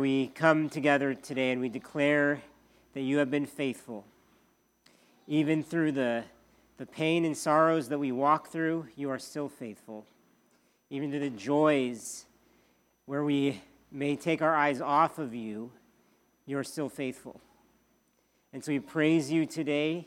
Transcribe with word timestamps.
We 0.00 0.28
come 0.28 0.68
together 0.68 1.14
today 1.14 1.52
and 1.52 1.60
we 1.60 1.68
declare 1.68 2.42
that 2.94 3.00
you 3.00 3.18
have 3.18 3.30
been 3.30 3.46
faithful. 3.46 4.04
Even 5.26 5.62
through 5.62 5.92
the, 5.92 6.24
the 6.76 6.86
pain 6.86 7.24
and 7.24 7.36
sorrows 7.36 7.88
that 7.88 7.98
we 7.98 8.12
walk 8.12 8.48
through, 8.48 8.86
you 8.94 9.10
are 9.10 9.18
still 9.18 9.48
faithful. 9.48 10.04
Even 10.90 11.10
through 11.10 11.20
the 11.20 11.30
joys 11.30 12.26
where 13.06 13.24
we 13.24 13.62
may 13.90 14.16
take 14.16 14.42
our 14.42 14.54
eyes 14.54 14.80
off 14.80 15.18
of 15.18 15.34
you, 15.34 15.70
you 16.44 16.58
are 16.58 16.64
still 16.64 16.88
faithful. 16.88 17.40
And 18.52 18.64
so 18.64 18.72
we 18.72 18.80
praise 18.80 19.30
you 19.30 19.46
today, 19.46 20.06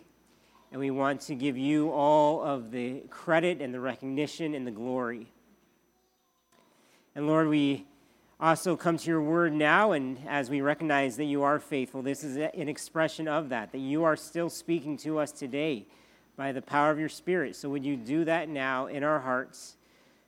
and 0.71 0.79
we 0.79 0.91
want 0.91 1.21
to 1.21 1.35
give 1.35 1.57
you 1.57 1.89
all 1.91 2.43
of 2.43 2.71
the 2.71 3.01
credit 3.09 3.61
and 3.61 3.73
the 3.73 3.79
recognition 3.79 4.53
and 4.53 4.65
the 4.67 4.71
glory. 4.71 5.31
And 7.15 7.27
Lord, 7.27 7.47
we 7.47 7.85
also 8.39 8.75
come 8.75 8.97
to 8.97 9.09
your 9.09 9.21
word 9.21 9.53
now, 9.53 9.91
and 9.91 10.17
as 10.27 10.49
we 10.49 10.61
recognize 10.61 11.17
that 11.17 11.25
you 11.25 11.43
are 11.43 11.59
faithful, 11.59 12.01
this 12.01 12.23
is 12.23 12.37
an 12.37 12.69
expression 12.69 13.27
of 13.27 13.49
that, 13.49 13.71
that 13.71 13.79
you 13.79 14.03
are 14.03 14.15
still 14.15 14.49
speaking 14.49 14.95
to 14.97 15.19
us 15.19 15.31
today 15.31 15.85
by 16.37 16.53
the 16.53 16.61
power 16.61 16.89
of 16.89 16.99
your 16.99 17.09
Spirit. 17.09 17.55
So, 17.55 17.69
would 17.69 17.85
you 17.85 17.97
do 17.97 18.23
that 18.25 18.47
now 18.47 18.87
in 18.87 19.03
our 19.03 19.19
hearts? 19.19 19.75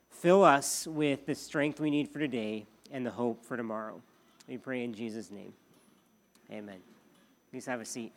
Fill 0.10 0.44
us 0.44 0.86
with 0.86 1.26
the 1.26 1.36
strength 1.36 1.80
we 1.80 1.90
need 1.90 2.10
for 2.10 2.20
today 2.20 2.66
and 2.92 3.06
the 3.06 3.12
hope 3.12 3.46
for 3.46 3.56
tomorrow. 3.56 4.02
We 4.48 4.58
pray 4.58 4.84
in 4.84 4.94
Jesus' 4.94 5.32
name. 5.32 5.54
Amen. 6.52 6.80
Please 7.50 7.66
have 7.66 7.80
a 7.80 7.86
seat. 7.86 8.12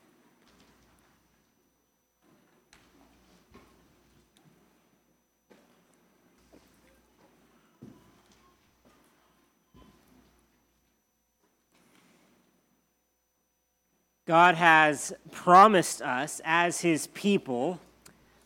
God 14.26 14.54
has 14.54 15.12
promised 15.30 16.00
us 16.00 16.40
as 16.44 16.80
his 16.80 17.08
people 17.08 17.80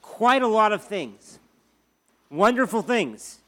quite 0.02 0.42
a 0.42 0.48
lot 0.48 0.72
of 0.72 0.82
things, 0.82 1.38
wonderful 2.30 2.82
things. 2.82 3.38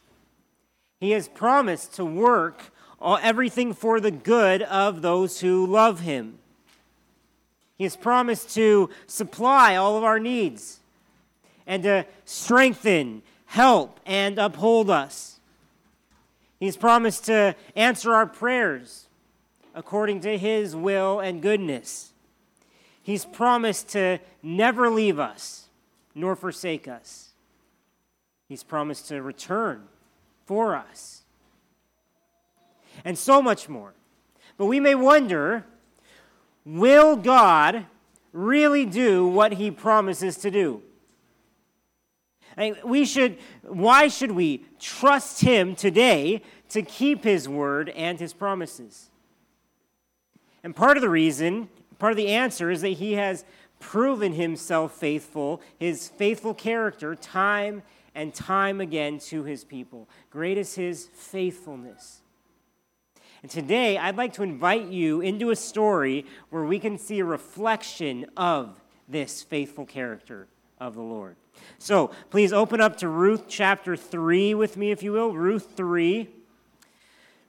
He 1.01 1.11
has 1.11 1.27
promised 1.27 1.95
to 1.95 2.05
work 2.05 2.73
everything 3.03 3.73
for 3.73 3.99
the 3.99 4.13
good 4.13 4.63
of 4.63 5.03
those 5.03 5.41
who 5.41 5.67
love 5.67 6.01
him. 6.01 6.39
He 7.77 7.85
has 7.85 7.97
promised 7.97 8.55
to 8.55 8.91
supply 9.07 9.75
all 9.75 9.97
of 9.97 10.05
our 10.05 10.21
needs 10.21 10.81
and 11.67 11.83
to 11.83 12.07
strengthen, 12.25 13.23
help, 13.47 13.99
and 14.07 14.39
uphold 14.39 14.91
us. 14.91 15.41
He's 16.61 16.77
promised 16.77 17.25
to 17.25 17.57
answer 17.75 18.13
our 18.13 18.27
prayers 18.27 19.09
according 19.75 20.21
to 20.21 20.37
his 20.37 20.77
will 20.77 21.21
and 21.21 21.41
goodness. 21.41 22.13
He's 23.03 23.25
promised 23.25 23.91
to 23.91 24.19
never 24.43 24.91
leave 24.91 25.19
us 25.19 25.69
nor 26.15 26.37
forsake 26.37 26.89
us. 26.89 27.31
He's 28.49 28.63
promised 28.63 29.09
to 29.09 29.23
return 29.23 29.85
for 30.45 30.75
us. 30.75 31.23
And 33.05 33.17
so 33.17 33.41
much 33.41 33.69
more. 33.69 33.95
But 34.59 34.67
we 34.67 34.81
may 34.81 34.95
wonder 34.95 35.65
will 36.65 37.17
God 37.17 37.87
really 38.33 38.85
do 38.85 39.27
what 39.27 39.55
he 39.55 39.71
promises 39.71 40.37
to 40.39 40.51
do? 40.51 40.83
We 42.85 43.07
should, 43.07 43.39
why 43.63 44.09
should 44.09 44.33
we 44.33 44.67
trust 44.79 45.41
him 45.41 45.75
today 45.75 46.43
to 46.71 46.83
keep 46.83 47.25
his 47.25 47.49
word 47.49 47.89
and 47.91 48.21
his 48.21 48.35
promises? 48.35 49.09
And 50.63 50.77
part 50.77 50.99
of 50.99 51.01
the 51.01 51.09
reason 51.09 51.69
Part 52.01 52.13
of 52.13 52.17
the 52.17 52.29
answer 52.29 52.71
is 52.71 52.81
that 52.81 52.89
he 52.89 53.13
has 53.13 53.45
proven 53.79 54.33
himself 54.33 54.93
faithful, 54.93 55.61
his 55.79 56.09
faithful 56.09 56.55
character, 56.55 57.15
time 57.15 57.83
and 58.15 58.35
time 58.35 58.81
again 58.81 59.19
to 59.19 59.45
his 59.45 59.65
people. 59.65 60.09
Great 60.31 60.59
is 60.59 60.75
his 60.75 61.09
faithfulness. 61.13 62.23
And 63.43 63.51
today, 63.51 63.97
I'd 63.97 64.17
like 64.17 64.33
to 64.35 64.43
invite 64.43 64.87
you 64.87 65.21
into 65.21 65.51
a 65.51 65.57
story 65.57 66.27
where 66.49 66.65
we 66.65 66.79
can 66.79 66.99
see 66.99 67.21
a 67.21 67.25
reflection 67.25 68.27
of 68.37 68.81
this 69.07 69.43
faithful 69.43 69.85
character 69.87 70.49
of 70.79 70.95
the 70.95 71.03
Lord. 71.03 71.37
So 71.79 72.11
please 72.31 72.53
open 72.53 72.81
up 72.81 72.97
to 72.99 73.09
Ruth 73.09 73.45
chapter 73.47 73.95
3 73.95 74.55
with 74.55 74.77
me, 74.77 74.91
if 74.91 75.03
you 75.03 75.13
will. 75.13 75.35
Ruth 75.35 75.73
3. 75.77 76.29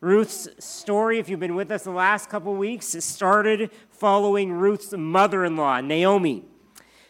Ruth's 0.02 0.48
story, 0.58 1.20
if 1.20 1.30
you've 1.30 1.40
been 1.40 1.54
with 1.54 1.72
us 1.72 1.84
the 1.84 1.92
last 1.92 2.28
couple 2.28 2.56
weeks, 2.56 2.88
started 3.04 3.70
following 3.92 4.52
Ruth's 4.52 4.94
mother 4.94 5.46
in 5.46 5.56
law, 5.56 5.80
Naomi, 5.80 6.44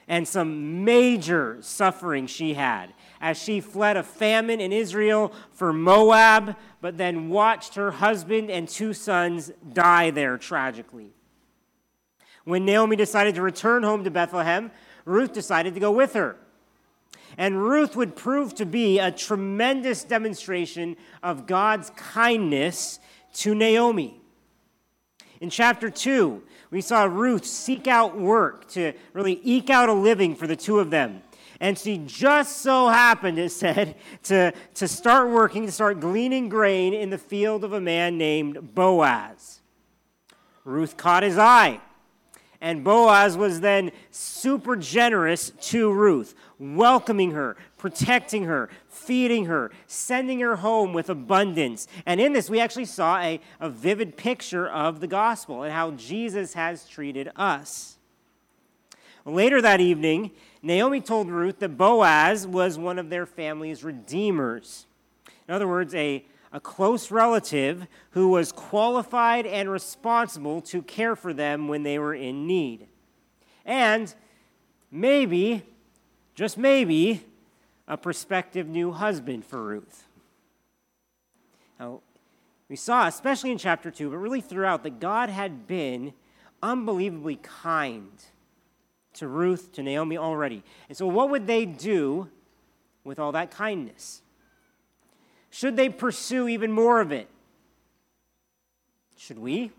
and 0.09 0.28
some 0.28 0.84
major 0.84 1.57
suffering 1.62 2.28
she 2.28 2.53
had 2.53 2.94
as 3.22 3.41
she 3.41 3.62
fled 3.62 3.96
a 3.96 4.03
famine 4.03 4.59
in 4.59 4.74
Israel 4.74 5.31
for 5.53 5.72
Moab, 5.72 6.57
but 6.81 6.97
then 6.97 7.29
watched 7.29 7.75
her 7.75 7.91
husband 7.91 8.52
and 8.52 8.68
two 8.68 8.94
sons 8.94 9.52
die 9.72 10.12
there 10.12 10.38
tragically. 10.38 11.13
When 12.44 12.66
Naomi 12.66 12.97
decided 12.97 13.35
to 13.35 13.41
return 13.41 13.84
home 13.84 14.03
to 14.03 14.12
Bethlehem, 14.12 14.69
Ruth 15.06 15.31
decided 15.31 15.75
to 15.75 15.79
go 15.79 15.91
with 15.91 16.13
her. 16.13 16.35
And 17.38 17.64
Ruth 17.64 17.96
would 17.96 18.16
prove 18.16 18.56
to 18.56 18.66
be 18.66 19.00
a 19.00 19.12
tremendous 19.12 20.03
demonstration 20.03 20.97
of 21.24 21.47
God's 21.47 21.90
kindness 21.92 23.00
to 23.36 23.56
Naomi. 23.56 24.19
In 25.40 25.50
chapter 25.50 25.90
2, 25.90 26.44
we 26.70 26.81
saw 26.81 27.03
Ruth 27.03 27.46
seek 27.46 27.88
out 27.88 28.18
work 28.18 28.68
to 28.70 28.94
really 29.14 29.40
eke 29.44 29.70
out 29.70 29.90
a 29.90 29.94
living 29.94 30.36
for 30.36 30.47
the 30.47 30.56
two 30.56 30.80
of 30.80 30.90
them. 30.90 31.24
And 31.59 31.78
she 31.78 31.97
just 32.06 32.58
so 32.58 32.88
happened, 32.88 33.38
it 33.38 33.52
said, 33.52 33.96
to, 34.24 34.52
to 34.75 34.88
start 34.88 35.30
working, 35.30 35.66
to 35.66 35.72
start 35.72 36.00
gleaning 36.00 36.50
grain 36.50 36.94
in 36.94 37.09
the 37.09 37.18
field 37.18 37.64
of 37.64 37.74
a 37.74 37.81
man 37.81 38.18
named 38.18 38.74
Boaz. 38.74 39.62
Ruth 40.64 40.97
caught 40.97 41.24
his 41.24 41.38
eye. 41.38 41.81
And 42.61 42.83
Boaz 42.83 43.35
was 43.35 43.61
then 43.61 43.91
super 44.11 44.75
generous 44.75 45.49
to 45.61 45.91
Ruth, 45.91 46.35
welcoming 46.59 47.31
her, 47.31 47.57
protecting 47.79 48.44
her, 48.44 48.69
feeding 48.88 49.45
her, 49.45 49.72
sending 49.88 50.39
her 50.41 50.57
home 50.57 50.94
with 50.94 51.09
abundance. 51.09 51.88
And 52.05 52.22
in 52.22 52.33
this, 52.33 52.51
we 52.51 52.59
actually 52.59 52.85
saw 52.85 53.17
a, 53.17 53.41
a 53.59 53.67
vivid 53.67 54.16
picture 54.16 54.69
of 54.69 54.99
the 54.99 55.07
gospel 55.07 55.63
and 55.63 55.73
how 55.73 55.91
Jesus 55.91 56.53
has 56.53 56.88
treated 56.88 57.31
us. 57.35 57.97
Later 59.25 59.59
that 59.61 59.81
evening, 59.81 60.29
Naomi 60.61 61.01
told 61.01 61.29
Ruth 61.29 61.57
that 61.59 61.78
Boaz 61.78 62.45
was 62.45 62.78
one 62.78 62.99
of 62.99 63.09
their 63.09 63.25
family's 63.25 63.83
redeemers. 63.83 64.85
In 65.47 65.55
other 65.55 65.67
words, 65.67 65.95
a 65.95 66.23
a 66.51 66.59
close 66.59 67.12
relative 67.12 67.88
who 68.12 68.29
was 68.29 68.51
qualified 68.51 69.45
and 69.45 69.69
responsible 69.69 70.62
to 70.62 70.81
care 70.81 71.16
for 71.16 71.34
them 71.34 71.67
when 71.67 71.84
they 71.84 71.97
were 71.97 72.13
in 72.13 72.45
need. 72.45 72.88
And 73.66 74.13
maybe, 74.91 75.63
just 76.35 76.57
maybe, 76.57 77.25
a 77.88 77.97
prospective 77.97 78.67
new 78.67 78.91
husband 78.91 79.45
for 79.45 79.63
Ruth. 79.63 80.07
Now, 81.79 82.01
we 82.69 82.75
saw, 82.75 83.07
especially 83.07 83.51
in 83.51 83.57
chapter 83.57 83.91
2, 83.91 84.09
but 84.09 84.17
really 84.17 84.41
throughout, 84.41 84.84
that 84.84 85.00
God 85.00 85.29
had 85.29 85.67
been 85.67 86.13
unbelievably 86.63 87.38
kind 87.38 88.11
to 89.13 89.28
Ruth, 89.28 89.72
to 89.73 89.84
Naomi 89.84 90.17
already. 90.17 90.63
And 90.88 90.97
so, 90.97 91.07
what 91.07 91.29
would 91.29 91.47
they 91.47 91.66
do 91.66 92.29
with 93.03 93.19
all 93.19 93.31
that 93.34 93.51
kindness? 93.51 94.21
Should 95.51 95.75
they 95.75 95.89
pursue 95.89 96.47
even 96.47 96.72
more 96.72 97.01
of 97.01 97.12
it? 97.12 97.28
Should 99.17 99.38
we? 99.38 99.72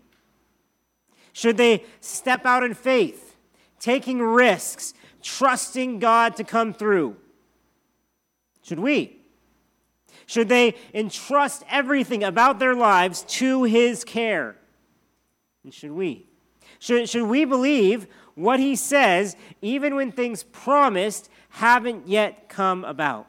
Should 1.33 1.57
they 1.57 1.83
step 1.99 2.45
out 2.45 2.63
in 2.63 2.75
faith, 2.75 3.35
taking 3.79 4.21
risks, 4.21 4.93
trusting 5.21 5.99
God 5.99 6.35
to 6.37 6.43
come 6.43 6.73
through? 6.73 7.17
Should 8.61 8.79
we? 8.79 9.17
Should 10.27 10.47
they 10.47 10.75
entrust 10.93 11.63
everything 11.69 12.23
about 12.23 12.59
their 12.59 12.75
lives 12.75 13.23
to 13.39 13.63
His 13.63 14.03
care? 14.03 14.55
And 15.63 15.73
should 15.73 15.91
we? 15.91 16.27
Should, 16.79 17.09
should 17.09 17.27
we 17.27 17.45
believe 17.45 18.07
what 18.35 18.59
He 18.59 18.75
says 18.75 19.35
even 19.61 19.95
when 19.95 20.11
things 20.11 20.43
promised 20.43 21.29
haven't 21.49 22.07
yet 22.07 22.47
come 22.47 22.85
about? 22.85 23.27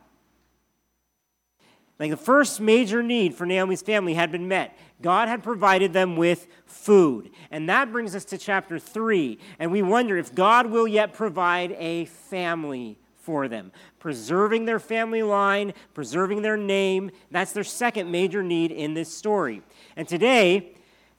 Like 1.98 2.10
the 2.10 2.16
first 2.16 2.60
major 2.60 3.02
need 3.02 3.34
for 3.34 3.46
Naomi's 3.46 3.82
family 3.82 4.14
had 4.14 4.32
been 4.32 4.48
met. 4.48 4.76
God 5.00 5.28
had 5.28 5.42
provided 5.42 5.92
them 5.92 6.16
with 6.16 6.48
food. 6.66 7.30
And 7.50 7.68
that 7.68 7.92
brings 7.92 8.14
us 8.14 8.24
to 8.26 8.38
chapter 8.38 8.78
3. 8.78 9.38
And 9.58 9.70
we 9.70 9.82
wonder 9.82 10.16
if 10.16 10.34
God 10.34 10.66
will 10.66 10.88
yet 10.88 11.12
provide 11.12 11.72
a 11.78 12.06
family 12.06 12.98
for 13.14 13.48
them, 13.48 13.72
preserving 14.00 14.64
their 14.64 14.80
family 14.80 15.22
line, 15.22 15.72
preserving 15.94 16.42
their 16.42 16.56
name. 16.56 17.10
That's 17.30 17.52
their 17.52 17.64
second 17.64 18.10
major 18.10 18.42
need 18.42 18.70
in 18.70 18.94
this 18.94 19.14
story. 19.14 19.62
And 19.96 20.06
today, 20.06 20.72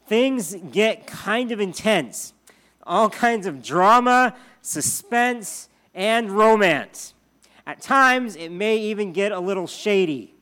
things 0.07 0.55
get 0.71 1.07
kind 1.07 1.51
of 1.51 1.59
intense. 1.59 2.33
All 2.83 3.09
kinds 3.09 3.47
of 3.47 3.63
drama, 3.63 4.35
suspense, 4.61 5.69
and 5.95 6.29
romance. 6.31 7.13
At 7.65 7.81
times, 7.81 8.35
it 8.35 8.49
may 8.49 8.77
even 8.77 9.13
get 9.13 9.31
a 9.31 9.39
little 9.39 9.65
shady. 9.65 10.34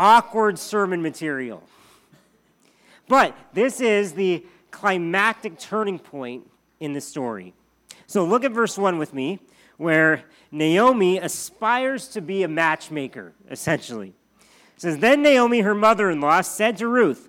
Awkward 0.00 0.58
sermon 0.58 1.02
material. 1.02 1.62
But 3.06 3.36
this 3.52 3.82
is 3.82 4.14
the 4.14 4.46
climactic 4.70 5.58
turning 5.58 5.98
point 5.98 6.50
in 6.80 6.94
the 6.94 7.02
story. 7.02 7.52
So 8.06 8.24
look 8.24 8.42
at 8.42 8.52
verse 8.52 8.78
1 8.78 8.96
with 8.96 9.12
me, 9.12 9.40
where 9.76 10.24
Naomi 10.50 11.18
aspires 11.18 12.08
to 12.08 12.22
be 12.22 12.42
a 12.42 12.48
matchmaker, 12.48 13.34
essentially. 13.50 14.14
It 14.74 14.80
says, 14.80 14.98
Then 15.00 15.20
Naomi, 15.20 15.60
her 15.60 15.74
mother 15.74 16.08
in 16.08 16.22
law, 16.22 16.40
said 16.40 16.78
to 16.78 16.88
Ruth, 16.88 17.28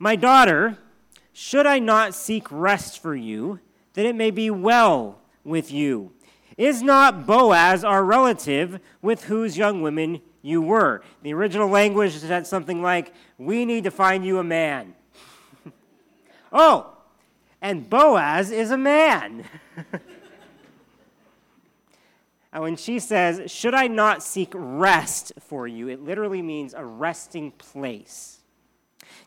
My 0.00 0.16
daughter, 0.16 0.78
should 1.32 1.66
I 1.66 1.78
not 1.78 2.16
seek 2.16 2.50
rest 2.50 3.00
for 3.00 3.14
you, 3.14 3.60
that 3.94 4.06
it 4.06 4.16
may 4.16 4.32
be 4.32 4.50
well 4.50 5.20
with 5.44 5.70
you? 5.70 6.10
Is 6.56 6.82
not 6.82 7.26
Boaz 7.26 7.84
our 7.84 8.04
relative 8.04 8.80
with 9.02 9.26
whose 9.26 9.56
young 9.56 9.82
women 9.82 10.20
you 10.46 10.62
were? 10.62 11.02
The 11.22 11.34
original 11.34 11.68
language 11.68 12.12
said 12.12 12.46
something 12.46 12.80
like, 12.80 13.12
We 13.36 13.64
need 13.64 13.82
to 13.84 13.90
find 13.90 14.24
you 14.24 14.38
a 14.38 14.44
man. 14.44 14.94
oh, 16.52 16.92
and 17.60 17.90
Boaz 17.90 18.52
is 18.52 18.70
a 18.70 18.76
man. 18.76 19.44
and 22.52 22.62
when 22.62 22.76
she 22.76 23.00
says, 23.00 23.50
Should 23.50 23.74
I 23.74 23.88
not 23.88 24.22
seek 24.22 24.52
rest 24.54 25.32
for 25.40 25.66
you? 25.66 25.88
it 25.88 26.00
literally 26.00 26.42
means 26.42 26.74
a 26.74 26.84
resting 26.84 27.50
place. 27.50 28.38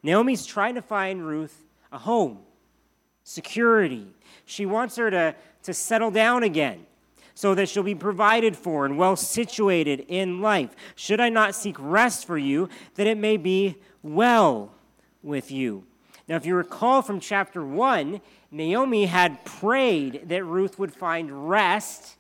Naomi's 0.02 0.46
trying 0.46 0.76
to 0.76 0.82
find 0.82 1.28
Ruth 1.28 1.66
a 1.92 1.98
home, 1.98 2.40
security. 3.26 4.08
She 4.46 4.66
wants 4.66 4.96
her 4.96 5.12
to, 5.12 5.36
to 5.64 5.74
settle 5.74 6.12
down 6.12 6.44
again 6.44 6.86
so 7.40 7.56
that 7.56 7.70
she'll 7.70 7.84
be 7.84 7.96
provided 7.96 8.58
for 8.58 8.86
and 8.86 8.98
well 8.98 9.16
situated 9.16 10.04
in 10.10 10.42
life. 10.42 10.76
Should 10.96 11.22
I 11.22 11.30
not 11.30 11.56
seek 11.56 11.78
rest 11.80 12.28
for 12.28 12.38
you, 12.38 12.68
that 12.96 13.08
it 13.08 13.18
may 13.18 13.38
be 13.38 13.78
well 14.04 14.74
with 15.24 15.50
you? 15.50 15.86
Now, 16.28 16.36
if 16.36 16.46
you 16.46 16.54
recall 16.54 17.02
from 17.02 17.22
chapter 17.22 17.64
1, 17.64 18.20
Naomi 18.52 19.06
had 19.06 19.46
prayed 19.46 20.28
that 20.28 20.44
Ruth 20.44 20.78
would 20.78 20.94
find 20.94 21.50
rest 21.50 22.18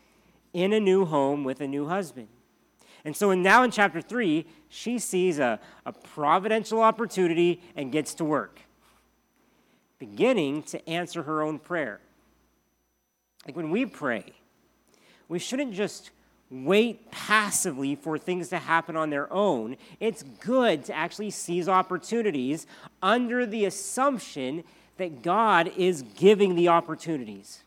in 0.54 0.72
a 0.72 0.80
new 0.80 1.04
home 1.04 1.44
with 1.44 1.60
a 1.60 1.68
new 1.68 1.90
husband. 1.90 2.30
And 3.04 3.14
so 3.14 3.34
now 3.34 3.64
in 3.64 3.72
chapter 3.72 4.00
3, 4.00 4.46
she 4.70 5.00
sees 5.00 5.38
a, 5.38 5.60
a 5.86 5.92
providential 5.92 6.82
opportunity 6.82 7.62
and 7.76 7.92
gets 7.92 8.14
to 8.14 8.24
work, 8.24 8.62
beginning 10.00 10.64
to 10.64 10.90
answer 10.90 11.24
her 11.24 11.42
own 11.42 11.60
prayer. 11.60 12.00
Like 13.46 13.58
when 13.58 13.70
we 13.70 13.86
pray, 13.86 14.32
we 15.30 15.40
shouldn't 15.40 15.74
just 15.74 16.10
wait 16.52 17.12
passively 17.12 17.96
for 17.96 18.18
things 18.18 18.50
to 18.50 18.58
happen 18.58 18.98
on 18.98 19.12
their 19.12 19.32
own. 19.32 19.78
It's 20.00 20.24
good 20.24 20.84
to 20.86 20.94
actually 20.94 21.30
seize 21.30 21.70
opportunities 21.70 22.66
under 23.02 23.46
the 23.46 23.66
assumption 23.66 24.64
that 24.98 25.22
God 25.22 25.72
is 25.78 26.02
giving 26.02 26.56
the 26.56 26.68
opportunities. 26.68 27.64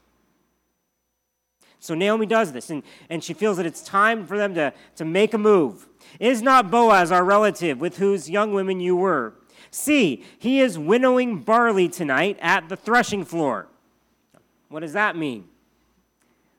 So 1.78 1.94
Naomi 1.94 2.26
does 2.26 2.52
this, 2.52 2.70
and, 2.70 2.82
and 3.08 3.24
she 3.24 3.34
feels 3.34 3.56
that 3.56 3.66
it's 3.66 3.82
time 3.82 4.26
for 4.26 4.36
them 4.36 4.54
to, 4.54 4.72
to 4.96 5.04
make 5.04 5.34
a 5.34 5.38
move. 5.38 5.88
Is 6.20 6.42
not 6.42 6.70
Boaz 6.70 7.10
our 7.10 7.24
relative 7.24 7.80
with 7.80 7.98
whose 7.98 8.28
young 8.28 8.52
women 8.52 8.80
you 8.80 8.96
were? 8.96 9.34
See, 9.70 10.24
he 10.38 10.60
is 10.60 10.78
winnowing 10.78 11.38
barley 11.38 11.88
tonight 11.88 12.38
at 12.40 12.68
the 12.68 12.76
threshing 12.76 13.24
floor. 13.24 13.68
What 14.68 14.80
does 14.80 14.92
that 14.92 15.16
mean? 15.16 15.48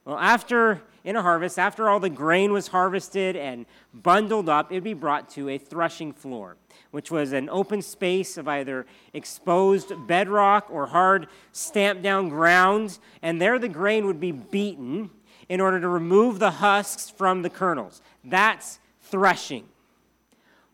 Well, 0.04 0.18
after 0.18 0.82
in 1.04 1.18
a 1.18 1.22
harvest, 1.22 1.60
after 1.60 1.90
all 1.90 2.00
the 2.00 2.10
grain 2.10 2.54
was 2.54 2.70
harvested 2.70 3.36
and 3.36 3.66
bundled 3.94 4.48
up, 4.48 4.72
it 4.72 4.76
would 4.76 4.84
be 4.84 4.94
brought 4.94 5.30
to 5.32 5.50
a 5.50 5.58
threshing 5.58 6.14
floor, 6.14 6.56
which 6.92 7.12
was 7.12 7.34
an 7.34 7.50
open 7.50 7.82
space 7.82 8.38
of 8.38 8.48
either 8.48 8.86
exposed 9.14 9.92
bedrock 10.08 10.68
or 10.70 10.88
hard 10.88 11.28
stamped 11.52 12.04
down 12.04 12.30
ground. 12.30 13.00
And 13.22 13.42
there 13.42 13.60
the 13.60 13.68
grain 13.68 14.06
would 14.06 14.22
be 14.22 14.32
beaten 14.32 15.10
in 15.50 15.60
order 15.60 15.80
to 15.82 15.90
remove 15.90 16.40
the 16.40 16.52
husks 16.52 17.10
from 17.10 17.42
the 17.42 17.50
kernels. 17.50 18.02
That's 18.24 18.80
threshing. 19.02 19.66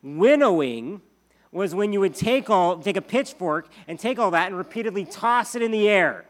Winnowing 0.04 1.02
was 1.52 1.74
when 1.74 1.92
you 1.92 2.00
would 2.00 2.14
take 2.14 2.52
all 2.52 2.78
take 2.78 2.96
a 2.96 3.02
pitchfork 3.02 3.68
and 3.88 4.00
take 4.00 4.20
all 4.20 4.30
that 4.32 4.48
and 4.48 4.56
repeatedly 4.56 5.04
toss 5.04 5.56
it 5.56 5.64
in 5.64 5.72
the 5.72 5.90
air 5.90 6.26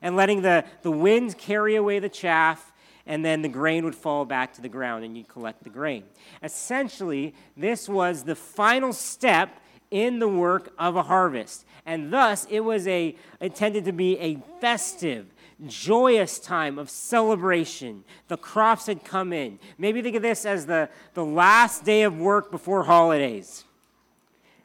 and 0.00 0.16
letting 0.16 0.40
the, 0.42 0.64
the 0.80 0.90
wind 0.90 1.36
carry 1.36 1.76
away 1.76 1.98
the 1.98 2.08
chaff 2.08 2.71
and 3.06 3.24
then 3.24 3.42
the 3.42 3.48
grain 3.48 3.84
would 3.84 3.94
fall 3.94 4.24
back 4.24 4.52
to 4.54 4.62
the 4.62 4.68
ground 4.68 5.04
and 5.04 5.16
you'd 5.16 5.28
collect 5.28 5.64
the 5.64 5.70
grain. 5.70 6.04
Essentially, 6.42 7.34
this 7.56 7.88
was 7.88 8.24
the 8.24 8.34
final 8.34 8.92
step 8.92 9.60
in 9.90 10.18
the 10.18 10.28
work 10.28 10.72
of 10.78 10.96
a 10.96 11.02
harvest. 11.02 11.64
And 11.84 12.12
thus, 12.12 12.46
it 12.48 12.60
was 12.60 12.86
a 12.86 13.14
intended 13.40 13.84
to 13.84 13.92
be 13.92 14.18
a 14.18 14.36
festive, 14.60 15.26
joyous 15.66 16.38
time 16.38 16.78
of 16.78 16.88
celebration. 16.88 18.04
The 18.28 18.36
crops 18.36 18.86
had 18.86 19.04
come 19.04 19.32
in. 19.32 19.58
Maybe 19.78 20.00
think 20.00 20.16
of 20.16 20.22
this 20.22 20.46
as 20.46 20.66
the, 20.66 20.88
the 21.14 21.24
last 21.24 21.84
day 21.84 22.02
of 22.02 22.18
work 22.18 22.50
before 22.50 22.84
holidays. 22.84 23.64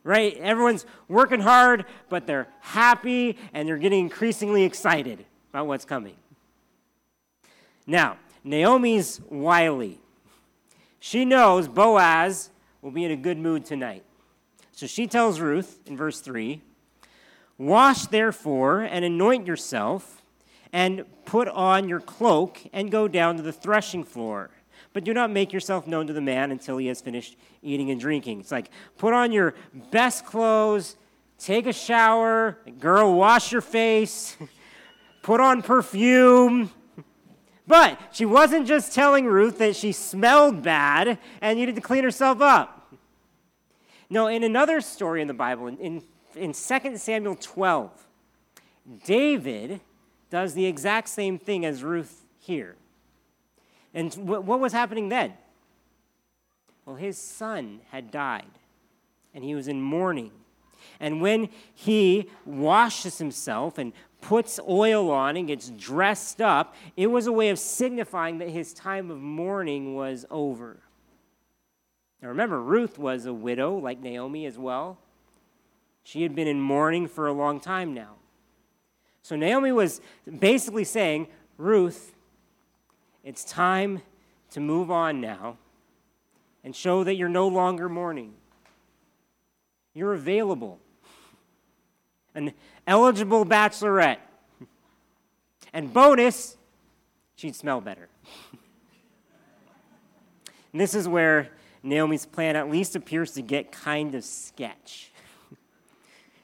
Right? 0.04 0.38
Everyone's 0.38 0.86
working 1.10 1.42
hard, 1.42 1.86
but 2.08 2.28
they're 2.28 2.48
happy 2.62 3.38
and 3.54 3.68
they're 3.68 3.78
getting 3.78 4.00
increasingly 4.00 4.64
excited 4.64 5.26
about 5.50 5.68
what's 5.68 5.84
coming. 5.84 6.16
Now, 7.86 8.18
Naomi's 8.44 9.22
wily. 9.30 10.00
She 11.00 11.26
knows 11.26 11.68
Boaz 11.68 12.50
will 12.82 12.92
be 12.92 13.06
in 13.06 13.12
a 13.12 13.16
good 13.16 13.38
mood 13.38 13.66
tonight. 13.66 14.04
So 14.72 14.88
she 14.88 15.08
tells 15.08 15.40
Ruth 15.40 15.80
in 15.86 15.98
verse 15.98 16.22
3 16.22 16.62
Wash 17.58 18.06
therefore 18.08 18.82
and 18.82 19.04
anoint 19.04 19.48
yourself, 19.48 20.22
and 20.72 21.06
put 21.26 21.48
on 21.48 21.90
your 21.90 22.00
cloak, 22.00 22.60
and 22.72 22.92
go 22.92 23.08
down 23.08 23.36
to 23.38 23.42
the 23.42 23.52
threshing 23.52 24.04
floor. 24.04 24.52
But 24.94 25.04
do 25.04 25.14
not 25.14 25.32
make 25.32 25.54
yourself 25.54 25.88
known 25.88 26.08
to 26.08 26.14
the 26.14 26.22
man 26.22 26.52
until 26.52 26.78
he 26.78 26.88
has 26.88 27.02
finished 27.02 27.36
eating 27.62 27.90
and 27.90 28.00
drinking. 28.00 28.42
It's 28.42 28.52
like 28.52 28.70
put 28.98 29.14
on 29.14 29.32
your 29.32 29.56
best 29.92 30.26
clothes, 30.26 30.96
take 31.40 31.66
a 31.66 31.74
shower, 31.74 32.58
girl, 32.80 33.16
wash 33.16 33.52
your 33.52 33.62
face, 33.62 34.38
put 35.24 35.40
on 35.40 35.62
perfume, 35.62 36.72
but 37.68 38.00
she 38.12 38.26
wasn't 38.26 38.66
just 38.66 38.94
telling 38.94 39.26
Ruth 39.26 39.58
that 39.58 39.76
she 39.76 39.92
smelled 39.92 40.64
bad 40.64 41.20
and 41.42 41.60
needed 41.60 41.76
to 41.76 41.82
clean 41.82 42.04
herself 42.04 42.42
up. 42.42 42.94
No, 44.10 44.28
in 44.28 44.44
another 44.44 44.80
story 44.80 45.22
in 45.22 45.28
the 45.28 45.34
Bible, 45.34 45.68
in, 45.68 45.78
in, 45.78 46.04
in 46.36 46.54
2 46.54 46.98
Samuel 46.98 47.36
12, 47.36 47.92
David 49.04 49.82
does 50.30 50.54
the 50.54 50.66
exact 50.66 51.10
same 51.10 51.38
thing 51.38 51.66
as 51.66 51.84
Ruth 51.84 52.26
here. 52.40 52.76
And 53.94 54.14
what 54.16 54.60
was 54.60 54.72
happening 54.72 55.10
then? 55.10 55.34
Well, 56.86 56.96
his 56.96 57.18
son 57.18 57.82
had 57.92 58.12
died, 58.12 58.46
and 59.34 59.44
he 59.44 59.56
was 59.56 59.68
in 59.68 59.82
mourning. 59.82 60.32
And 61.00 61.22
when 61.22 61.50
he 61.74 62.30
washes 62.46 63.18
himself 63.18 63.78
and 63.78 63.92
puts 64.28 64.60
oil 64.68 65.10
on 65.10 65.38
and 65.38 65.48
gets 65.48 65.70
dressed 65.70 66.42
up, 66.42 66.76
it 66.98 67.08
was 67.08 67.28
a 67.28 67.32
way 67.32 67.48
of 67.48 67.58
signifying 67.58 68.40
that 68.40 68.50
his 68.50 68.74
time 68.74 69.10
of 69.10 69.22
mourning 69.22 69.96
was 69.96 70.26
over. 70.30 70.82
Now 72.22 72.28
remember, 72.28 72.62
Ruth 72.62 73.00
was 73.00 73.26
a 73.26 73.34
widow, 73.34 73.78
like 73.78 74.02
Naomi 74.02 74.46
as 74.46 74.58
well. 74.58 74.98
She 76.04 76.24
had 76.24 76.36
been 76.36 76.48
in 76.48 76.60
mourning 76.60 77.08
for 77.08 77.28
a 77.28 77.32
long 77.32 77.62
time 77.62 77.94
now. 77.94 78.16
So 79.22 79.38
Naomi 79.38 79.72
was 79.72 80.02
basically 80.40 80.84
saying, 80.84 81.28
Ruth, 81.58 82.14
it's 83.24 83.46
time 83.46 84.02
to 84.52 84.60
move 84.60 84.92
on 84.92 85.22
now 85.22 85.58
and 86.66 86.76
show 86.76 87.06
that 87.06 87.16
you're 87.16 87.30
no 87.30 87.48
longer 87.48 87.88
mourning. 87.88 88.34
You're 89.94 90.14
available. 90.14 90.80
An 92.38 92.54
eligible 92.86 93.46
bachelorette. 93.48 94.20
And 95.74 95.92
bonus, 95.92 96.56
she'd 97.36 97.56
smell 97.56 97.82
better. 97.82 98.08
and 100.72 100.80
this 100.80 100.94
is 100.94 101.08
where 101.08 101.50
Naomi's 101.82 102.28
plan 102.28 102.56
at 102.56 102.70
least 102.70 102.96
appears 102.96 103.32
to 103.32 103.42
get 103.42 103.72
kind 103.72 104.14
of 104.14 104.24
sketch. 104.24 105.12
It 105.52 105.58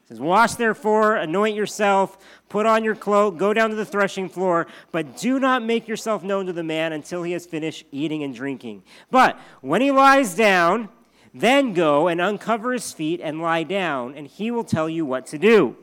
says, 0.08 0.20
Wash 0.20 0.56
therefore, 0.56 1.16
anoint 1.16 1.56
yourself, 1.56 2.18
put 2.50 2.66
on 2.66 2.84
your 2.84 2.96
cloak, 2.96 3.38
go 3.38 3.54
down 3.54 3.70
to 3.70 3.76
the 3.76 3.86
threshing 3.86 4.30
floor, 4.30 4.66
but 4.92 5.18
do 5.18 5.40
not 5.40 5.62
make 5.62 5.88
yourself 5.88 6.24
known 6.24 6.48
to 6.48 6.54
the 6.54 6.64
man 6.64 6.92
until 6.92 7.22
he 7.22 7.34
has 7.34 7.46
finished 7.46 7.86
eating 7.92 8.24
and 8.24 8.34
drinking. 8.34 8.82
But 9.12 9.40
when 9.62 9.82
he 9.82 9.92
lies 9.92 10.34
down, 10.34 10.90
Then 11.34 11.74
go 11.74 12.08
and 12.08 12.22
uncover 12.22 12.74
his 12.74 12.92
feet 12.92 13.20
and 13.22 13.42
lie 13.42 13.64
down, 13.64 14.14
and 14.16 14.28
he 14.28 14.52
will 14.52 14.64
tell 14.64 14.88
you 14.88 15.06
what 15.06 15.26
to 15.28 15.40
do. 15.40 15.76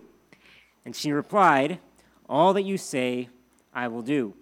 And 0.85 0.95
she 0.95 1.11
replied, 1.11 1.81
All 2.29 2.53
that 2.53 2.63
you 2.63 2.79
say, 2.79 3.29
I 3.75 3.89
will 3.89 4.03
do. 4.03 4.35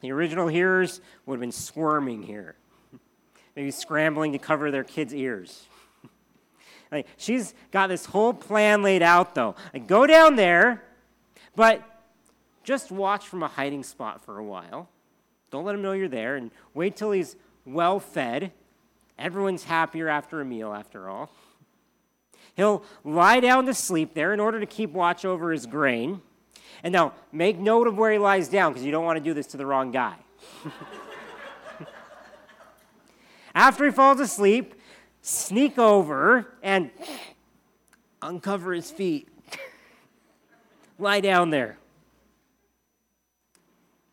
The 0.00 0.12
original 0.12 0.48
hearers 0.48 1.00
would 1.26 1.36
have 1.36 1.40
been 1.40 1.52
squirming 1.52 2.22
here, 2.22 2.56
maybe 3.56 3.70
scrambling 3.70 4.32
to 4.32 4.38
cover 4.38 4.70
their 4.70 4.84
kids' 4.84 5.14
ears. 5.14 5.66
like, 6.92 7.06
she's 7.18 7.54
got 7.70 7.88
this 7.88 8.06
whole 8.06 8.32
plan 8.32 8.82
laid 8.82 9.02
out, 9.02 9.34
though. 9.34 9.54
Like, 9.74 9.86
go 9.86 10.06
down 10.06 10.36
there, 10.36 10.84
but 11.54 11.82
just 12.64 12.90
watch 12.90 13.28
from 13.28 13.42
a 13.42 13.48
hiding 13.48 13.82
spot 13.82 14.24
for 14.24 14.38
a 14.38 14.44
while. 14.44 14.88
Don't 15.50 15.64
let 15.64 15.74
him 15.74 15.82
know 15.82 15.92
you're 15.92 16.08
there, 16.08 16.36
and 16.36 16.50
wait 16.72 16.96
till 16.96 17.12
he's 17.12 17.36
well 17.66 18.00
fed. 18.00 18.52
Everyone's 19.18 19.64
happier 19.64 20.08
after 20.08 20.40
a 20.40 20.44
meal, 20.44 20.72
after 20.72 21.08
all. 21.08 21.30
He'll 22.56 22.84
lie 23.04 23.40
down 23.40 23.66
to 23.66 23.74
sleep 23.74 24.14
there 24.14 24.32
in 24.32 24.40
order 24.40 24.60
to 24.60 24.66
keep 24.66 24.90
watch 24.90 25.24
over 25.24 25.50
his 25.52 25.66
grain. 25.66 26.20
And 26.82 26.92
now, 26.92 27.14
make 27.32 27.58
note 27.58 27.86
of 27.86 27.96
where 27.96 28.12
he 28.12 28.18
lies 28.18 28.48
down 28.48 28.72
because 28.72 28.84
you 28.84 28.92
don't 28.92 29.04
want 29.04 29.16
to 29.16 29.24
do 29.24 29.34
this 29.34 29.46
to 29.48 29.56
the 29.56 29.66
wrong 29.66 29.90
guy. 29.90 30.16
After 33.54 33.84
he 33.84 33.90
falls 33.90 34.20
asleep, 34.20 34.74
sneak 35.22 35.78
over 35.78 36.46
and 36.62 36.90
uncover 38.20 38.72
his 38.72 38.90
feet. 38.90 39.28
lie 40.98 41.20
down 41.20 41.50
there. 41.50 41.78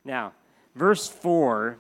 Now, 0.06 0.34
verse 0.76 1.08
4 1.08 1.78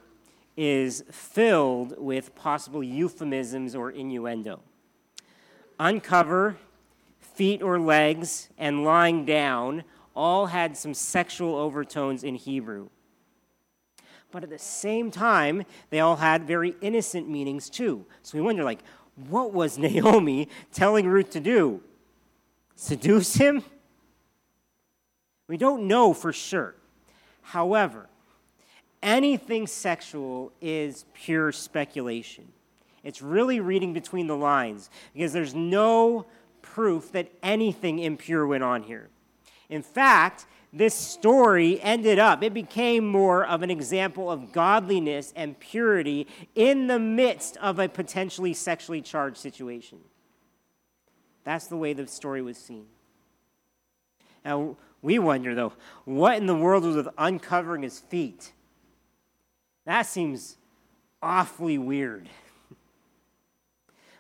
is 0.58 1.03
filled 1.12 1.96
with 1.98 2.36
possible 2.36 2.84
euphemisms 2.84 3.75
or 3.75 3.91
innuendo 3.91 4.62
uncover, 5.81 6.58
feet 7.20 7.62
or 7.63 7.79
legs, 7.79 8.50
and 8.58 8.86
lying 8.86 9.25
down 9.25 9.84
all 10.15 10.46
had 10.46 10.77
some 10.77 10.93
sexual 10.93 11.55
overtones 11.55 12.24
in 12.24 12.36
Hebrew. 12.36 12.89
But 14.31 14.43
at 14.43 14.50
the 14.51 14.60
same 14.60 15.10
time, 15.10 15.63
they 15.89 16.00
all 16.00 16.17
had 16.17 16.46
very 16.46 16.75
innocent 16.81 17.27
meanings 17.27 17.70
too. 17.70 18.05
So 18.22 18.38
we 18.38 18.43
wonder, 18.43 18.63
like, 18.63 18.81
what 19.27 19.53
was 19.53 19.77
Naomi 19.79 20.48
telling 20.72 21.08
Ruth 21.08 21.31
to 21.31 21.39
do? 21.39 21.81
Seduce 22.75 23.36
him? 23.36 23.63
We 25.48 25.58
don't 25.58 25.88
know 25.88 26.13
for 26.13 26.31
sure. 26.31 26.75
However, 27.41 28.08
anything 29.01 29.67
sexual 29.67 30.51
is 30.62 31.05
pure 31.13 31.51
speculation. 31.51 32.48
It's 33.03 33.22
really 33.22 33.60
reading 33.60 33.93
between 33.93 34.27
the 34.27 34.38
lines 34.38 34.89
because 35.13 35.34
there's 35.34 35.55
no 35.55 36.25
proof 36.62 37.12
that 37.13 37.31
anything 37.41 38.00
impure 38.00 38.46
went 38.46 38.63
on 38.63 38.84
here. 38.84 39.10
In 39.70 39.81
fact, 39.81 40.46
this 40.74 40.93
story 40.93 41.81
ended 41.81 42.20
up, 42.20 42.43
it 42.43 42.53
became 42.53 43.05
more 43.05 43.46
of 43.46 43.62
an 43.62 43.70
example 43.70 44.31
of 44.31 44.53
godliness 44.53 45.34
and 45.36 45.60
purity 45.60 46.27
in 46.55 46.88
the 46.88 47.00
midst 47.00 47.58
of 47.58 47.79
a 47.79 47.89
potentially 47.89 48.53
sexually 48.53 49.01
charged 49.01 49.38
situation. 49.38 50.00
That's 51.43 51.67
the 51.67 51.77
way 51.77 51.93
the 51.93 52.08
story 52.08 52.41
was 52.41 52.58
seen. 52.58 52.86
Now, 54.46 54.77
we 55.01 55.20
wonder, 55.20 55.55
though, 55.55 55.74
what 56.05 56.38
in 56.38 56.46
the 56.46 56.55
world 56.55 56.84
was 56.84 56.96
with 56.96 57.10
uncovering 57.17 57.81
his 57.81 58.00
feet? 58.00 58.53
That 59.85 60.03
seems 60.03 60.57
awfully 61.21 61.77
weird. 61.77 62.29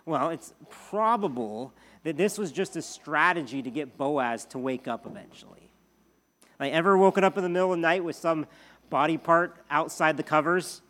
Well, 0.05 0.29
it's 0.29 0.53
probable 0.69 1.73
that 2.03 2.17
this 2.17 2.37
was 2.37 2.51
just 2.51 2.75
a 2.75 2.81
strategy 2.81 3.61
to 3.61 3.69
get 3.69 3.97
Boaz 3.97 4.45
to 4.45 4.57
wake 4.57 4.87
up 4.87 5.05
eventually. 5.05 5.69
Like, 6.59 6.73
ever 6.73 6.97
woken 6.97 7.23
up 7.23 7.37
in 7.37 7.43
the 7.43 7.49
middle 7.49 7.73
of 7.73 7.77
the 7.77 7.81
night 7.81 8.03
with 8.03 8.15
some 8.15 8.47
body 8.89 9.17
part 9.17 9.57
outside 9.69 10.17
the 10.17 10.23
covers? 10.23 10.81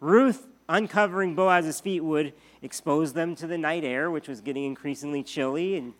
Ruth 0.00 0.46
uncovering 0.68 1.34
Boaz's 1.34 1.80
feet 1.80 2.00
would 2.00 2.32
expose 2.62 3.12
them 3.12 3.34
to 3.36 3.46
the 3.46 3.58
night 3.58 3.84
air, 3.84 4.10
which 4.10 4.28
was 4.28 4.40
getting 4.40 4.64
increasingly 4.64 5.22
chilly, 5.22 5.76
and, 5.76 5.94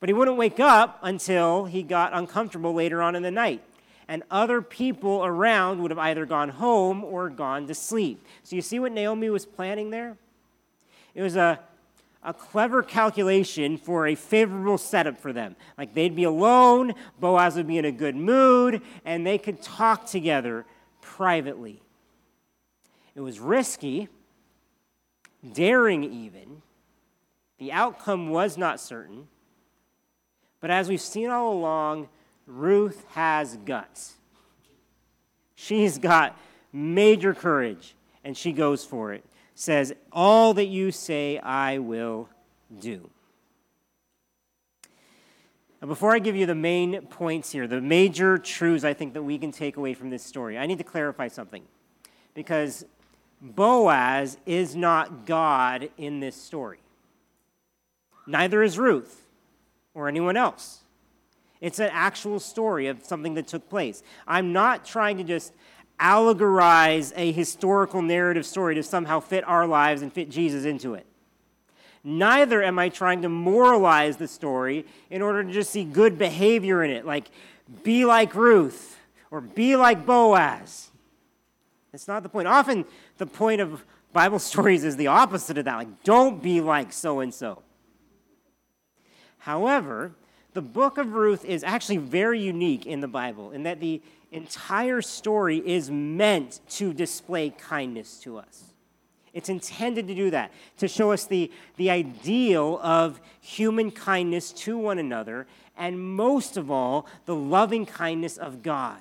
but 0.00 0.08
he 0.08 0.12
wouldn't 0.12 0.36
wake 0.36 0.60
up 0.60 0.98
until 1.02 1.64
he 1.64 1.82
got 1.82 2.12
uncomfortable 2.12 2.74
later 2.74 3.00
on 3.00 3.14
in 3.14 3.22
the 3.22 3.30
night 3.30 3.62
and 4.08 4.22
other 4.30 4.60
people 4.60 5.24
around 5.24 5.80
would 5.80 5.90
have 5.90 5.98
either 5.98 6.26
gone 6.26 6.48
home 6.48 7.04
or 7.04 7.30
gone 7.30 7.66
to 7.66 7.74
sleep. 7.74 8.24
So 8.42 8.56
you 8.56 8.62
see 8.62 8.78
what 8.78 8.92
Naomi 8.92 9.30
was 9.30 9.46
planning 9.46 9.90
there? 9.90 10.16
It 11.14 11.22
was 11.22 11.36
a, 11.36 11.60
a 12.22 12.34
clever 12.34 12.82
calculation 12.82 13.76
for 13.76 14.06
a 14.06 14.14
favorable 14.14 14.78
setup 14.78 15.18
for 15.18 15.32
them. 15.32 15.56
Like 15.76 15.94
they'd 15.94 16.16
be 16.16 16.24
alone, 16.24 16.94
Boaz 17.20 17.56
would 17.56 17.66
be 17.66 17.78
in 17.78 17.84
a 17.84 17.92
good 17.92 18.16
mood, 18.16 18.82
and 19.04 19.26
they 19.26 19.38
could 19.38 19.62
talk 19.62 20.06
together 20.06 20.64
privately. 21.00 21.82
It 23.14 23.20
was 23.20 23.40
risky, 23.40 24.08
daring 25.52 26.04
even. 26.04 26.62
The 27.58 27.72
outcome 27.72 28.30
was 28.30 28.56
not 28.56 28.80
certain. 28.80 29.28
But 30.60 30.70
as 30.70 30.88
we've 30.88 31.00
seen 31.00 31.28
all 31.28 31.52
along, 31.52 32.08
Ruth 32.54 33.04
has 33.10 33.56
guts. 33.64 34.14
She's 35.54 35.98
got 35.98 36.36
major 36.72 37.34
courage, 37.34 37.94
and 38.24 38.36
she 38.36 38.52
goes 38.52 38.84
for 38.84 39.12
it. 39.12 39.24
Says, 39.54 39.94
All 40.12 40.52
that 40.54 40.66
you 40.66 40.90
say, 40.90 41.38
I 41.38 41.78
will 41.78 42.28
do. 42.80 43.08
Now, 45.80 45.88
before 45.88 46.14
I 46.14 46.18
give 46.18 46.36
you 46.36 46.46
the 46.46 46.54
main 46.54 47.00
points 47.02 47.52
here, 47.52 47.66
the 47.66 47.80
major 47.80 48.38
truths 48.38 48.84
I 48.84 48.92
think 48.92 49.14
that 49.14 49.22
we 49.22 49.38
can 49.38 49.50
take 49.50 49.76
away 49.76 49.94
from 49.94 50.10
this 50.10 50.22
story, 50.22 50.58
I 50.58 50.66
need 50.66 50.78
to 50.78 50.84
clarify 50.84 51.28
something. 51.28 51.62
Because 52.34 52.84
Boaz 53.40 54.36
is 54.46 54.76
not 54.76 55.26
God 55.26 55.90
in 55.96 56.20
this 56.20 56.36
story. 56.36 56.78
Neither 58.26 58.62
is 58.62 58.78
Ruth 58.78 59.26
or 59.94 60.06
anyone 60.06 60.36
else. 60.36 60.81
It's 61.62 61.78
an 61.78 61.90
actual 61.92 62.40
story 62.40 62.88
of 62.88 63.04
something 63.04 63.34
that 63.34 63.46
took 63.46 63.70
place. 63.70 64.02
I'm 64.26 64.52
not 64.52 64.84
trying 64.84 65.16
to 65.18 65.24
just 65.24 65.52
allegorize 66.00 67.12
a 67.14 67.30
historical 67.30 68.02
narrative 68.02 68.44
story 68.44 68.74
to 68.74 68.82
somehow 68.82 69.20
fit 69.20 69.44
our 69.46 69.66
lives 69.66 70.02
and 70.02 70.12
fit 70.12 70.28
Jesus 70.28 70.64
into 70.64 70.94
it. 70.94 71.06
Neither 72.02 72.64
am 72.64 72.80
I 72.80 72.88
trying 72.88 73.22
to 73.22 73.28
moralize 73.28 74.16
the 74.16 74.26
story 74.26 74.84
in 75.08 75.22
order 75.22 75.44
to 75.44 75.52
just 75.52 75.70
see 75.70 75.84
good 75.84 76.18
behavior 76.18 76.82
in 76.82 76.90
it, 76.90 77.06
like 77.06 77.30
be 77.84 78.04
like 78.04 78.34
Ruth 78.34 78.98
or 79.30 79.40
be 79.40 79.76
like 79.76 80.04
Boaz. 80.04 80.90
That's 81.92 82.08
not 82.08 82.24
the 82.24 82.28
point. 82.28 82.48
Often, 82.48 82.86
the 83.18 83.26
point 83.26 83.60
of 83.60 83.84
Bible 84.12 84.38
stories 84.40 84.82
is 84.82 84.96
the 84.96 85.06
opposite 85.06 85.58
of 85.58 85.66
that. 85.66 85.76
Like, 85.76 86.02
don't 86.02 86.42
be 86.42 86.60
like 86.60 86.92
so 86.92 87.20
and 87.20 87.32
so. 87.32 87.62
However, 89.38 90.12
the 90.54 90.62
book 90.62 90.98
of 90.98 91.12
Ruth 91.12 91.44
is 91.44 91.64
actually 91.64 91.96
very 91.96 92.40
unique 92.40 92.86
in 92.86 93.00
the 93.00 93.08
Bible 93.08 93.52
in 93.52 93.62
that 93.62 93.80
the 93.80 94.02
entire 94.30 95.02
story 95.02 95.58
is 95.58 95.90
meant 95.90 96.60
to 96.70 96.92
display 96.92 97.50
kindness 97.50 98.18
to 98.20 98.38
us. 98.38 98.64
It's 99.32 99.48
intended 99.48 100.08
to 100.08 100.14
do 100.14 100.30
that, 100.30 100.52
to 100.78 100.88
show 100.88 101.12
us 101.12 101.24
the, 101.24 101.50
the 101.76 101.90
ideal 101.90 102.78
of 102.82 103.20
human 103.40 103.90
kindness 103.90 104.52
to 104.52 104.76
one 104.76 104.98
another, 104.98 105.46
and 105.76 105.98
most 105.98 106.56
of 106.56 106.70
all, 106.70 107.06
the 107.24 107.34
loving 107.34 107.86
kindness 107.86 108.36
of 108.36 108.62
God. 108.62 109.00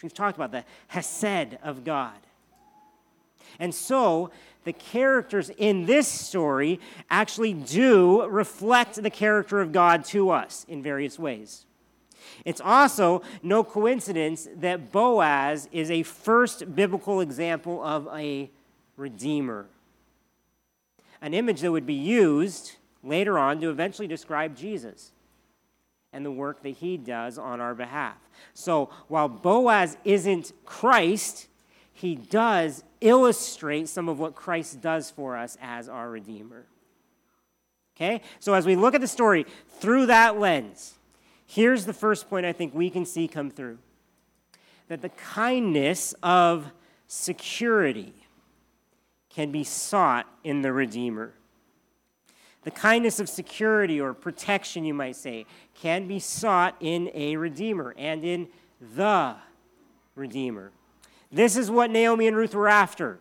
We've 0.00 0.14
talked 0.14 0.36
about 0.36 0.52
the 0.52 0.64
Hesed 0.88 1.58
of 1.62 1.84
God. 1.84 2.14
And 3.58 3.74
so, 3.74 4.30
the 4.64 4.72
characters 4.72 5.50
in 5.56 5.86
this 5.86 6.06
story 6.06 6.78
actually 7.10 7.54
do 7.54 8.26
reflect 8.26 9.02
the 9.02 9.10
character 9.10 9.60
of 9.60 9.72
God 9.72 10.04
to 10.06 10.30
us 10.30 10.66
in 10.68 10.82
various 10.82 11.18
ways. 11.18 11.64
It's 12.44 12.60
also 12.60 13.22
no 13.42 13.64
coincidence 13.64 14.48
that 14.56 14.92
Boaz 14.92 15.68
is 15.72 15.90
a 15.90 16.02
first 16.02 16.74
biblical 16.74 17.20
example 17.20 17.82
of 17.82 18.08
a 18.12 18.50
redeemer, 18.96 19.66
an 21.20 21.34
image 21.34 21.60
that 21.62 21.72
would 21.72 21.86
be 21.86 21.94
used 21.94 22.76
later 23.02 23.38
on 23.38 23.60
to 23.60 23.70
eventually 23.70 24.08
describe 24.08 24.56
Jesus 24.56 25.12
and 26.12 26.24
the 26.24 26.30
work 26.30 26.62
that 26.62 26.70
he 26.70 26.96
does 26.96 27.38
on 27.38 27.60
our 27.60 27.74
behalf. 27.74 28.16
So 28.54 28.90
while 29.08 29.28
Boaz 29.28 29.96
isn't 30.04 30.52
Christ, 30.64 31.48
he 31.92 32.14
does 32.14 32.84
illustrate 33.00 33.88
some 33.88 34.08
of 34.08 34.18
what 34.18 34.34
Christ 34.34 34.80
does 34.80 35.10
for 35.10 35.36
us 35.36 35.56
as 35.60 35.88
our 35.88 36.10
Redeemer. 36.10 36.66
Okay? 37.96 38.20
So 38.38 38.54
as 38.54 38.66
we 38.66 38.76
look 38.76 38.94
at 38.94 39.00
the 39.00 39.08
story 39.08 39.46
through 39.80 40.06
that 40.06 40.38
lens, 40.38 40.94
here's 41.46 41.84
the 41.84 41.92
first 41.92 42.28
point 42.28 42.46
I 42.46 42.52
think 42.52 42.74
we 42.74 42.90
can 42.90 43.04
see 43.04 43.28
come 43.28 43.50
through 43.50 43.78
that 44.88 45.02
the 45.02 45.08
kindness 45.10 46.14
of 46.22 46.72
security 47.06 48.14
can 49.28 49.50
be 49.52 49.62
sought 49.62 50.26
in 50.42 50.62
the 50.62 50.72
Redeemer. 50.72 51.34
The 52.64 52.70
kindness 52.70 53.20
of 53.20 53.28
security 53.28 54.00
or 54.00 54.14
protection, 54.14 54.84
you 54.84 54.94
might 54.94 55.16
say, 55.16 55.46
can 55.74 56.08
be 56.08 56.18
sought 56.18 56.74
in 56.80 57.10
a 57.14 57.36
Redeemer 57.36 57.94
and 57.96 58.24
in 58.24 58.48
the 58.80 59.36
Redeemer. 60.14 60.72
This 61.30 61.56
is 61.56 61.70
what 61.70 61.90
Naomi 61.90 62.26
and 62.26 62.36
Ruth 62.36 62.54
were 62.54 62.68
after. 62.68 63.18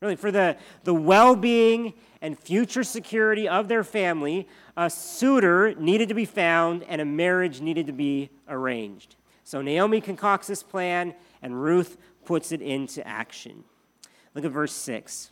Really, 0.00 0.16
for 0.16 0.30
the, 0.30 0.56
the 0.84 0.94
well 0.94 1.36
being 1.36 1.94
and 2.20 2.38
future 2.38 2.84
security 2.84 3.48
of 3.48 3.68
their 3.68 3.84
family, 3.84 4.48
a 4.76 4.90
suitor 4.90 5.74
needed 5.74 6.08
to 6.08 6.14
be 6.14 6.24
found 6.24 6.82
and 6.84 7.00
a 7.00 7.04
marriage 7.04 7.60
needed 7.60 7.86
to 7.86 7.92
be 7.92 8.30
arranged. 8.48 9.16
So 9.44 9.62
Naomi 9.62 10.00
concocts 10.00 10.48
this 10.48 10.62
plan 10.62 11.14
and 11.40 11.62
Ruth 11.62 11.98
puts 12.24 12.52
it 12.52 12.60
into 12.60 13.06
action. 13.06 13.64
Look 14.34 14.44
at 14.44 14.50
verse 14.50 14.72
6. 14.72 15.30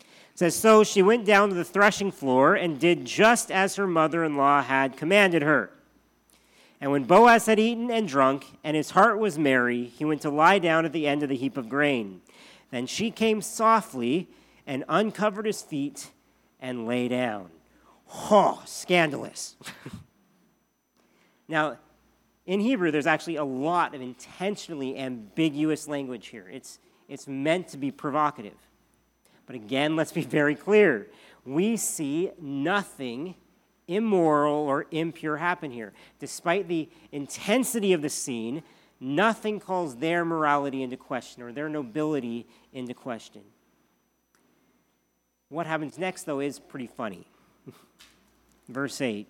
It 0.00 0.06
says, 0.34 0.54
So 0.54 0.84
she 0.84 1.02
went 1.02 1.26
down 1.26 1.48
to 1.50 1.54
the 1.54 1.64
threshing 1.64 2.12
floor 2.12 2.54
and 2.54 2.78
did 2.78 3.04
just 3.04 3.50
as 3.50 3.76
her 3.76 3.86
mother 3.86 4.24
in 4.24 4.36
law 4.36 4.62
had 4.62 4.96
commanded 4.96 5.42
her. 5.42 5.70
And 6.80 6.90
when 6.90 7.04
Boaz 7.04 7.46
had 7.46 7.58
eaten 7.58 7.90
and 7.90 8.08
drunk, 8.08 8.46
and 8.64 8.76
his 8.76 8.90
heart 8.90 9.18
was 9.18 9.38
merry, 9.38 9.84
he 9.84 10.04
went 10.04 10.22
to 10.22 10.30
lie 10.30 10.58
down 10.58 10.86
at 10.86 10.92
the 10.92 11.06
end 11.06 11.22
of 11.22 11.28
the 11.28 11.36
heap 11.36 11.56
of 11.56 11.68
grain. 11.68 12.22
Then 12.70 12.86
she 12.86 13.10
came 13.10 13.42
softly 13.42 14.28
and 14.66 14.84
uncovered 14.88 15.44
his 15.44 15.60
feet 15.60 16.10
and 16.58 16.86
lay 16.86 17.08
down. 17.08 17.50
Oh, 18.12 18.62
scandalous. 18.64 19.56
now, 21.48 21.76
in 22.46 22.60
Hebrew, 22.60 22.90
there's 22.90 23.06
actually 23.06 23.36
a 23.36 23.44
lot 23.44 23.94
of 23.94 24.00
intentionally 24.00 24.98
ambiguous 24.98 25.86
language 25.86 26.28
here. 26.28 26.48
It's, 26.50 26.78
it's 27.08 27.28
meant 27.28 27.68
to 27.68 27.76
be 27.76 27.90
provocative. 27.90 28.56
But 29.46 29.54
again, 29.56 29.96
let's 29.96 30.12
be 30.12 30.22
very 30.22 30.54
clear. 30.54 31.08
We 31.44 31.76
see 31.76 32.30
nothing 32.40 33.34
immoral 33.90 34.54
or 34.54 34.86
impure 34.92 35.36
happen 35.36 35.70
here. 35.70 35.92
Despite 36.20 36.68
the 36.68 36.88
intensity 37.10 37.92
of 37.92 38.02
the 38.02 38.08
scene, 38.08 38.62
nothing 39.00 39.58
calls 39.58 39.96
their 39.96 40.24
morality 40.24 40.82
into 40.82 40.96
question 40.96 41.42
or 41.42 41.52
their 41.52 41.68
nobility 41.68 42.46
into 42.72 42.94
question. 42.94 43.42
What 45.48 45.66
happens 45.66 45.98
next, 45.98 46.22
though, 46.22 46.38
is 46.38 46.60
pretty 46.60 46.86
funny. 46.86 47.26
Verse 48.68 49.00
8 49.00 49.26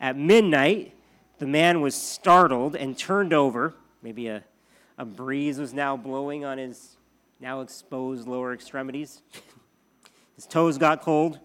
At 0.00 0.16
midnight, 0.16 0.94
the 1.38 1.46
man 1.46 1.82
was 1.82 1.94
startled 1.94 2.74
and 2.74 2.96
turned 2.96 3.34
over. 3.34 3.74
Maybe 4.02 4.28
a, 4.28 4.42
a 4.96 5.04
breeze 5.04 5.58
was 5.58 5.74
now 5.74 5.98
blowing 5.98 6.46
on 6.46 6.56
his 6.56 6.96
now 7.38 7.60
exposed 7.60 8.26
lower 8.26 8.54
extremities. 8.54 9.20
his 10.36 10.46
toes 10.46 10.78
got 10.78 11.02
cold. 11.02 11.38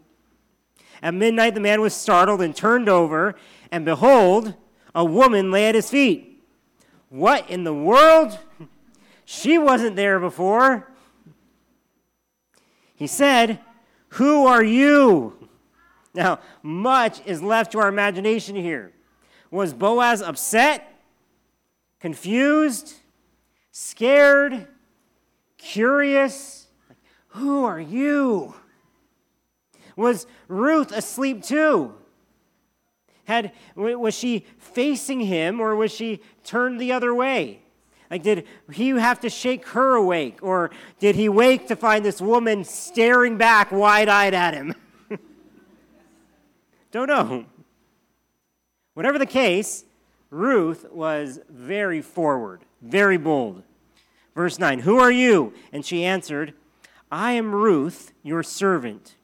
At 1.01 1.13
midnight, 1.13 1.53
the 1.53 1.59
man 1.59 1.81
was 1.81 1.93
startled 1.93 2.41
and 2.41 2.55
turned 2.55 2.89
over, 2.89 3.35
and 3.71 3.85
behold, 3.85 4.53
a 4.93 5.03
woman 5.03 5.51
lay 5.51 5.67
at 5.67 5.75
his 5.75 5.89
feet. 5.89 6.43
What 7.09 7.49
in 7.49 7.63
the 7.63 7.73
world? 7.73 8.39
She 9.27 9.57
wasn't 9.57 9.95
there 9.95 10.19
before. 10.19 10.87
He 12.95 13.07
said, 13.07 13.59
Who 14.09 14.45
are 14.45 14.63
you? 14.63 15.33
Now, 16.13 16.39
much 16.63 17.19
is 17.25 17.41
left 17.41 17.73
to 17.73 17.79
our 17.79 17.89
imagination 17.89 18.55
here. 18.55 18.93
Was 19.51 19.73
Boaz 19.73 20.21
upset, 20.21 21.01
confused, 21.99 22.93
scared, 23.71 24.67
curious? 25.57 26.67
Who 27.29 27.65
are 27.65 27.81
you? 27.81 28.55
Was 29.95 30.27
Ruth 30.47 30.91
asleep 30.91 31.43
too? 31.43 31.93
Had, 33.25 33.53
was 33.75 34.13
she 34.13 34.45
facing 34.57 35.21
him 35.21 35.59
or 35.59 35.75
was 35.75 35.91
she 35.91 36.21
turned 36.43 36.79
the 36.79 36.91
other 36.91 37.13
way? 37.13 37.61
Like, 38.11 38.21
did 38.21 38.45
he 38.71 38.89
have 38.89 39.19
to 39.21 39.29
shake 39.29 39.67
her 39.69 39.95
awake? 39.95 40.39
Or 40.41 40.69
did 40.99 41.15
he 41.15 41.27
wake 41.27 41.67
to 41.67 41.75
find 41.75 42.05
this 42.05 42.21
woman 42.21 42.63
staring 42.63 43.37
back 43.37 43.71
wide 43.71 44.09
eyed 44.09 44.33
at 44.33 44.53
him? 44.53 44.75
Don't 46.91 47.07
know. 47.07 47.45
Whatever 48.93 49.17
the 49.17 49.25
case, 49.25 49.85
Ruth 50.29 50.85
was 50.91 51.39
very 51.49 52.01
forward, 52.01 52.61
very 52.81 53.17
bold. 53.17 53.63
Verse 54.35 54.59
9 54.59 54.79
Who 54.79 54.99
are 54.99 55.11
you? 55.11 55.53
And 55.71 55.85
she 55.85 56.05
answered, 56.05 56.53
I 57.11 57.33
am 57.33 57.55
Ruth, 57.55 58.13
your 58.23 58.43
servant. 58.43 59.15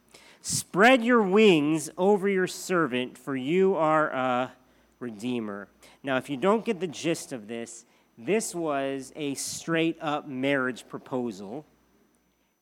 Spread 0.41 1.03
your 1.03 1.21
wings 1.21 1.89
over 1.97 2.27
your 2.27 2.47
servant, 2.47 3.17
for 3.17 3.35
you 3.35 3.75
are 3.75 4.09
a 4.09 4.51
redeemer. 4.99 5.67
Now, 6.03 6.17
if 6.17 6.29
you 6.29 6.37
don't 6.37 6.65
get 6.65 6.79
the 6.79 6.87
gist 6.87 7.31
of 7.31 7.47
this, 7.47 7.85
this 8.17 8.55
was 8.55 9.13
a 9.15 9.35
straight 9.35 9.97
up 10.01 10.27
marriage 10.27 10.87
proposal, 10.89 11.65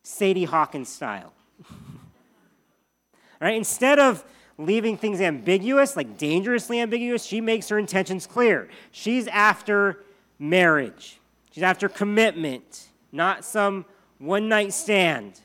Sadie 0.04 0.44
Hawkins 0.44 0.90
style. 0.90 1.34
All 1.70 1.78
right, 3.48 3.56
instead 3.56 3.98
of 3.98 4.26
leaving 4.58 4.98
things 4.98 5.22
ambiguous, 5.22 5.96
like 5.96 6.18
dangerously 6.18 6.82
ambiguous, 6.82 7.24
she 7.24 7.40
makes 7.40 7.70
her 7.70 7.80
intentions 7.80 8.28
clear. 8.28 8.68
She's 8.92 9.28
after 9.28 10.04
marriage, 10.38 11.20
she's 11.52 11.64
after 11.64 11.88
commitment, 11.88 12.90
not 13.14 13.46
some 13.46 13.86
one 14.18 14.50
night 14.50 14.74
stand. 14.74 15.40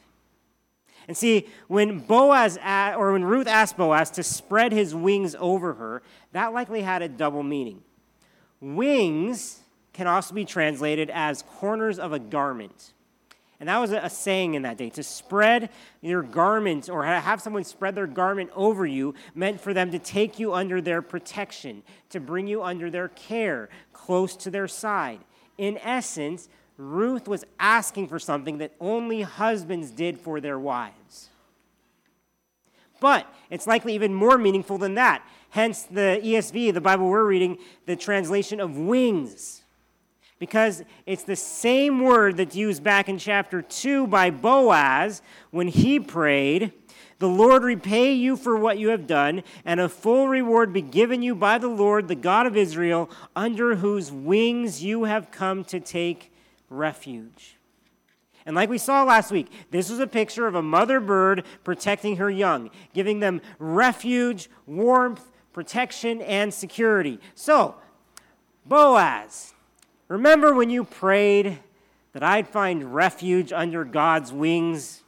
And 1.07 1.17
see, 1.17 1.49
when 1.69 1.99
Boaz 1.99 2.59
or 2.59 3.13
when 3.13 3.25
Ruth 3.25 3.47
asked 3.47 3.77
Boaz 3.77 4.11
to 4.13 4.23
spread 4.23 4.73
his 4.73 4.95
wings 4.95 5.37
over 5.39 5.75
her, 5.75 6.03
that 6.33 6.53
likely 6.53 6.83
had 6.83 7.03
a 7.03 7.09
double 7.09 7.43
meaning. 7.43 7.83
Wings 8.61 9.61
can 9.93 10.07
also 10.07 10.35
be 10.35 10.45
translated 10.45 11.11
as 11.11 11.43
corners 11.43 11.99
of 11.99 12.13
a 12.13 12.19
garment. 12.19 12.93
And 13.61 13.69
that 13.69 13.79
was 13.79 13.93
a, 13.93 14.11
saying 14.11 14.55
in 14.55 14.63
that 14.63 14.77
day. 14.77 14.91
To 14.91 15.03
spread 15.03 15.71
your 16.01 16.23
garment 16.23 16.89
or 16.89 17.05
have 17.05 17.41
someone 17.41 17.65
spread 17.65 17.95
their 17.95 18.07
garment 18.07 18.51
over 18.55 18.85
you 18.85 19.15
meant 19.35 19.61
for 19.61 19.73
them 19.73 19.91
to 19.93 19.99
take 19.99 20.39
you 20.39 20.53
under 20.53 20.81
their 20.81 21.01
protection, 21.01 21.83
to 22.11 22.21
bring 22.21 22.47
you 22.47 22.63
under 22.63 22.91
their 22.91 23.09
care, 23.09 23.69
close 23.93 24.37
to 24.37 24.51
their 24.51 24.69
side. 24.69 25.21
In 25.57 25.79
essence, 25.79 26.49
Ruth 26.77 27.29
was 27.29 27.45
asking 27.61 28.09
for 28.09 28.19
something 28.19 28.59
that 28.59 28.73
only 28.81 29.23
husbands 29.23 29.91
did 29.91 30.19
for 30.19 30.41
their 30.41 30.59
wives. 30.59 31.29
But 33.01 33.27
it's 33.51 33.67
likely 33.67 33.95
even 33.95 34.15
more 34.15 34.39
meaningful 34.39 34.79
than 34.79 34.95
that. 34.95 35.23
Hence, 35.51 35.83
the 35.83 36.21
ESV, 36.23 36.75
the 36.75 36.81
Bible 36.81 37.09
we're 37.09 37.25
reading, 37.25 37.59
the 37.87 37.97
translation 37.97 38.61
of 38.61 38.77
wings 38.77 39.65
because 40.45 40.83
it's 41.07 41.23
the 41.23 41.37
same 41.37 42.01
word 42.01 42.37
that's 42.37 42.55
used 42.55 42.85
back 42.85 43.09
in 43.09 43.17
chapter 43.17 43.63
2 43.63 44.07
by 44.09 44.31
Boaz 44.31 45.23
when 45.51 45.69
he 45.69 45.99
prayed, 45.99 46.71
The 47.19 47.29
Lord 47.29 47.63
repay 47.63 48.13
you 48.13 48.37
for 48.37 48.55
what 48.55 48.77
you 48.77 48.89
have 48.89 49.07
done, 49.07 49.43
and 49.65 49.81
a 49.81 49.89
full 49.89 50.29
reward 50.29 50.73
be 50.73 50.83
given 50.83 51.23
you 51.23 51.35
by 51.35 51.57
the 51.57 51.69
Lord, 51.69 52.09
the 52.09 52.15
God 52.15 52.47
of 52.47 52.59
Israel, 52.59 53.09
under 53.35 53.77
whose 53.77 54.13
wings 54.13 54.85
you 54.85 55.05
have 55.05 55.31
come 55.31 55.65
to 55.65 55.81
take 55.81 56.31
refuge. 56.69 57.57
And 58.47 58.55
like 58.55 58.69
we 58.69 58.79
saw 58.79 59.05
last 59.05 59.31
week, 59.31 59.51
this 59.71 59.89
was 59.89 60.01
a 60.01 60.07
picture 60.07 60.47
of 60.47 60.55
a 60.55 60.63
mother 60.63 61.01
bird 61.01 61.45
protecting 61.65 62.17
her 62.17 62.31
young, 62.31 62.71
giving 62.93 63.21
them 63.21 63.41
refuge, 63.59 64.51
warmth, 64.67 65.31
protection, 65.53 66.21
and 66.21 66.53
security. 66.53 67.19
So, 67.35 67.77
Boaz, 68.67 69.55
Remember 70.09 70.55
when 70.55 70.69
you 70.71 70.85
prayed 70.85 71.59
that 72.13 72.23
I'd 72.23 72.47
find 72.47 72.95
refuge 72.95 73.53
under 73.53 73.85
God's 73.85 74.33
wings? 74.33 75.03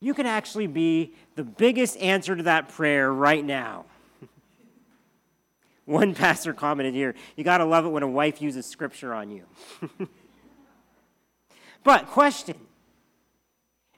You 0.00 0.14
can 0.14 0.26
actually 0.26 0.68
be 0.68 1.14
the 1.34 1.42
biggest 1.42 1.96
answer 1.98 2.36
to 2.36 2.44
that 2.44 2.68
prayer 2.68 3.12
right 3.12 3.44
now. 3.44 3.84
One 5.98 6.14
pastor 6.14 6.52
commented 6.52 6.92
here, 6.92 7.14
you 7.34 7.44
got 7.44 7.58
to 7.58 7.64
love 7.64 7.86
it 7.86 7.88
when 7.88 8.02
a 8.02 8.08
wife 8.08 8.42
uses 8.42 8.66
scripture 8.66 9.14
on 9.14 9.30
you. 9.30 9.44
but, 11.82 12.08
question 12.08 12.56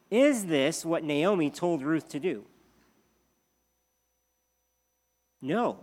Is 0.08 0.46
this 0.46 0.84
what 0.84 1.02
Naomi 1.02 1.50
told 1.50 1.82
Ruth 1.82 2.08
to 2.10 2.20
do? 2.20 2.44
No. 5.42 5.82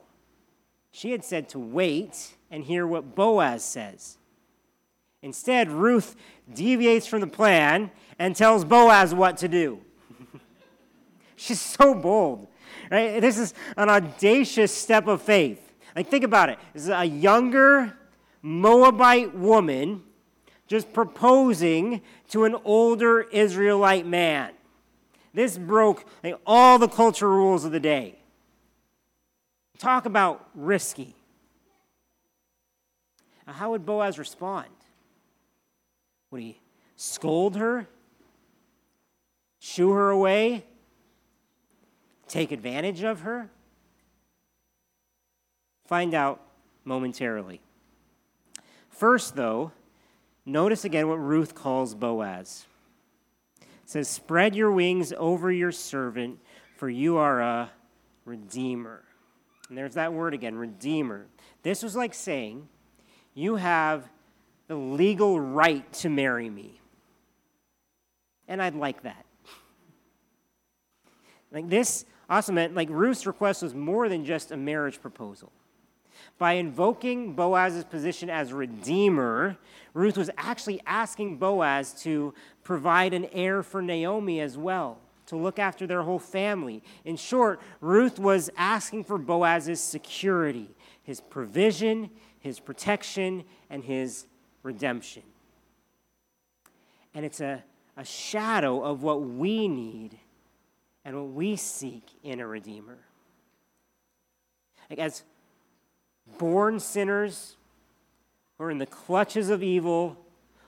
She 0.91 1.11
had 1.11 1.25
said 1.25 1.49
to 1.49 1.59
wait 1.59 2.37
and 2.49 2.63
hear 2.63 2.87
what 2.87 3.13
Boaz 3.13 3.61
says. 3.61 4.17
Instead, 5.21 5.69
Ruth 5.69 6.15
deviates 6.53 7.05
from 7.05 7.19
the 7.19 7.27
plan 7.27 7.91
and 8.17 8.33
tells 8.33 8.63
Boaz 8.63 9.13
what 9.13 9.35
to 9.37 9.49
do. 9.49 9.81
She's 11.35 11.59
so 11.59 11.93
bold. 11.93 12.47
Right? 12.89 13.19
This 13.19 13.37
is 13.37 13.53
an 13.75 13.89
audacious 13.89 14.73
step 14.73 15.07
of 15.07 15.21
faith. 15.21 15.66
Like, 15.97 16.09
think 16.09 16.23
about 16.23 16.49
it. 16.49 16.59
This 16.75 16.83
is 16.83 16.89
a 16.89 17.05
younger 17.05 17.97
Moabite 18.43 19.33
woman 19.33 20.03
just 20.67 20.93
proposing 20.93 22.03
to 22.29 22.43
an 22.43 22.55
older 22.63 23.21
Israelite 23.21 24.05
man. 24.05 24.51
This 25.33 25.57
broke 25.57 26.05
like, 26.23 26.35
all 26.45 26.77
the 26.77 26.87
cultural 26.87 27.35
rules 27.35 27.65
of 27.65 27.71
the 27.71 27.79
day. 27.79 28.13
Talk 29.79 30.05
about 30.05 30.47
risky. 30.53 31.15
Now, 33.47 33.53
how 33.53 33.71
would 33.71 33.83
Boaz 33.83 34.19
respond? 34.19 34.67
Would 36.29 36.41
he 36.41 36.59
scold 36.95 37.55
her? 37.55 37.87
Shoo 39.57 39.93
her 39.93 40.11
away? 40.11 40.63
Take 42.27 42.51
advantage 42.51 43.01
of 43.01 43.21
her? 43.21 43.49
Find 45.87 46.13
out 46.13 46.41
momentarily. 46.83 47.61
First, 48.89 49.35
though, 49.35 49.71
notice 50.45 50.83
again 50.83 51.07
what 51.07 51.15
Ruth 51.15 51.55
calls 51.55 51.95
Boaz. 51.95 52.65
It 53.61 53.67
says, 53.85 54.09
Spread 54.09 54.53
your 54.53 54.71
wings 54.71 55.13
over 55.17 55.49
your 55.49 55.71
servant, 55.71 56.39
for 56.75 56.89
you 56.89 57.17
are 57.17 57.39
a 57.39 57.71
redeemer. 58.25 59.03
And 59.69 59.77
there's 59.77 59.93
that 59.93 60.11
word 60.11 60.33
again, 60.33 60.55
redeemer. 60.55 61.25
This 61.63 61.83
was 61.83 61.95
like 61.95 62.13
saying, 62.13 62.67
You 63.33 63.55
have 63.55 64.09
the 64.67 64.75
legal 64.75 65.39
right 65.39 65.91
to 65.93 66.09
marry 66.09 66.49
me. 66.49 66.81
And 68.49 68.61
I'd 68.61 68.75
like 68.75 69.03
that. 69.03 69.25
Like 71.49 71.69
this 71.69 72.03
also 72.29 72.51
like 72.51 72.89
Ruth's 72.89 73.25
request 73.25 73.63
was 73.63 73.73
more 73.73 74.09
than 74.09 74.25
just 74.25 74.51
a 74.51 74.57
marriage 74.57 75.01
proposal. 75.01 75.51
By 76.37 76.53
invoking 76.53 77.33
Boaz's 77.33 77.83
position 77.83 78.29
as 78.29 78.53
redeemer, 78.53 79.57
Ruth 79.93 80.17
was 80.17 80.29
actually 80.37 80.79
asking 80.85 81.37
Boaz 81.37 81.93
to 82.03 82.33
provide 82.63 83.13
an 83.13 83.25
heir 83.31 83.63
for 83.63 83.81
Naomi 83.81 84.39
as 84.39 84.57
well, 84.57 84.99
to 85.27 85.35
look 85.35 85.57
after 85.57 85.87
their 85.87 86.03
whole 86.03 86.19
family. 86.19 86.83
In 87.05 87.15
short, 87.15 87.59
Ruth 87.81 88.19
was 88.19 88.51
asking 88.55 89.05
for 89.05 89.17
Boaz's 89.17 89.81
security, 89.81 90.69
his 91.01 91.19
provision, 91.21 92.11
his 92.39 92.59
protection, 92.59 93.43
and 93.69 93.83
his 93.83 94.27
redemption. 94.61 95.23
And 97.15 97.25
it's 97.25 97.41
a, 97.41 97.63
a 97.95 98.05
shadow 98.05 98.83
of 98.83 99.01
what 99.01 99.23
we 99.23 99.67
need 99.67 100.19
and 101.03 101.15
what 101.15 101.31
we 101.31 101.55
seek 101.55 102.03
in 102.21 102.39
a 102.39 102.45
Redeemer. 102.45 102.99
Like 104.89 104.99
as 104.99 105.23
born 106.37 106.79
sinners 106.79 107.55
who 108.57 108.65
are 108.65 108.71
in 108.71 108.77
the 108.77 108.85
clutches 108.85 109.49
of 109.49 109.63
evil 109.63 110.17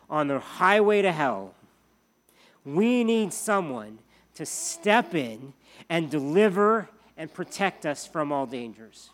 on 0.09 0.27
the 0.27 0.39
highway 0.39 1.01
to 1.01 1.11
hell, 1.11 1.53
we 2.65 3.03
need 3.03 3.33
someone 3.33 3.99
to 4.35 4.45
step 4.45 5.15
in 5.15 5.53
and 5.89 6.09
deliver 6.09 6.89
and 7.17 7.33
protect 7.33 7.85
us 7.85 8.07
from 8.07 8.31
all 8.31 8.45
dangers. 8.45 9.09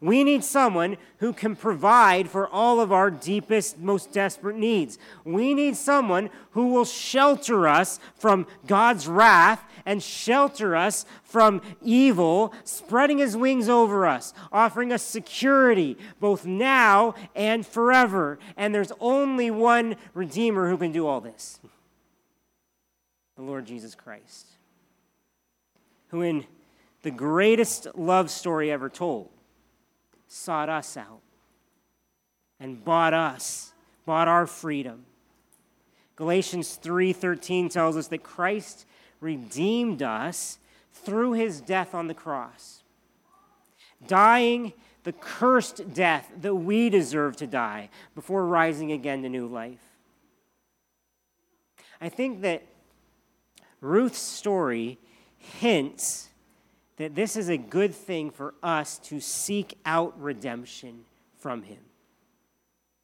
We 0.00 0.24
need 0.24 0.44
someone 0.44 0.96
who 1.18 1.32
can 1.32 1.56
provide 1.56 2.28
for 2.28 2.48
all 2.48 2.80
of 2.80 2.92
our 2.92 3.10
deepest, 3.10 3.78
most 3.78 4.12
desperate 4.12 4.56
needs. 4.56 4.98
We 5.24 5.54
need 5.54 5.76
someone 5.76 6.30
who 6.50 6.68
will 6.68 6.84
shelter 6.84 7.66
us 7.66 7.98
from 8.14 8.46
God's 8.66 9.06
wrath 9.06 9.64
and 9.86 10.02
shelter 10.02 10.76
us 10.76 11.06
from 11.22 11.62
evil, 11.82 12.52
spreading 12.64 13.18
his 13.18 13.36
wings 13.36 13.68
over 13.68 14.06
us, 14.06 14.34
offering 14.52 14.92
us 14.92 15.02
security 15.02 15.96
both 16.20 16.44
now 16.44 17.14
and 17.34 17.66
forever. 17.66 18.38
And 18.56 18.74
there's 18.74 18.92
only 19.00 19.50
one 19.50 19.96
Redeemer 20.12 20.68
who 20.68 20.76
can 20.76 20.92
do 20.92 21.06
all 21.06 21.20
this 21.20 21.58
the 23.36 23.42
Lord 23.42 23.66
Jesus 23.66 23.94
Christ, 23.94 24.46
who, 26.08 26.22
in 26.22 26.46
the 27.02 27.10
greatest 27.10 27.86
love 27.94 28.30
story 28.30 28.70
ever 28.72 28.88
told, 28.88 29.28
sought 30.26 30.68
us 30.68 30.96
out 30.96 31.20
and 32.58 32.84
bought 32.84 33.14
us, 33.14 33.72
bought 34.04 34.28
our 34.28 34.46
freedom. 34.46 35.06
Galatians 36.16 36.76
3:13 36.76 37.68
tells 37.68 37.96
us 37.96 38.08
that 38.08 38.22
Christ 38.22 38.86
redeemed 39.20 40.02
us 40.02 40.58
through 40.92 41.32
his 41.32 41.60
death 41.60 41.94
on 41.94 42.06
the 42.06 42.14
cross. 42.14 42.82
Dying 44.06 44.72
the 45.04 45.12
cursed 45.12 45.94
death 45.94 46.30
that 46.40 46.54
we 46.54 46.90
deserve 46.90 47.36
to 47.36 47.46
die 47.46 47.90
before 48.14 48.46
rising 48.46 48.90
again 48.90 49.22
to 49.22 49.28
new 49.28 49.46
life. 49.46 49.96
I 52.00 52.08
think 52.08 52.40
that 52.40 52.66
Ruth's 53.80 54.18
story 54.18 54.98
hints 55.38 56.28
that 56.96 57.14
this 57.14 57.36
is 57.36 57.48
a 57.48 57.56
good 57.56 57.94
thing 57.94 58.30
for 58.30 58.54
us 58.62 58.98
to 58.98 59.20
seek 59.20 59.78
out 59.84 60.20
redemption 60.20 61.04
from 61.38 61.62
Him, 61.62 61.78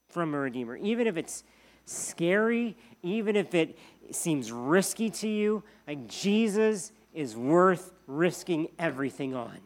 from 0.08 0.34
a 0.34 0.38
Redeemer. 0.38 0.76
Even 0.76 1.06
if 1.06 1.16
it's 1.16 1.44
scary, 1.84 2.76
even 3.02 3.36
if 3.36 3.54
it 3.54 3.78
seems 4.10 4.50
risky 4.50 5.10
to 5.10 5.28
you, 5.28 5.62
like 5.86 6.08
Jesus 6.08 6.92
is 7.12 7.36
worth 7.36 7.92
risking 8.06 8.68
everything 8.78 9.34
on. 9.34 9.58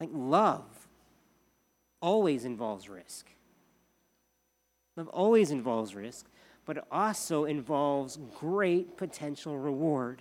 Like 0.00 0.10
love 0.12 0.64
always 2.00 2.44
involves 2.44 2.88
risk. 2.88 3.26
Love 4.96 5.08
always 5.08 5.52
involves 5.52 5.94
risk, 5.94 6.26
but 6.66 6.76
it 6.76 6.84
also 6.90 7.44
involves 7.44 8.18
great 8.38 8.96
potential 8.96 9.56
reward. 9.56 10.20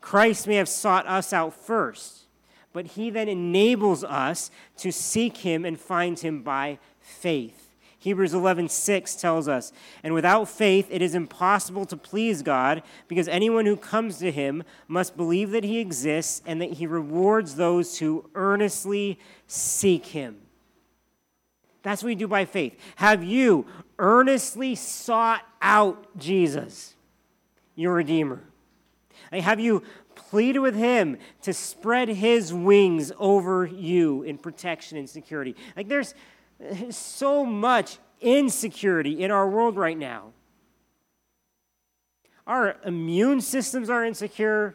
Christ 0.00 0.46
may 0.46 0.56
have 0.56 0.68
sought 0.68 1.06
us 1.06 1.32
out 1.32 1.54
first, 1.54 2.26
but 2.72 2.88
he 2.88 3.10
then 3.10 3.28
enables 3.28 4.02
us 4.04 4.50
to 4.78 4.90
seek 4.90 5.38
him 5.38 5.64
and 5.64 5.78
find 5.78 6.18
him 6.18 6.42
by 6.42 6.78
faith. 7.00 7.68
Hebrews 7.98 8.32
11:6 8.32 9.14
tells 9.14 9.46
us, 9.46 9.72
"And 10.02 10.14
without 10.14 10.48
faith 10.48 10.86
it 10.90 11.02
is 11.02 11.14
impossible 11.14 11.84
to 11.84 11.98
please 11.98 12.40
God, 12.40 12.82
because 13.08 13.28
anyone 13.28 13.66
who 13.66 13.76
comes 13.76 14.16
to 14.18 14.32
him 14.32 14.64
must 14.88 15.18
believe 15.18 15.50
that 15.50 15.64
he 15.64 15.80
exists 15.80 16.40
and 16.46 16.62
that 16.62 16.74
he 16.74 16.86
rewards 16.86 17.56
those 17.56 17.98
who 17.98 18.24
earnestly 18.34 19.18
seek 19.46 20.06
him." 20.06 20.40
That's 21.82 22.02
what 22.02 22.08
we 22.08 22.14
do 22.14 22.26
by 22.28 22.46
faith. 22.46 22.78
Have 22.96 23.22
you 23.22 23.66
earnestly 23.98 24.74
sought 24.74 25.42
out 25.60 26.16
Jesus, 26.16 26.94
your 27.74 27.94
Redeemer? 27.94 28.42
Have 29.32 29.60
you 29.60 29.84
pleaded 30.16 30.58
with 30.58 30.74
him 30.74 31.18
to 31.42 31.52
spread 31.52 32.08
his 32.08 32.52
wings 32.52 33.12
over 33.18 33.64
you 33.64 34.24
in 34.24 34.38
protection 34.38 34.98
and 34.98 35.08
security? 35.08 35.54
Like 35.76 35.86
there's 35.86 36.14
uh, 36.60 36.90
so 36.90 37.46
much 37.46 37.98
insecurity 38.20 39.22
in 39.22 39.30
our 39.30 39.48
world 39.48 39.76
right 39.76 39.96
now. 39.96 40.32
Our 42.46 42.76
immune 42.84 43.40
systems 43.40 43.88
are 43.88 44.04
insecure. 44.04 44.74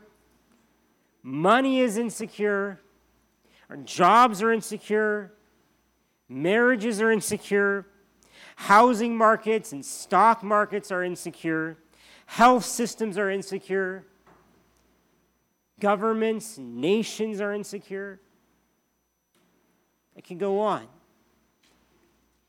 Money 1.22 1.82
is 1.82 1.98
insecure. 1.98 2.80
Our 3.70 3.78
jobs 3.78 4.42
are 4.42 4.54
insecure. 4.54 5.34
Marriages 6.30 7.02
are 7.02 7.12
insecure. 7.12 7.86
Housing 8.56 9.18
markets 9.18 9.74
and 9.74 9.86
stock 9.86 10.44
markets 10.44 10.92
are 10.92 11.04
insecure. 11.04 11.78
Health 12.28 12.64
systems 12.64 13.18
are 13.18 13.30
insecure. 13.30 14.06
Governments, 15.80 16.58
nations 16.58 17.42
are 17.42 17.54
insecure. 17.54 18.20
It 20.16 20.24
can 20.24 20.38
go 20.38 20.60
on. 20.62 20.88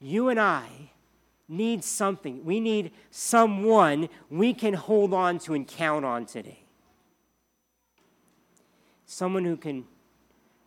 You 0.00 0.28
and 0.28 0.38
I 0.38 0.66
need 1.48 1.82
something. 1.82 2.44
We 2.44 2.60
need 2.60 2.92
someone 3.10 4.08
we 4.30 4.54
can 4.54 4.74
hold 4.74 5.12
on 5.12 5.38
to 5.40 5.54
and 5.54 5.66
count 5.66 6.04
on 6.04 6.26
today. 6.26 6.62
Someone 9.06 9.44
who 9.44 9.56
can 9.56 9.84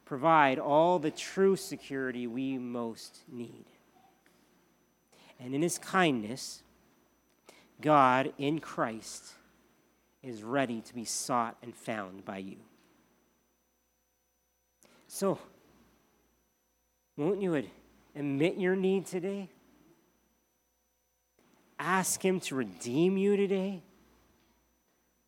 provide 0.06 0.60
all 0.60 1.00
the 1.00 1.12
true 1.12 1.56
security 1.56 2.28
we 2.28 2.58
most 2.58 3.20
need. 3.32 3.66
And 5.40 5.54
in 5.54 5.62
his 5.62 5.78
kindness, 5.78 6.64
God 7.80 8.34
in 8.38 8.60
Christ 8.60 9.34
is 10.22 10.44
ready 10.44 10.82
to 10.82 10.94
be 10.94 11.06
sought 11.06 11.56
and 11.64 11.76
found 11.76 12.26
by 12.26 12.38
you. 12.38 12.58
So, 15.08 15.40
won't 17.18 17.42
you 17.42 17.64
admit 18.16 18.58
your 18.58 18.76
need 18.76 19.06
today? 19.06 19.50
Ask 21.80 22.24
Him 22.24 22.40
to 22.42 22.56
redeem 22.56 23.18
you 23.18 23.38
today? 23.38 23.82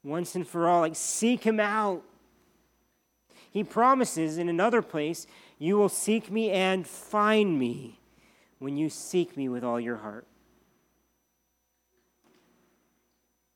Once 0.03 0.35
and 0.35 0.47
for 0.47 0.67
all, 0.67 0.81
like 0.81 0.95
seek 0.95 1.43
Him 1.43 1.59
out. 1.59 2.03
He 3.49 3.63
promises 3.63 4.37
in 4.37 4.49
another 4.49 4.81
place, 4.81 5.27
You 5.57 5.77
will 5.77 5.89
seek 5.89 6.31
me 6.31 6.51
and 6.51 6.87
find 6.87 7.57
me 7.57 7.99
when 8.59 8.77
you 8.77 8.89
seek 8.89 9.35
me 9.35 9.49
with 9.49 9.63
all 9.63 9.79
your 9.79 9.97
heart. 9.97 10.27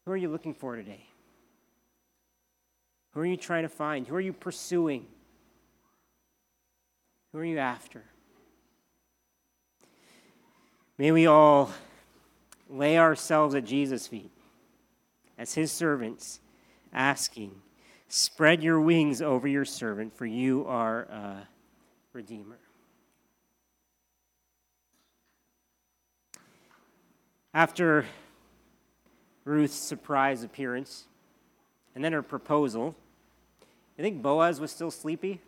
Who 0.05 0.11
are 0.11 0.17
you 0.17 0.29
looking 0.29 0.53
for 0.53 0.75
today? 0.75 1.05
Who 3.15 3.21
are 3.21 3.25
you 3.25 3.37
trying 3.37 3.63
to 3.63 3.69
find? 3.69 4.05
Who 4.05 4.15
are 4.15 4.21
you 4.21 4.33
pursuing? 4.33 5.05
Who 7.31 7.39
are 7.39 7.45
you 7.45 7.57
after? 7.57 8.03
May 10.97 11.13
we 11.13 11.25
all 11.25 11.71
lay 12.69 12.97
ourselves 12.97 13.55
at 13.55 13.63
Jesus' 13.63 14.05
feet 14.05 14.31
as 15.37 15.53
his 15.53 15.71
servants, 15.71 16.41
asking, 16.91 17.53
Spread 18.09 18.61
your 18.61 18.81
wings 18.81 19.21
over 19.21 19.47
your 19.47 19.65
servant, 19.65 20.13
for 20.13 20.25
you 20.25 20.65
are 20.67 21.03
a 21.03 21.47
redeemer. 22.11 22.59
After 27.53 28.05
Ruth's 29.45 29.73
surprise 29.73 30.43
appearance 30.43 31.05
and 31.95 32.03
then 32.03 32.11
her 32.11 32.21
proposal, 32.21 32.93
you 33.97 34.03
think 34.03 34.21
Boaz 34.21 34.59
was 34.59 34.71
still 34.71 34.91
sleepy? 34.91 35.39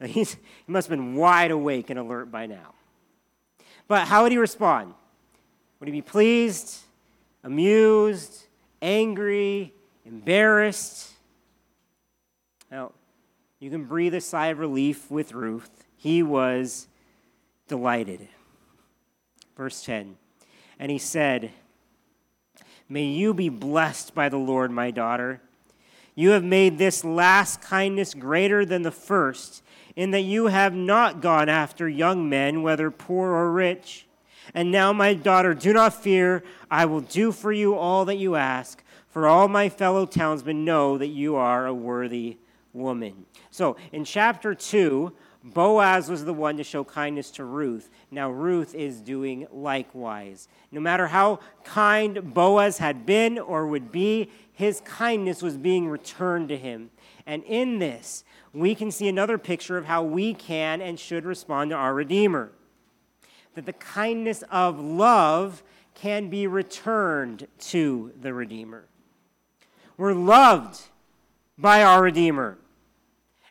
He's, 0.04 0.34
he 0.34 0.40
must 0.72 0.88
have 0.88 0.98
been 0.98 1.14
wide 1.14 1.50
awake 1.50 1.90
and 1.90 1.98
alert 1.98 2.30
by 2.30 2.46
now. 2.46 2.74
But 3.88 4.06
how 4.06 4.22
would 4.22 4.32
he 4.32 4.38
respond? 4.38 4.94
Would 5.78 5.88
he 5.88 5.92
be 5.92 6.02
pleased, 6.02 6.78
amused, 7.42 8.46
angry, 8.80 9.74
embarrassed? 10.06 11.12
Now, 12.70 12.92
you 13.60 13.70
can 13.70 13.84
breathe 13.84 14.14
a 14.14 14.20
sigh 14.20 14.48
of 14.48 14.58
relief 14.58 15.10
with 15.10 15.32
Ruth. 15.32 15.84
He 15.96 16.22
was 16.22 16.86
delighted. 17.68 18.28
Verse 19.56 19.84
10 19.84 20.16
And 20.78 20.90
he 20.90 20.98
said, 20.98 21.50
May 22.88 23.04
you 23.04 23.32
be 23.34 23.48
blessed 23.48 24.14
by 24.14 24.28
the 24.28 24.36
Lord, 24.36 24.70
my 24.70 24.90
daughter. 24.90 25.40
You 26.14 26.30
have 26.30 26.44
made 26.44 26.78
this 26.78 27.04
last 27.04 27.60
kindness 27.60 28.14
greater 28.14 28.64
than 28.64 28.82
the 28.82 28.90
first, 28.90 29.62
in 29.96 30.10
that 30.12 30.20
you 30.20 30.46
have 30.46 30.74
not 30.74 31.20
gone 31.20 31.48
after 31.48 31.88
young 31.88 32.28
men, 32.28 32.62
whether 32.62 32.90
poor 32.90 33.30
or 33.30 33.52
rich. 33.52 34.06
And 34.52 34.70
now, 34.70 34.92
my 34.92 35.14
daughter, 35.14 35.54
do 35.54 35.72
not 35.72 35.94
fear. 35.94 36.42
I 36.70 36.84
will 36.84 37.00
do 37.00 37.32
for 37.32 37.52
you 37.52 37.74
all 37.74 38.04
that 38.04 38.16
you 38.16 38.36
ask, 38.36 38.82
for 39.08 39.26
all 39.26 39.48
my 39.48 39.68
fellow 39.68 40.06
townsmen 40.06 40.64
know 40.64 40.98
that 40.98 41.08
you 41.08 41.36
are 41.36 41.66
a 41.66 41.74
worthy 41.74 42.38
woman. 42.72 43.26
So, 43.50 43.76
in 43.92 44.04
chapter 44.04 44.54
2, 44.54 45.12
Boaz 45.44 46.08
was 46.08 46.24
the 46.24 46.32
one 46.32 46.56
to 46.56 46.64
show 46.64 46.84
kindness 46.84 47.30
to 47.32 47.44
Ruth. 47.44 47.90
Now, 48.10 48.30
Ruth 48.30 48.74
is 48.74 49.02
doing 49.02 49.46
likewise. 49.52 50.48
No 50.72 50.80
matter 50.80 51.08
how 51.08 51.40
kind 51.64 52.32
Boaz 52.32 52.78
had 52.78 53.04
been 53.04 53.38
or 53.38 53.66
would 53.66 53.92
be, 53.92 54.30
his 54.54 54.80
kindness 54.80 55.42
was 55.42 55.58
being 55.58 55.86
returned 55.86 56.48
to 56.48 56.56
him. 56.56 56.90
And 57.26 57.44
in 57.44 57.78
this, 57.78 58.24
we 58.54 58.74
can 58.74 58.90
see 58.90 59.06
another 59.06 59.36
picture 59.36 59.76
of 59.76 59.84
how 59.84 60.02
we 60.02 60.32
can 60.32 60.80
and 60.80 60.98
should 60.98 61.26
respond 61.26 61.70
to 61.70 61.76
our 61.76 61.92
Redeemer. 61.92 62.50
That 63.54 63.66
the 63.66 63.74
kindness 63.74 64.42
of 64.50 64.80
love 64.80 65.62
can 65.94 66.30
be 66.30 66.46
returned 66.46 67.48
to 67.58 68.12
the 68.18 68.32
Redeemer. 68.32 68.86
We're 69.98 70.14
loved 70.14 70.80
by 71.58 71.82
our 71.82 72.02
Redeemer. 72.02 72.56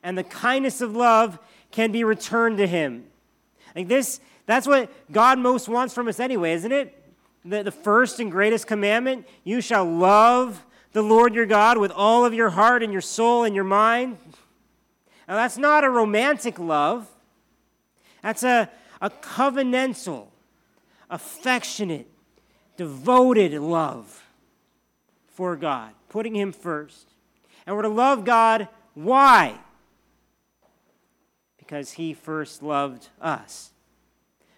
And 0.02 0.18
the 0.18 0.24
kindness 0.24 0.82
of 0.82 0.96
love 0.96 1.40
can 1.74 1.92
be 1.92 2.06
returned 2.06 2.60
to 2.60 2.68
him. 2.68 3.04
Like 3.76 3.90
this, 3.90 4.22
that's 4.46 4.68
what 4.68 4.90
God 5.12 5.40
most 5.40 5.68
wants 5.68 5.94
from 5.94 6.08
us 6.08 6.20
anyway, 6.20 6.54
isn't 6.54 6.72
it? 6.72 6.98
The, 7.44 7.64
the 7.64 7.72
first 7.72 8.22
and 8.22 8.32
greatest 8.32 8.68
commandment 8.68 9.28
you 9.44 9.60
shall 9.60 9.84
love 9.84 10.64
the 10.94 11.02
Lord 11.02 11.36
your 11.36 11.48
God 11.48 11.78
with 11.78 11.92
all 11.92 12.24
of 12.24 12.34
your 12.34 12.52
heart 12.52 12.84
and 12.84 12.94
your 12.94 13.02
soul 13.02 13.44
and 13.44 13.56
your 13.56 13.64
mind. 13.64 14.18
Now, 15.28 15.36
that's 15.36 15.58
not 15.58 15.84
a 15.84 15.90
romantic 15.90 16.60
love, 16.60 17.10
that's 18.22 18.44
a, 18.44 18.70
a 19.02 19.10
covenantal, 19.10 20.28
affectionate, 21.10 22.08
devoted 22.78 23.54
love 23.54 24.24
for 25.28 25.56
God, 25.56 25.92
putting 26.10 26.36
Him 26.36 26.52
first. 26.52 27.08
And 27.66 27.76
we're 27.76 27.82
to 27.82 27.90
love 27.90 28.26
God. 28.26 28.68
Why? 28.94 29.58
Because 31.64 31.94
he 31.94 32.14
first 32.14 32.62
loved 32.62 33.08
us 33.22 33.72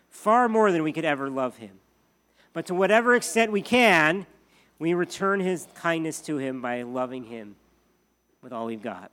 far 0.10 0.50
more 0.50 0.72
than 0.72 0.82
we 0.82 0.92
could 0.92 1.06
ever 1.06 1.30
love 1.30 1.58
him. 1.58 1.80
But 2.52 2.66
to 2.66 2.74
whatever 2.74 3.14
extent 3.14 3.52
we 3.52 3.62
can, 3.62 4.26
we 4.80 4.96
return 4.96 5.40
his 5.40 5.68
kindness 5.76 6.20
to 6.22 6.38
him 6.38 6.64
by 6.64 6.82
loving 6.82 7.26
him 7.26 7.58
with 8.42 8.52
all 8.52 8.66
we've 8.66 8.82
got. 8.82 9.12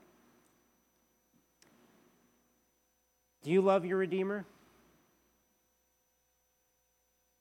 Do 3.43 3.51
you 3.51 3.61
love 3.61 3.85
your 3.85 3.99
Redeemer? 3.99 4.47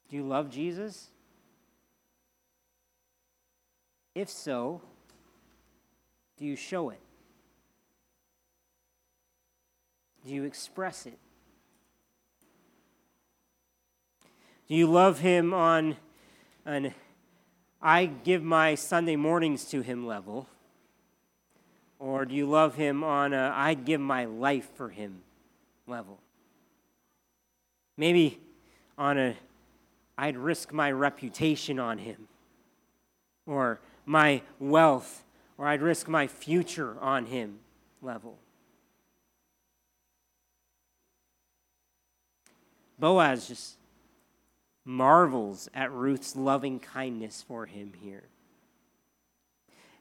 Do 0.10 0.18
you 0.18 0.24
love 0.24 0.50
Jesus? 0.50 1.08
If 4.14 4.30
so, 4.30 4.82
do 6.38 6.44
you 6.46 6.58
show 6.58 6.90
it? 6.90 7.00
Do 10.26 10.34
you 10.34 10.44
express 10.44 11.06
it? 11.06 11.18
Do 14.68 14.76
you 14.76 14.88
love 14.88 15.20
him 15.20 15.54
on 15.54 15.98
an 16.66 16.94
I 17.82 18.06
give 18.06 18.44
my 18.44 18.76
Sunday 18.76 19.16
mornings 19.16 19.66
to 19.66 19.82
him 19.82 20.06
level? 20.06 20.48
Or 21.98 22.26
do 22.26 22.36
you 22.36 22.46
love 22.46 22.76
him 22.76 23.04
on 23.04 23.34
a 23.34 23.52
I 23.56 23.74
give 23.74 24.02
my 24.02 24.26
life 24.26 24.70
for 24.76 24.90
him 24.90 25.24
level? 25.88 26.20
Maybe 27.98 28.40
on 28.98 29.18
a 29.18 29.36
I'd 30.18 30.38
risk 30.38 30.72
my 30.72 30.92
reputation 30.92 31.80
on 31.80 31.98
him, 31.98 32.28
or 33.48 33.80
my 34.06 34.44
wealth, 34.60 35.24
or 35.58 35.68
I'd 35.68 35.82
risk 35.82 36.08
my 36.08 36.28
future 36.28 36.96
on 37.02 37.26
him 37.26 37.60
level. 38.02 38.38
Boaz 43.02 43.50
just 43.50 43.76
marvels 44.86 45.70
at 45.74 45.92
Ruth's 45.92 46.38
loving 46.38 46.80
kindness 46.80 47.44
for 47.46 47.66
him 47.66 47.92
here. 48.02 48.24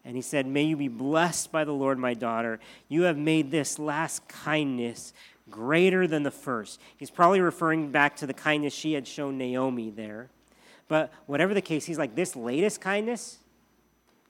And 0.05 0.15
he 0.15 0.23
said, 0.23 0.47
May 0.47 0.63
you 0.63 0.77
be 0.77 0.89
blessed 0.89 1.51
by 1.51 1.65
the 1.65 1.73
Lord, 1.73 1.99
my 1.99 2.15
daughter. 2.15 2.61
You 2.89 3.03
have 3.03 3.19
made 3.19 3.51
this 3.51 3.79
last 3.79 4.29
kindness 4.29 5.13
greater 5.51 6.07
than 6.07 6.23
the 6.23 6.31
first. 6.31 6.81
He's 6.97 7.11
probably 7.11 7.41
referring 7.41 7.91
back 7.91 8.17
to 8.17 8.27
the 8.27 8.35
kindness 8.35 8.73
she 8.73 8.93
had 8.93 9.09
shown 9.09 9.37
Naomi 9.37 9.91
there. 9.91 10.29
But 10.87 11.13
whatever 11.27 11.55
the 11.55 11.61
case, 11.61 11.85
he's 11.87 11.99
like, 11.99 12.15
This 12.15 12.37
latest 12.37 12.81
kindness 12.81 13.39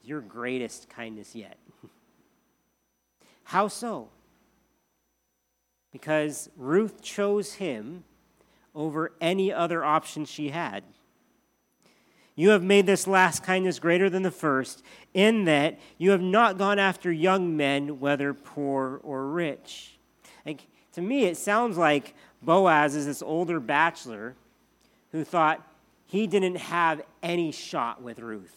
your 0.02 0.20
greatest 0.20 0.88
kindness 0.88 1.34
yet. 1.34 1.56
How 3.44 3.68
so? 3.68 4.08
Because 5.92 6.50
Ruth 6.56 7.02
chose 7.02 7.54
him 7.54 8.04
over 8.74 9.12
any 9.20 9.52
other 9.52 9.84
option 9.84 10.24
she 10.24 10.50
had. 10.50 10.84
You 12.36 12.50
have 12.50 12.62
made 12.62 12.86
this 12.86 13.06
last 13.06 13.42
kindness 13.42 13.78
greater 13.78 14.08
than 14.08 14.22
the 14.22 14.30
first, 14.30 14.82
in 15.12 15.44
that 15.44 15.78
you 15.98 16.12
have 16.12 16.22
not 16.22 16.56
gone 16.56 16.78
after 16.78 17.12
young 17.12 17.56
men, 17.56 18.00
whether 18.00 18.32
poor 18.32 19.00
or 19.02 19.26
rich. 19.26 19.98
Like, 20.46 20.66
to 20.92 21.02
me, 21.02 21.24
it 21.24 21.36
sounds 21.36 21.76
like 21.76 22.14
Boaz 22.42 22.96
is 22.96 23.04
this 23.04 23.20
older 23.20 23.60
bachelor 23.60 24.36
who 25.12 25.22
thought 25.22 25.66
he 26.06 26.26
didn't 26.26 26.56
have 26.56 27.02
any 27.22 27.52
shot 27.52 28.02
with 28.02 28.18
Ruth. 28.18 28.56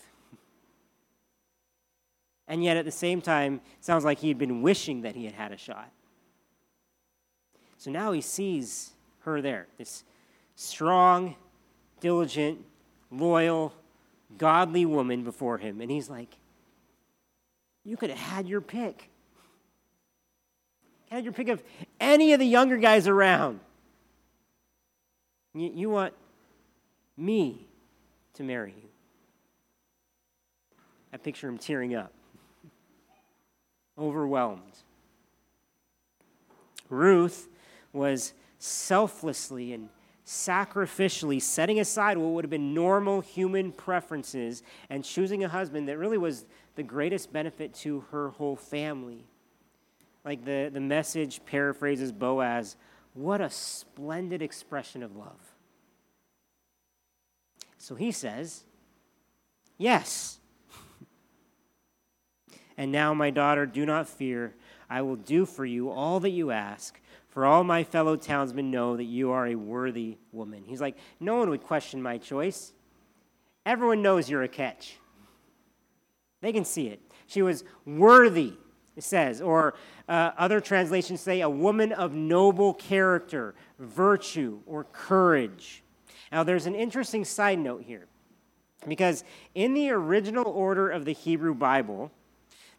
And 2.48 2.64
yet, 2.64 2.78
at 2.78 2.86
the 2.86 2.92
same 2.92 3.22
time, 3.22 3.56
it 3.78 3.84
sounds 3.84 4.06
like 4.06 4.20
he 4.20 4.30
had 4.30 4.38
been 4.38 4.62
wishing 4.62 5.02
that 5.02 5.16
he 5.16 5.26
had 5.26 5.34
had 5.34 5.52
a 5.52 5.58
shot. 5.58 5.92
So 7.78 7.92
now 7.92 8.14
he 8.14 8.22
sees 8.22 8.93
her 9.24 9.42
there. 9.42 9.68
This 9.78 10.04
strong, 10.56 11.36
diligent, 12.00 12.60
loyal, 13.12 13.74
godly 14.38 14.86
woman 14.86 15.24
before 15.24 15.58
him. 15.58 15.82
And 15.82 15.90
he's 15.90 16.10
like, 16.10 16.30
You 17.84 17.98
could 17.98 18.10
have 18.10 18.20
had 18.20 18.48
your 18.48 18.62
pick. 18.62 19.10
Had 21.10 21.24
your 21.24 21.34
pick 21.34 21.48
of 21.48 21.62
any 22.00 22.34
of 22.34 22.40
the 22.40 22.46
younger 22.46 22.78
guys 22.78 23.08
around. 23.08 23.60
You, 25.54 25.72
you 25.74 25.90
want 25.90 26.14
me 27.16 27.68
to 28.34 28.44
marry 28.44 28.74
you. 28.76 28.90
I 31.14 31.18
picture 31.18 31.48
him 31.48 31.60
tearing 31.60 31.94
up, 31.94 32.12
overwhelmed. 34.00 34.62
Ruth 36.90 37.48
was 37.92 38.34
selflessly 38.64 39.74
and 39.74 39.90
sacrificially 40.26 41.42
setting 41.42 41.82
aside 41.82 42.18
what 42.18 42.30
would 42.30 42.46
have 42.46 42.50
been 42.50 42.74
normal 42.74 43.20
human 43.20 43.74
preferences 43.74 44.64
and 44.90 45.04
choosing 45.04 45.44
a 45.44 45.50
husband 45.50 45.90
that 45.90 45.98
really 45.98 46.18
was 46.18 46.46
the 46.76 46.84
greatest 46.84 47.34
benefit 47.34 47.74
to 47.74 48.06
her 48.12 48.30
whole 48.30 48.56
family. 48.56 49.26
Like 50.24 50.46
the, 50.46 50.72
the 50.74 50.80
message 50.80 51.44
paraphrases 51.46 52.14
Boaz 52.14 52.78
what 53.14 53.42
a 53.42 53.50
splendid 53.50 54.42
expression 54.42 55.04
of 55.04 55.16
love. 55.16 55.56
So 57.78 57.96
he 57.96 58.12
says, 58.12 58.64
Yes. 59.78 60.40
and 62.78 62.92
now, 62.92 63.14
my 63.14 63.30
daughter, 63.30 63.66
do 63.66 63.86
not 63.86 64.08
fear. 64.08 64.56
I 64.90 65.02
will 65.02 65.16
do 65.16 65.46
for 65.46 65.66
you 65.66 65.90
all 65.90 66.20
that 66.22 66.30
you 66.30 66.52
ask, 66.52 67.00
for 67.34 67.46
all 67.46 67.64
my 67.64 67.84
fellow 67.84 68.16
townsmen 68.16 68.70
know 68.70 68.96
that 68.96 69.06
you 69.06 69.32
are 69.32 69.48
a 69.48 69.56
worthy 69.56 70.18
woman. 70.32 70.64
He's 70.66 70.80
like, 70.80 70.96
No 71.20 71.38
one 71.38 71.50
would 71.50 71.64
question 71.64 72.02
my 72.02 72.18
choice. 72.18 72.74
Everyone 73.66 74.02
knows 74.02 74.30
you're 74.30 74.44
a 74.44 74.48
catch. 74.48 74.98
They 76.42 76.54
can 76.54 76.64
see 76.66 76.88
it. 76.88 77.02
She 77.26 77.42
was 77.42 77.64
worthy 77.86 78.54
it 78.96 79.04
says, 79.04 79.42
or 79.42 79.74
uh, 80.08 80.32
other 80.38 80.60
translations 80.60 81.20
say, 81.20 81.42
a 81.42 81.50
woman 81.50 81.92
of 81.92 82.14
noble 82.14 82.74
character, 82.74 83.56
virtue, 83.80 84.60
or 84.66 84.84
courage. 84.84 85.84
Now, 86.32 86.44
there's 86.44 86.68
an 86.68 86.76
interesting 86.76 87.26
side 87.26 87.60
note 87.60 87.84
here, 87.84 88.08
because 88.88 89.24
in 89.56 89.74
the 89.74 89.90
original 89.90 90.48
order 90.48 90.90
of 90.90 91.06
the 91.06 91.14
Hebrew 91.14 91.56
Bible, 91.56 92.12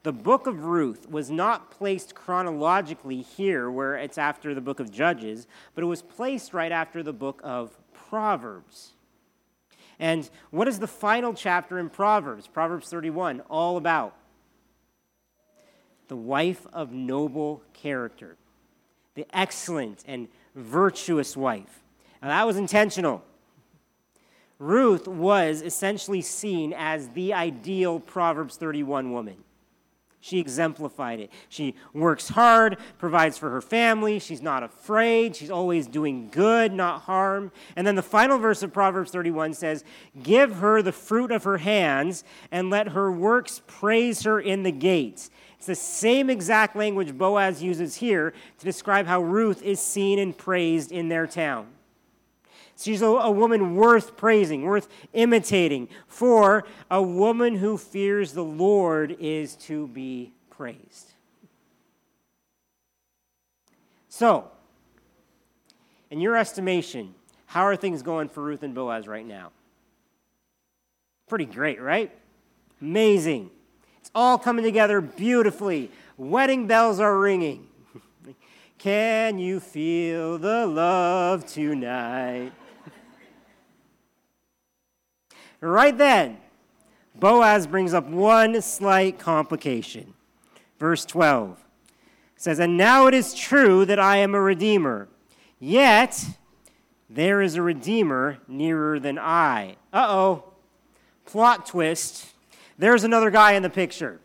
the 0.05 0.13
book 0.13 0.47
of 0.47 0.65
Ruth 0.65 1.09
was 1.11 1.31
not 1.31 1.71
placed 1.71 2.15
chronologically 2.15 3.23
here, 3.23 3.71
where 3.71 3.97
it's 3.97 4.19
after 4.19 4.55
the 4.55 4.61
book 4.61 4.79
of 4.79 4.93
Judges, 4.93 5.47
but 5.75 5.83
it 5.83 5.87
was 5.87 6.03
placed 6.03 6.53
right 6.53 6.71
after 6.71 7.03
the 7.03 7.13
book 7.13 7.41
of 7.43 7.79
Proverbs. 7.95 8.93
And 9.99 10.29
what 10.51 10.69
is 10.69 10.79
the 10.79 10.87
final 10.87 11.33
chapter 11.33 11.79
in 11.79 11.89
Proverbs? 11.89 12.47
Proverbs 12.47 12.91
31, 12.91 13.41
all 13.49 13.79
about 13.79 14.15
the 16.09 16.17
wife 16.17 16.67
of 16.71 16.93
noble 16.93 17.63
character, 17.73 18.37
the 19.15 19.27
excellent 19.33 20.05
and 20.07 20.29
virtuous 20.55 21.35
wife. 21.35 21.83
Now, 22.21 22.29
that 22.29 22.47
was 22.47 22.59
intentional. 22.59 23.25
Ruth 24.59 25.09
was 25.09 25.63
essentially 25.63 26.21
seen 26.21 26.75
as 26.77 27.09
the 27.09 27.33
ideal 27.33 28.01
Proverbs 28.01 28.57
31 28.57 29.11
woman. 29.11 29.37
She 30.25 30.39
exemplified 30.39 31.21
it. 31.21 31.31
She 31.51 31.75
works 31.93 32.31
hard, 32.31 32.79
provides 32.97 33.37
for 33.37 33.51
her 33.51 33.61
family. 33.61 34.19
She's 34.19 34.41
not 34.41 34.63
afraid. 34.63 35.37
She's 35.37 35.51
always 35.51 35.87
doing 35.87 36.31
good, 36.31 36.73
not 36.73 37.03
harm. 37.03 37.53
And 37.77 37.87
then 37.87 37.95
the 37.95 38.01
final 38.01 38.39
verse 38.39 38.63
of 38.63 38.73
Proverbs 38.73 39.11
31 39.11 39.53
says, 39.53 39.85
Give 40.23 40.57
her 40.57 40.81
the 40.81 40.93
fruit 40.93 41.31
of 41.31 41.45
her 41.45 41.59
hands, 41.59 42.25
and 42.51 42.71
let 42.71 42.89
her 42.89 43.13
works 43.13 43.61
praise 43.67 44.23
her 44.23 44.41
in 44.41 44.63
the 44.63 44.73
gates. 44.73 45.29
It's 45.59 45.67
the 45.67 45.75
same 45.75 46.31
exact 46.31 46.75
language 46.75 47.19
Boaz 47.19 47.63
uses 47.63 47.97
here 47.97 48.33
to 48.59 48.65
describe 48.65 49.07
how 49.07 49.21
Ruth 49.21 49.63
is 49.63 49.79
seen 49.79 50.19
and 50.19 50.35
praised 50.35 50.91
in 50.91 51.11
their 51.11 51.27
town. 51.27 51.67
She's 52.77 53.03
a, 53.03 53.07
a, 53.07 53.31
woman 53.31 53.77
worth 53.77 54.17
praising, 54.17 54.63
worth 54.63 54.89
imitating, 55.13 55.89
for 56.09 56.65
a 56.91 57.03
woman 57.03 57.57
who 57.57 57.79
fears 57.79 58.33
the 58.33 58.45
Lord 58.45 59.17
is 59.21 59.55
to 59.57 59.87
be 59.89 60.33
praised. 60.51 61.13
So, 64.09 64.51
in 66.11 66.21
your 66.21 66.37
estimation, 66.37 67.15
how 67.47 67.63
are 67.63 67.77
things 67.77 68.03
going 68.03 68.29
for 68.29 68.43
Ruth 68.43 68.63
and 68.63 68.75
Boaz 68.75 69.07
right 69.07 69.27
now? 69.27 69.53
Pretty 71.29 71.47
great, 71.47 71.81
right? 71.81 72.13
Amazing. 72.81 73.51
It's 74.01 74.11
all 74.15 74.39
coming 74.39 74.65
together 74.65 75.01
beautifully. 75.01 75.91
Wedding 76.17 76.67
bells 76.67 77.01
are 77.01 77.19
ringing. 77.19 77.67
Can 78.79 79.39
you 79.39 79.61
feel 79.61 80.39
the 80.39 80.67
love 80.67 81.47
tonight? 81.47 82.53
Right 85.65 85.97
then, 85.97 86.37
Boaz 87.15 87.67
brings 87.67 87.95
up 87.95 88.07
one 88.07 88.61
slight 88.61 89.19
complication. 89.19 90.13
Verse 90.79 91.07
12 91.07 91.59
says, 92.37 92.59
And 92.59 92.77
now 92.77 93.07
it 93.07 93.15
is 93.15 93.33
true 93.33 93.87
that 93.87 93.99
I 93.99 94.19
am 94.19 94.35
a 94.35 94.41
redeemer, 94.41 95.09
yet 95.59 96.23
there 97.09 97.41
is 97.41 97.55
a 97.55 97.63
redeemer 97.63 98.39
nearer 98.47 99.01
than 99.01 99.19
I. 99.19 99.77
Uh 99.91 100.07
oh. 100.09 100.45
Plot 101.25 101.65
twist. 101.65 102.27
There's 102.77 103.05
another 103.05 103.31
guy 103.31 103.53
in 103.53 103.63
the 103.63 103.71
picture. 103.71 104.21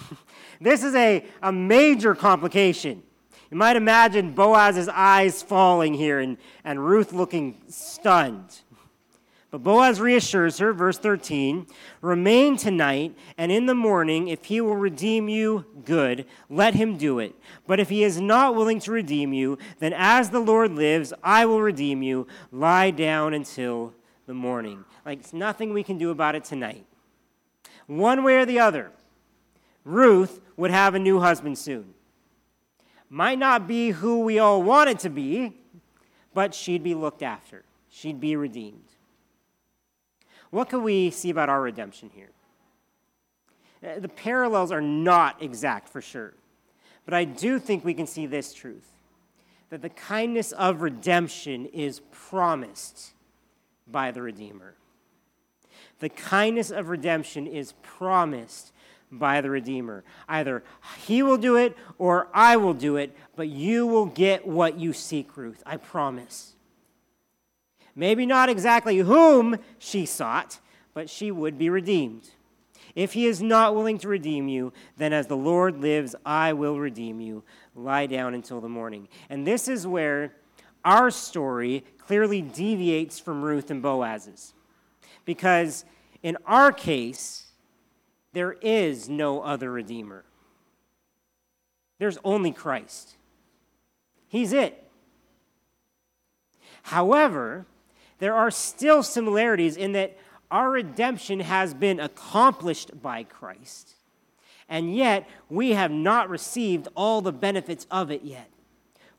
this 0.60 0.84
is 0.84 0.94
a, 0.94 1.24
a 1.42 1.50
major 1.50 2.14
complication. 2.14 3.02
You 3.50 3.56
might 3.56 3.76
imagine 3.76 4.32
Boaz's 4.32 4.88
eyes 4.88 5.42
falling 5.42 5.94
here 5.94 6.20
and, 6.20 6.36
and 6.62 6.84
Ruth 6.84 7.14
looking 7.14 7.56
stunned. 7.68 8.60
But 9.54 9.62
Boaz 9.62 10.00
reassures 10.00 10.58
her, 10.58 10.72
verse 10.72 10.98
13 10.98 11.68
Remain 12.00 12.56
tonight, 12.56 13.16
and 13.38 13.52
in 13.52 13.66
the 13.66 13.74
morning, 13.76 14.26
if 14.26 14.46
he 14.46 14.60
will 14.60 14.74
redeem 14.74 15.28
you, 15.28 15.64
good, 15.84 16.26
let 16.50 16.74
him 16.74 16.96
do 16.96 17.20
it. 17.20 17.36
But 17.64 17.78
if 17.78 17.88
he 17.88 18.02
is 18.02 18.20
not 18.20 18.56
willing 18.56 18.80
to 18.80 18.90
redeem 18.90 19.32
you, 19.32 19.58
then 19.78 19.92
as 19.92 20.30
the 20.30 20.40
Lord 20.40 20.72
lives, 20.72 21.12
I 21.22 21.46
will 21.46 21.60
redeem 21.62 22.02
you. 22.02 22.26
Lie 22.50 22.90
down 22.90 23.32
until 23.32 23.94
the 24.26 24.34
morning. 24.34 24.84
Like, 25.06 25.20
it's 25.20 25.32
nothing 25.32 25.72
we 25.72 25.84
can 25.84 25.98
do 25.98 26.10
about 26.10 26.34
it 26.34 26.42
tonight. 26.42 26.84
One 27.86 28.24
way 28.24 28.38
or 28.38 28.46
the 28.46 28.58
other, 28.58 28.90
Ruth 29.84 30.40
would 30.56 30.72
have 30.72 30.96
a 30.96 30.98
new 30.98 31.20
husband 31.20 31.58
soon. 31.58 31.94
Might 33.08 33.38
not 33.38 33.68
be 33.68 33.90
who 33.90 34.18
we 34.22 34.40
all 34.40 34.64
want 34.64 34.90
it 34.90 34.98
to 34.98 35.10
be, 35.10 35.52
but 36.34 36.56
she'd 36.56 36.82
be 36.82 36.96
looked 36.96 37.22
after, 37.22 37.64
she'd 37.88 38.18
be 38.18 38.34
redeemed. 38.34 38.93
What 40.54 40.68
can 40.68 40.84
we 40.84 41.10
see 41.10 41.30
about 41.30 41.48
our 41.48 41.60
redemption 41.60 42.12
here? 42.14 42.30
Uh, 43.84 43.98
the 43.98 44.08
parallels 44.08 44.70
are 44.70 44.80
not 44.80 45.42
exact 45.42 45.88
for 45.88 46.00
sure, 46.00 46.34
but 47.04 47.12
I 47.12 47.24
do 47.24 47.58
think 47.58 47.84
we 47.84 47.92
can 47.92 48.06
see 48.06 48.26
this 48.26 48.54
truth 48.54 48.86
that 49.70 49.82
the 49.82 49.88
kindness 49.88 50.52
of 50.52 50.80
redemption 50.80 51.66
is 51.66 52.02
promised 52.12 53.14
by 53.88 54.12
the 54.12 54.22
Redeemer. 54.22 54.76
The 55.98 56.08
kindness 56.08 56.70
of 56.70 56.88
redemption 56.88 57.48
is 57.48 57.72
promised 57.82 58.72
by 59.10 59.40
the 59.40 59.50
Redeemer. 59.50 60.04
Either 60.28 60.62
He 61.04 61.24
will 61.24 61.38
do 61.38 61.56
it 61.56 61.76
or 61.98 62.28
I 62.32 62.58
will 62.58 62.74
do 62.74 62.94
it, 62.94 63.16
but 63.34 63.48
you 63.48 63.88
will 63.88 64.06
get 64.06 64.46
what 64.46 64.78
you 64.78 64.92
seek, 64.92 65.36
Ruth. 65.36 65.64
I 65.66 65.78
promise. 65.78 66.53
Maybe 67.94 68.26
not 68.26 68.48
exactly 68.48 68.98
whom 68.98 69.56
she 69.78 70.06
sought, 70.06 70.60
but 70.92 71.08
she 71.08 71.30
would 71.30 71.58
be 71.58 71.70
redeemed. 71.70 72.30
If 72.94 73.12
he 73.12 73.26
is 73.26 73.42
not 73.42 73.74
willing 73.74 73.98
to 73.98 74.08
redeem 74.08 74.48
you, 74.48 74.72
then 74.96 75.12
as 75.12 75.26
the 75.26 75.36
Lord 75.36 75.80
lives, 75.80 76.14
I 76.24 76.52
will 76.52 76.78
redeem 76.78 77.20
you. 77.20 77.42
Lie 77.74 78.06
down 78.06 78.34
until 78.34 78.60
the 78.60 78.68
morning. 78.68 79.08
And 79.28 79.46
this 79.46 79.66
is 79.66 79.86
where 79.86 80.34
our 80.84 81.10
story 81.10 81.84
clearly 81.98 82.40
deviates 82.40 83.18
from 83.18 83.42
Ruth 83.42 83.70
and 83.70 83.82
Boaz's. 83.82 84.54
Because 85.24 85.84
in 86.22 86.36
our 86.46 86.70
case, 86.70 87.52
there 88.32 88.52
is 88.60 89.08
no 89.08 89.40
other 89.40 89.70
Redeemer, 89.70 90.24
there's 91.98 92.18
only 92.24 92.52
Christ. 92.52 93.16
He's 94.26 94.52
it. 94.52 94.90
However, 96.82 97.66
there 98.24 98.34
are 98.34 98.50
still 98.50 99.02
similarities 99.02 99.76
in 99.76 99.92
that 99.92 100.16
our 100.50 100.70
redemption 100.70 101.40
has 101.40 101.74
been 101.74 102.00
accomplished 102.00 103.02
by 103.02 103.22
Christ, 103.22 103.96
and 104.66 104.96
yet 104.96 105.28
we 105.50 105.72
have 105.72 105.90
not 105.90 106.30
received 106.30 106.88
all 106.94 107.20
the 107.20 107.34
benefits 107.34 107.86
of 107.90 108.10
it 108.10 108.22
yet. 108.24 108.48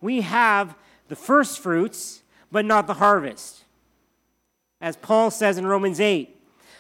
We 0.01 0.21
have 0.21 0.75
the 1.07 1.15
first 1.15 1.59
fruits, 1.59 2.23
but 2.51 2.65
not 2.65 2.87
the 2.87 2.95
harvest. 2.95 3.65
As 4.81 4.97
Paul 4.97 5.29
says 5.29 5.59
in 5.59 5.67
Romans 5.67 5.99
8, 5.99 6.34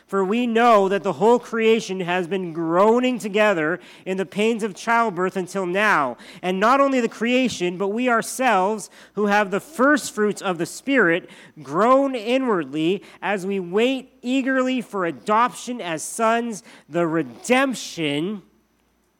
for 0.07 0.23
we 0.23 0.45
know 0.45 0.87
that 0.87 1.03
the 1.03 1.13
whole 1.13 1.39
creation 1.39 1.99
has 2.01 2.27
been 2.27 2.53
groaning 2.53 3.17
together 3.17 3.79
in 4.05 4.17
the 4.17 4.25
pains 4.25 4.61
of 4.61 4.75
childbirth 4.75 5.35
until 5.35 5.65
now. 5.65 6.15
And 6.41 6.59
not 6.59 6.79
only 6.79 7.01
the 7.01 7.09
creation, 7.09 7.77
but 7.77 7.87
we 7.87 8.07
ourselves, 8.07 8.89
who 9.13 9.25
have 9.25 9.49
the 9.49 9.59
first 9.59 10.13
fruits 10.13 10.41
of 10.41 10.57
the 10.57 10.65
Spirit, 10.65 11.29
groan 11.63 12.13
inwardly 12.13 13.03
as 13.21 13.45
we 13.45 13.59
wait 13.59 14.13
eagerly 14.21 14.81
for 14.81 15.05
adoption 15.05 15.81
as 15.81 16.03
sons, 16.03 16.63
the 16.87 17.07
redemption 17.07 18.43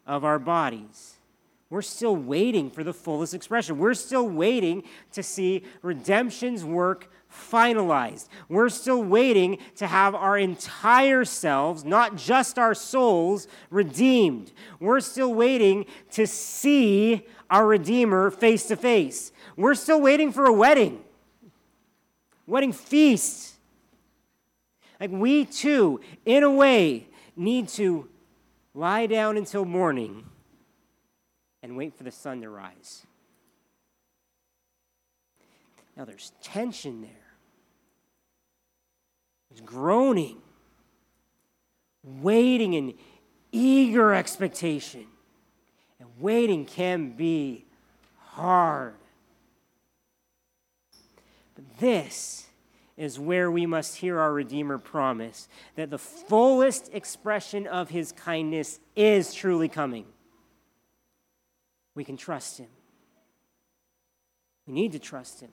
of 0.06 0.24
our 0.24 0.38
bodies. 0.38 1.14
We're 1.72 1.82
still 1.82 2.16
waiting 2.16 2.70
for 2.70 2.84
the 2.84 2.94
fullest 2.94 3.34
expression. 3.34 3.80
We're 3.80 3.96
still 3.96 4.30
waiting 4.30 4.84
to 5.14 5.24
see 5.24 5.64
redemption's 5.82 6.64
work 6.64 7.10
finalized. 7.36 8.28
We're 8.50 8.70
still 8.70 9.04
waiting 9.04 9.60
to 9.76 9.88
have 9.88 10.16
our 10.16 10.38
entire 10.38 11.26
selves, 11.26 11.86
not 11.86 12.16
just 12.16 12.58
our 12.58 12.74
souls, 12.74 13.48
redeemed. 13.70 14.52
We're 14.80 15.02
still 15.02 15.34
waiting 15.34 15.86
to 16.12 16.26
see 16.26 17.26
our 17.50 17.68
Redeemer 17.68 18.32
face 18.32 18.66
to 18.68 18.76
face. 18.76 19.32
We're 19.56 19.76
still 19.76 20.02
waiting 20.02 20.32
for 20.32 20.46
a 20.46 20.54
wedding, 20.54 21.04
wedding 22.48 22.74
feast. 22.74 23.56
Like 25.00 25.12
we 25.12 25.46
too, 25.46 26.02
in 26.26 26.44
a 26.44 26.52
way, 26.52 27.08
need 27.36 27.68
to 27.70 28.08
lie 28.74 29.06
down 29.06 29.38
until 29.38 29.66
morning 29.66 30.26
and 31.62 31.76
wait 31.76 31.96
for 31.96 32.04
the 32.04 32.12
sun 32.12 32.42
to 32.42 32.50
rise. 32.50 33.06
Now 35.98 36.06
there's 36.06 36.34
tension 36.42 37.02
there. 37.02 37.25
Groaning, 39.62 40.38
waiting 42.04 42.74
in 42.74 42.94
eager 43.52 44.14
expectation. 44.14 45.06
And 46.00 46.10
waiting 46.20 46.66
can 46.66 47.12
be 47.12 47.66
hard. 48.18 48.96
But 51.56 51.80
this 51.80 52.48
is 52.98 53.20
where 53.20 53.52
we 53.52 53.66
must 53.66 53.98
hear 53.98 54.20
our 54.20 54.34
Redeemer 54.34 54.78
promise 54.78 55.48
that 55.76 55.90
the 55.90 55.98
fullest 55.98 56.90
expression 56.94 57.68
of 57.68 57.90
his 57.90 58.12
kindness 58.12 58.80
is 58.96 59.34
truly 59.34 59.68
coming. 59.68 60.06
We 61.94 62.04
can 62.04 62.18
trust 62.18 62.58
him. 62.58 62.68
We 64.68 64.74
need 64.74 64.94
to 64.94 65.00
trust 65.00 65.42
him. 65.42 65.52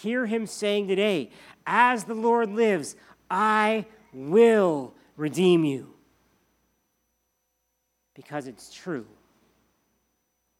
Hear 0.00 0.26
him 0.26 0.46
saying 0.46 0.88
today, 0.88 1.30
As 1.66 2.04
the 2.04 2.14
Lord 2.14 2.50
lives, 2.50 2.96
I 3.32 3.86
will 4.12 4.92
redeem 5.16 5.64
you. 5.64 5.94
Because 8.14 8.46
it's 8.46 8.72
true. 8.72 9.06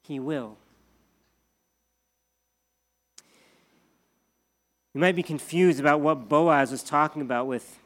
He 0.05 0.18
will. 0.18 0.57
You 4.95 5.01
might 5.01 5.14
be 5.14 5.23
confused 5.23 5.81
about 5.81 6.01
what 6.01 6.31
Boaz 6.31 6.70
was 6.70 6.83
talking 6.83 7.20
about 7.20 7.47
with 7.47 7.79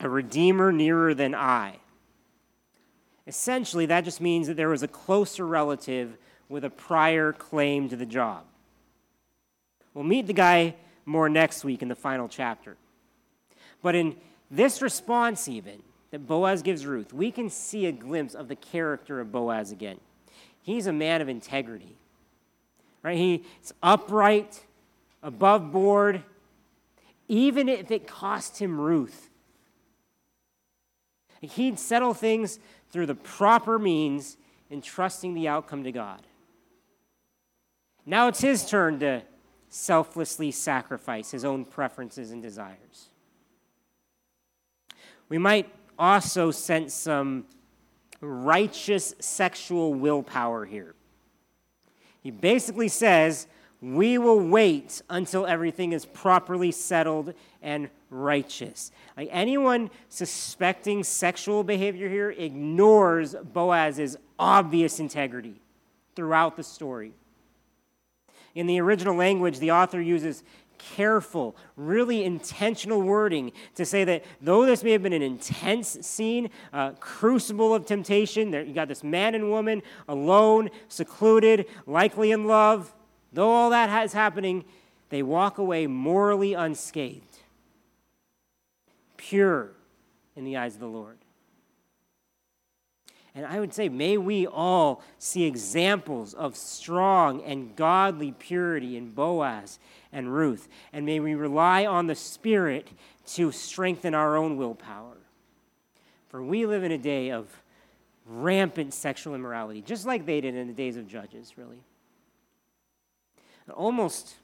a 0.00 0.08
redeemer 0.08 0.70
nearer 0.70 1.12
than 1.12 1.34
I. 1.34 1.78
Essentially, 3.26 3.86
that 3.86 4.04
just 4.04 4.20
means 4.20 4.46
that 4.46 4.56
there 4.56 4.68
was 4.68 4.84
a 4.84 4.88
closer 4.88 5.44
relative 5.44 6.16
with 6.48 6.64
a 6.64 6.70
prior 6.70 7.32
claim 7.32 7.88
to 7.88 7.96
the 7.96 8.06
job. 8.06 8.44
We'll 9.92 10.04
meet 10.04 10.28
the 10.28 10.32
guy 10.32 10.76
more 11.04 11.28
next 11.28 11.64
week 11.64 11.82
in 11.82 11.88
the 11.88 11.94
final 11.96 12.28
chapter. 12.28 12.76
But 13.84 13.94
in 13.94 14.16
this 14.50 14.80
response, 14.80 15.46
even 15.46 15.82
that 16.10 16.26
Boaz 16.26 16.62
gives 16.62 16.86
Ruth, 16.86 17.12
we 17.12 17.30
can 17.30 17.50
see 17.50 17.84
a 17.84 17.92
glimpse 17.92 18.34
of 18.34 18.48
the 18.48 18.56
character 18.56 19.20
of 19.20 19.30
Boaz 19.30 19.70
again. 19.72 20.00
He's 20.62 20.86
a 20.86 20.92
man 20.92 21.20
of 21.20 21.28
integrity. 21.28 21.98
Right? 23.02 23.18
He's 23.18 23.74
upright, 23.82 24.64
above 25.22 25.70
board, 25.70 26.22
even 27.28 27.68
if 27.68 27.90
it 27.90 28.06
cost 28.06 28.58
him 28.58 28.80
Ruth. 28.80 29.28
He'd 31.42 31.78
settle 31.78 32.14
things 32.14 32.58
through 32.90 33.04
the 33.04 33.14
proper 33.14 33.78
means 33.78 34.38
and 34.70 34.82
trusting 34.82 35.34
the 35.34 35.46
outcome 35.46 35.84
to 35.84 35.92
God. 35.92 36.22
Now 38.06 38.28
it's 38.28 38.40
his 38.40 38.64
turn 38.64 38.98
to 39.00 39.24
selflessly 39.68 40.52
sacrifice 40.52 41.32
his 41.32 41.44
own 41.44 41.66
preferences 41.66 42.30
and 42.30 42.40
desires. 42.40 43.10
We 45.28 45.38
might 45.38 45.72
also 45.98 46.50
sense 46.50 46.94
some 46.94 47.46
righteous 48.20 49.14
sexual 49.20 49.94
willpower 49.94 50.64
here. 50.64 50.94
He 52.20 52.30
basically 52.30 52.88
says, 52.88 53.46
We 53.80 54.18
will 54.18 54.40
wait 54.40 55.02
until 55.10 55.46
everything 55.46 55.92
is 55.92 56.06
properly 56.06 56.72
settled 56.72 57.34
and 57.62 57.90
righteous. 58.10 58.92
Like 59.16 59.28
anyone 59.30 59.90
suspecting 60.08 61.04
sexual 61.04 61.64
behavior 61.64 62.08
here 62.08 62.30
ignores 62.30 63.34
Boaz's 63.34 64.16
obvious 64.38 65.00
integrity 65.00 65.60
throughout 66.14 66.56
the 66.56 66.62
story. 66.62 67.12
In 68.54 68.66
the 68.66 68.80
original 68.80 69.16
language, 69.16 69.58
the 69.58 69.72
author 69.72 70.00
uses 70.00 70.44
careful, 70.78 71.56
really 71.76 72.24
intentional 72.24 73.02
wording 73.02 73.52
to 73.74 73.84
say 73.84 74.04
that 74.04 74.24
though 74.40 74.66
this 74.66 74.82
may 74.82 74.92
have 74.92 75.02
been 75.02 75.12
an 75.12 75.22
intense 75.22 75.98
scene, 76.02 76.50
a 76.72 76.94
crucible 77.00 77.74
of 77.74 77.86
temptation, 77.86 78.50
there, 78.50 78.62
you 78.62 78.74
got 78.74 78.88
this 78.88 79.04
man 79.04 79.34
and 79.34 79.50
woman 79.50 79.82
alone, 80.08 80.70
secluded, 80.88 81.66
likely 81.86 82.30
in 82.30 82.46
love, 82.46 82.94
though 83.32 83.50
all 83.50 83.70
that 83.70 84.04
is 84.04 84.12
happening, 84.12 84.64
they 85.10 85.22
walk 85.22 85.58
away 85.58 85.86
morally 85.86 86.54
unscathed, 86.54 87.38
pure 89.16 89.72
in 90.36 90.44
the 90.44 90.56
eyes 90.56 90.74
of 90.74 90.80
the 90.80 90.86
Lord. 90.86 91.18
And 93.36 93.44
I 93.44 93.58
would 93.58 93.74
say, 93.74 93.88
may 93.88 94.16
we 94.16 94.46
all 94.46 95.02
see 95.18 95.42
examples 95.42 96.34
of 96.34 96.56
strong 96.56 97.42
and 97.42 97.74
godly 97.74 98.30
purity 98.30 98.96
in 98.96 99.10
Boaz 99.10 99.80
and 100.14 100.32
Ruth. 100.32 100.68
And 100.94 101.04
may 101.04 101.20
we 101.20 101.34
rely 101.34 101.84
on 101.84 102.06
the 102.06 102.14
Spirit 102.14 102.88
to 103.34 103.52
strengthen 103.52 104.14
our 104.14 104.38
own 104.38 104.56
willpower. 104.56 105.18
For 106.28 106.42
we 106.42 106.64
live 106.64 106.82
in 106.82 106.92
a 106.92 106.98
day 106.98 107.30
of 107.30 107.48
rampant 108.24 108.94
sexual 108.94 109.34
immorality, 109.34 109.82
just 109.82 110.06
like 110.06 110.24
they 110.24 110.40
did 110.40 110.54
in 110.54 110.66
the 110.66 110.72
days 110.72 110.96
of 110.96 111.06
Judges, 111.06 111.58
really. 111.58 111.82
Almost 113.72 114.36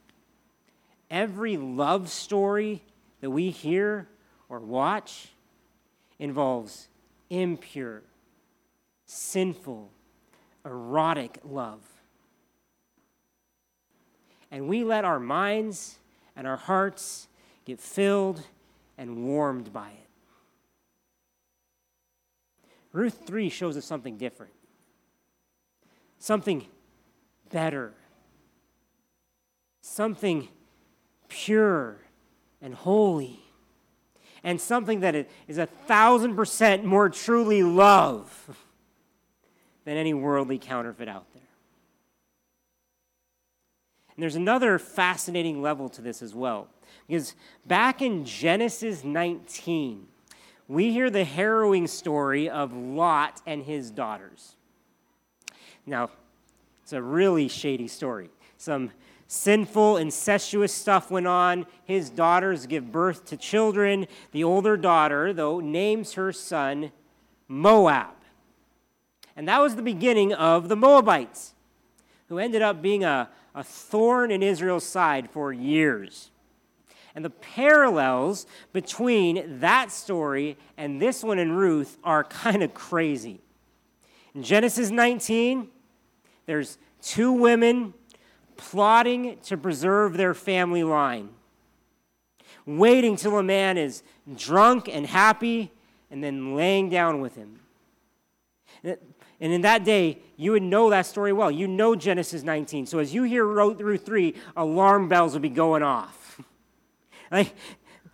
every 1.11 1.57
love 1.57 2.11
story 2.11 2.83
that 3.23 3.31
we 3.31 3.51
hear 3.51 4.09
or 4.49 4.59
watch 4.59 5.29
involves 6.19 6.89
impure 7.31 8.03
sinful, 9.11 9.91
erotic 10.65 11.39
love. 11.45 11.81
And 14.51 14.69
we 14.69 14.85
let 14.85 15.05
our 15.05 15.21
minds 15.21 15.99
and 16.37 16.47
our 16.47 16.57
hearts 16.57 17.29
get 17.65 17.81
filled 17.81 18.43
and 18.99 19.25
warmed 19.25 19.73
by 19.73 19.89
it. 19.89 20.09
Ruth 22.93 23.23
3 23.27 23.49
shows 23.49 23.77
us 23.77 23.85
something 23.85 24.17
different, 24.17 24.53
something 26.19 26.67
better, 27.53 27.93
something 29.81 30.49
pure 31.29 31.99
and 32.61 32.75
holy, 32.75 33.41
and 34.43 34.61
something 34.61 35.01
that 35.01 35.29
is 35.47 35.59
a 35.59 35.67
thousand 35.67 36.35
percent 36.35 36.85
more 36.85 37.09
truly 37.09 37.63
love 37.63 38.57
than 39.85 39.97
any 39.97 40.13
worldly 40.13 40.59
counterfeit 40.59 41.09
out 41.09 41.27
there. 41.33 41.43
And 44.15 44.23
there's 44.23 44.37
another 44.37 44.79
fascinating 44.79 45.63
level 45.63 45.89
to 45.91 46.03
this 46.03 46.23
as 46.23 46.35
well. 46.35 46.69
Because 47.07 47.35
back 47.67 48.03
in 48.03 48.25
Genesis 48.25 49.05
19, 49.05 50.07
we 50.69 50.93
hear 50.93 51.11
the 51.11 51.25
harrowing 51.25 51.87
story 51.87 52.49
of 52.49 52.73
Lot 52.73 53.43
and 53.47 53.63
his 53.63 53.91
daughters. 53.91 54.55
Now, 55.87 56.11
it's 56.83 56.93
a 56.93 57.03
really 57.03 57.49
shady 57.49 57.89
story. 57.89 58.31
Some 58.57 58.91
sinful, 59.27 59.97
incestuous 59.97 60.73
stuff 60.73 61.11
went 61.11 61.27
on. 61.27 61.67
His 61.85 62.11
daughters 62.11 62.67
give 62.67 62.93
birth 62.93 63.25
to 63.27 63.37
children. 63.37 64.07
The 64.33 64.45
older 64.45 64.77
daughter, 64.77 65.33
though, 65.33 65.61
names 65.61 66.15
her 66.15 66.33
son 66.33 66.93
Moab. 67.49 68.15
And 69.37 69.49
that 69.49 69.61
was 69.61 69.77
the 69.77 69.83
beginning 69.83 70.33
of 70.33 70.69
the 70.69 70.77
Moabites, 70.77 71.55
who 72.29 72.39
ended 72.39 72.63
up 72.63 72.83
being 72.83 73.05
a, 73.05 73.29
a 73.55 73.65
thorn 73.65 74.31
in 74.31 74.43
Israel's 74.43 74.85
side 74.85 75.31
for 75.31 75.53
years. 75.53 76.31
And 77.15 77.25
the 77.25 77.31
parallels 77.31 78.47
between 78.73 79.61
that 79.61 79.91
story 79.91 80.57
and 80.77 81.03
this 81.03 81.25
one 81.25 81.39
in 81.39 81.53
Ruth 81.53 81.99
are 82.05 82.25
kind 82.43 82.63
of 82.63 82.75
crazy. 82.75 83.41
In 84.35 84.43
Genesis 84.43 84.91
19, 84.91 85.69
there's 86.47 86.79
two 87.03 87.33
women 87.33 87.95
plotting 88.57 89.39
to 89.45 89.57
preserve 89.57 90.17
their 90.17 90.35
family 90.35 90.85
line, 90.85 91.31
waiting 92.67 93.17
till 93.17 93.39
a 93.39 93.43
man 93.43 93.79
is 93.79 94.03
drunk 94.37 94.89
and 94.89 95.07
happy, 95.07 95.73
and 96.11 96.23
then 96.23 96.55
laying 96.55 96.91
down 96.91 97.21
with 97.21 97.35
him 97.35 97.61
And 99.41 99.53
in 99.53 99.63
that 99.63 99.85
day, 99.85 100.19
you 100.37 100.53
would 100.53 100.63
know 100.63 100.91
that 100.91 101.07
story 101.07 101.33
well. 101.33 101.51
You 101.51 101.67
know 101.67 101.97
Genesis 101.97 102.43
19. 102.43 102.87
So 102.87 102.99
as 102.99 103.15
you 103.15 103.23
hear 103.23 103.45
Ruth 103.45 104.05
3, 104.05 104.35
alarm 104.57 105.09
bells 105.09 105.33
would 105.33 105.43
be 105.43 105.49
going 105.49 105.83
off. 105.83 106.41
like 107.31 107.55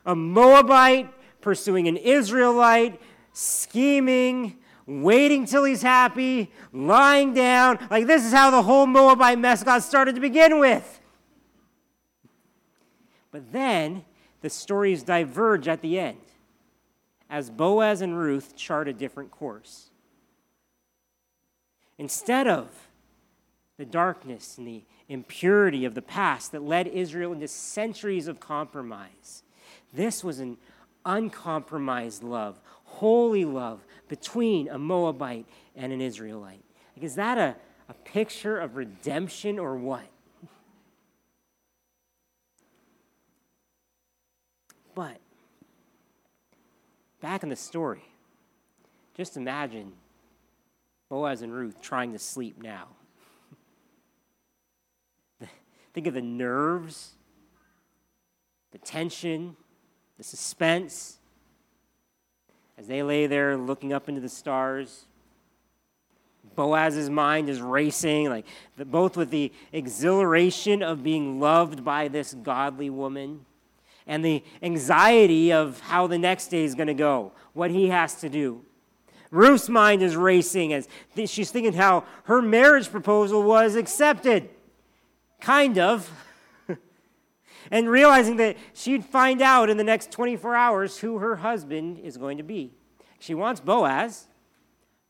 a 0.05 0.15
Moabite 0.15 1.13
pursuing 1.41 1.89
an 1.89 1.97
Israelite, 1.97 3.01
scheming, 3.33 4.57
waiting 4.87 5.47
till 5.47 5.65
he's 5.65 5.83
happy, 5.83 6.51
lying 6.73 7.35
down. 7.35 7.85
Like 7.91 8.07
this 8.07 8.25
is 8.25 8.33
how 8.33 8.51
the 8.51 8.63
whole 8.63 8.87
Moabite 8.87 9.39
mess 9.39 9.65
got 9.65 9.83
started 9.83 10.15
to 10.15 10.21
begin 10.21 10.61
with. 10.61 11.01
But 13.33 13.53
then 13.53 14.05
the 14.41 14.51
stories 14.51 15.03
diverge 15.03 15.67
at 15.67 15.83
the 15.83 15.99
end 15.99 16.19
as 17.29 17.51
Boaz 17.51 18.01
and 18.01 18.17
Ruth 18.17 18.55
chart 18.55 18.87
a 18.87 18.93
different 18.93 19.33
course. 19.33 19.91
Instead 21.99 22.47
of 22.47 22.69
the 23.79 23.85
darkness 23.85 24.59
and 24.59 24.67
the 24.67 24.83
impurity 25.09 25.85
of 25.85 25.95
the 25.95 26.03
past 26.03 26.53
that 26.53 26.63
led 26.63 26.87
Israel 26.87 27.33
into 27.33 27.49
centuries 27.49 28.29
of 28.29 28.41
compromise, 28.41 29.43
this 29.93 30.23
was 30.23 30.41
an 30.41 30.59
uncompromised 31.05 32.23
love, 32.23 32.61
holy 32.85 33.45
love 33.45 33.85
between 34.09 34.69
a 34.69 34.79
Moabite 34.79 35.47
and 35.75 35.93
an 35.93 36.01
Israelite. 36.01 36.63
Like, 36.97 37.05
is 37.05 37.15
that 37.15 37.39
a, 37.39 37.57
a 37.89 37.95
picture 37.95 38.59
of 38.59 38.77
redemption 38.77 39.59
or 39.59 39.77
what? 39.77 40.07
But 44.95 45.19
back 47.21 47.43
in 47.43 47.51
the 47.51 47.57
story, 47.57 48.05
just 49.15 49.37
imagine 49.37 49.93
Boaz 51.09 51.43
and 51.43 51.53
Ruth 51.53 51.81
trying 51.81 52.13
to 52.13 52.19
sleep 52.19 52.63
now. 52.63 52.89
Think 55.95 56.07
of 56.07 56.15
the 56.15 56.23
nerves, 56.23 57.13
the 58.73 58.79
tension, 58.79 59.57
the 60.19 60.25
suspense 60.25 61.19
as 62.79 62.87
they 62.87 63.03
lay 63.03 63.27
there 63.27 63.57
looking 63.57 63.93
up 63.93 64.09
into 64.09 64.21
the 64.21 64.29
stars. 64.29 65.07
Boaz's 66.55 67.11
mind 67.11 67.49
is 67.49 67.61
racing, 67.61 68.29
like 68.29 68.47
the, 68.77 68.85
both 68.85 69.17
with 69.17 69.31
the 69.31 69.53
exhilaration 69.73 70.83
of 70.83 71.03
being 71.03 71.39
loved 71.39 71.85
by 71.85 72.09
this 72.09 72.35
godly 72.35 72.91
woman 72.91 73.45
and 74.07 74.25
the 74.25 74.43
anxiety 74.63 75.53
of 75.53 75.81
how 75.81 76.07
the 76.07 76.19
next 76.19 76.49
day 76.49 76.65
is 76.65 76.75
going 76.75 76.87
to 76.87 76.95
go, 76.95 77.33
what 77.53 77.71
he 77.71 77.89
has 77.89 78.15
to 78.21 78.29
do. 78.29 78.63
Ruth's 79.31 79.69
mind 79.69 80.03
is 80.03 80.17
racing 80.17 80.73
as 80.73 80.89
she's 81.27 81.51
thinking 81.51 81.73
how 81.73 82.05
her 82.25 82.41
marriage 82.41 82.91
proposal 82.91 83.43
was 83.43 83.75
accepted. 83.75 84.49
Kind 85.41 85.79
of. 85.79 86.11
and 87.71 87.89
realizing 87.89 88.37
that 88.37 88.57
she'd 88.75 89.05
find 89.05 89.43
out 89.43 89.69
in 89.69 89.77
the 89.77 89.85
next 89.85 90.11
24 90.11 90.55
hours 90.55 90.99
who 90.99 91.19
her 91.19 91.37
husband 91.37 91.99
is 91.99 92.17
going 92.17 92.39
to 92.39 92.45
be. 92.45 92.73
She 93.19 93.35
wants 93.35 93.61
Boaz, 93.61 94.27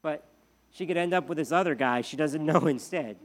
but 0.02 0.26
she 0.70 0.86
could 0.86 0.96
end 0.96 1.12
up 1.12 1.28
with 1.28 1.38
this 1.38 1.52
other 1.52 1.74
guy 1.74 2.00
she 2.00 2.16
doesn't 2.16 2.44
know 2.44 2.60
instead. 2.66 3.16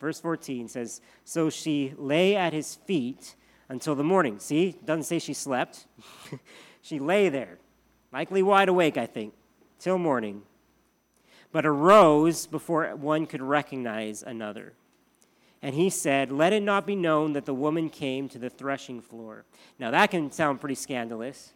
Verse 0.00 0.20
14 0.20 0.68
says 0.68 1.00
So 1.24 1.48
she 1.48 1.94
lay 1.96 2.34
at 2.34 2.52
his 2.52 2.74
feet 2.86 3.36
until 3.68 3.94
the 3.94 4.04
morning. 4.04 4.38
See, 4.38 4.76
doesn't 4.84 5.04
say 5.04 5.18
she 5.18 5.32
slept. 5.32 5.86
she 6.82 6.98
lay 6.98 7.28
there, 7.28 7.58
likely 8.12 8.42
wide 8.42 8.68
awake, 8.68 8.96
I 8.96 9.06
think, 9.06 9.34
till 9.78 9.98
morning, 9.98 10.42
but 11.50 11.66
arose 11.66 12.46
before 12.46 12.94
one 12.96 13.26
could 13.26 13.42
recognize 13.42 14.22
another. 14.22 14.74
And 15.62 15.74
he 15.74 15.90
said, 15.90 16.32
Let 16.32 16.52
it 16.52 16.62
not 16.62 16.86
be 16.86 16.96
known 16.96 17.32
that 17.34 17.46
the 17.46 17.54
woman 17.54 17.88
came 17.88 18.28
to 18.30 18.38
the 18.38 18.50
threshing 18.50 19.00
floor. 19.00 19.44
Now, 19.78 19.90
that 19.92 20.10
can 20.10 20.30
sound 20.32 20.60
pretty 20.60 20.74
scandalous, 20.74 21.52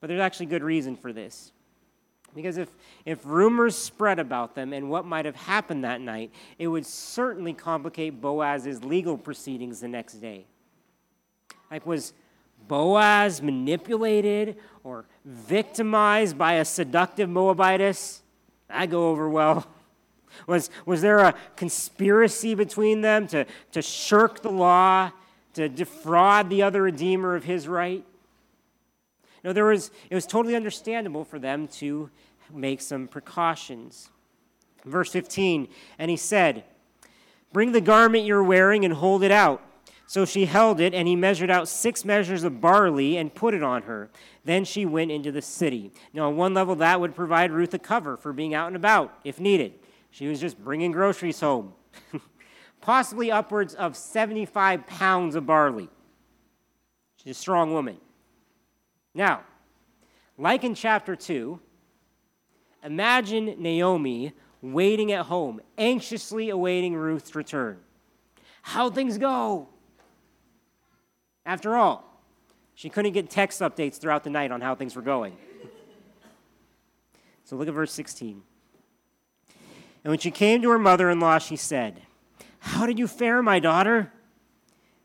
but 0.00 0.08
there's 0.08 0.20
actually 0.20 0.46
good 0.46 0.62
reason 0.62 0.96
for 0.96 1.12
this. 1.12 1.52
Because 2.34 2.56
if, 2.56 2.68
if 3.04 3.24
rumors 3.24 3.76
spread 3.76 4.18
about 4.18 4.56
them 4.56 4.72
and 4.72 4.90
what 4.90 5.06
might 5.06 5.24
have 5.24 5.36
happened 5.36 5.84
that 5.84 6.00
night, 6.00 6.32
it 6.58 6.66
would 6.66 6.84
certainly 6.84 7.52
complicate 7.52 8.20
Boaz's 8.20 8.82
legal 8.84 9.16
proceedings 9.16 9.80
the 9.80 9.88
next 9.88 10.14
day. 10.14 10.46
Like, 11.70 11.86
was 11.86 12.12
Boaz 12.68 13.42
manipulated 13.42 14.56
or 14.82 15.06
victimized 15.24 16.36
by 16.38 16.54
a 16.54 16.64
seductive 16.64 17.28
Moabitess? 17.28 18.22
That 18.68 18.90
go 18.90 19.10
over 19.10 19.28
well. 19.28 19.66
Was, 20.48 20.68
was 20.84 21.00
there 21.00 21.20
a 21.20 21.32
conspiracy 21.54 22.56
between 22.56 23.02
them 23.02 23.28
to, 23.28 23.46
to 23.70 23.80
shirk 23.80 24.42
the 24.42 24.50
law, 24.50 25.12
to 25.52 25.68
defraud 25.68 26.50
the 26.50 26.60
other 26.60 26.82
redeemer 26.82 27.36
of 27.36 27.44
his 27.44 27.68
right? 27.68 28.04
No, 29.44 29.52
there 29.52 29.64
was, 29.64 29.92
it 30.10 30.14
was 30.16 30.26
totally 30.26 30.56
understandable 30.56 31.24
for 31.24 31.38
them 31.38 31.68
to 31.68 32.10
make 32.52 32.80
some 32.80 33.06
precautions. 33.06 34.10
Verse 34.84 35.12
15, 35.12 35.68
and 36.00 36.10
he 36.10 36.16
said, 36.16 36.64
Bring 37.52 37.70
the 37.70 37.80
garment 37.80 38.24
you're 38.24 38.42
wearing 38.42 38.84
and 38.84 38.94
hold 38.94 39.22
it 39.22 39.30
out. 39.30 39.62
So 40.06 40.24
she 40.24 40.44
held 40.44 40.80
it, 40.80 40.92
and 40.92 41.08
he 41.08 41.16
measured 41.16 41.50
out 41.50 41.66
six 41.66 42.04
measures 42.04 42.44
of 42.44 42.60
barley 42.60 43.16
and 43.16 43.34
put 43.34 43.54
it 43.54 43.62
on 43.62 43.82
her. 43.82 44.10
Then 44.44 44.64
she 44.64 44.84
went 44.84 45.10
into 45.10 45.32
the 45.32 45.40
city. 45.40 45.92
Now, 46.12 46.28
on 46.28 46.36
one 46.36 46.52
level, 46.52 46.76
that 46.76 47.00
would 47.00 47.14
provide 47.14 47.50
Ruth 47.50 47.72
a 47.72 47.78
cover 47.78 48.16
for 48.16 48.32
being 48.32 48.54
out 48.54 48.66
and 48.66 48.76
about 48.76 49.18
if 49.24 49.40
needed. 49.40 49.74
She 50.10 50.26
was 50.26 50.40
just 50.40 50.62
bringing 50.62 50.92
groceries 50.92 51.40
home. 51.40 51.72
Possibly 52.80 53.30
upwards 53.30 53.74
of 53.74 53.96
75 53.96 54.86
pounds 54.86 55.34
of 55.34 55.46
barley. 55.46 55.88
She's 57.16 57.36
a 57.36 57.40
strong 57.40 57.72
woman. 57.72 57.96
Now, 59.14 59.42
like 60.36 60.64
in 60.64 60.74
chapter 60.74 61.16
2, 61.16 61.58
imagine 62.84 63.56
Naomi 63.58 64.32
waiting 64.60 65.12
at 65.12 65.26
home, 65.26 65.60
anxiously 65.78 66.50
awaiting 66.50 66.94
Ruth's 66.94 67.34
return. 67.34 67.78
How 68.62 68.90
things 68.90 69.16
go? 69.18 69.68
After 71.46 71.76
all, 71.76 72.04
she 72.74 72.88
couldn't 72.88 73.12
get 73.12 73.30
text 73.30 73.60
updates 73.60 73.98
throughout 73.98 74.24
the 74.24 74.30
night 74.30 74.50
on 74.50 74.60
how 74.60 74.74
things 74.74 74.96
were 74.96 75.02
going. 75.02 75.36
so 77.44 77.56
look 77.56 77.68
at 77.68 77.74
verse 77.74 77.92
16. 77.92 78.42
And 80.04 80.10
when 80.10 80.18
she 80.18 80.30
came 80.30 80.60
to 80.62 80.70
her 80.70 80.78
mother 80.78 81.08
in 81.10 81.20
law, 81.20 81.38
she 81.38 81.56
said, 81.56 82.02
How 82.58 82.86
did 82.86 82.98
you 82.98 83.06
fare, 83.06 83.42
my 83.42 83.58
daughter? 83.58 84.12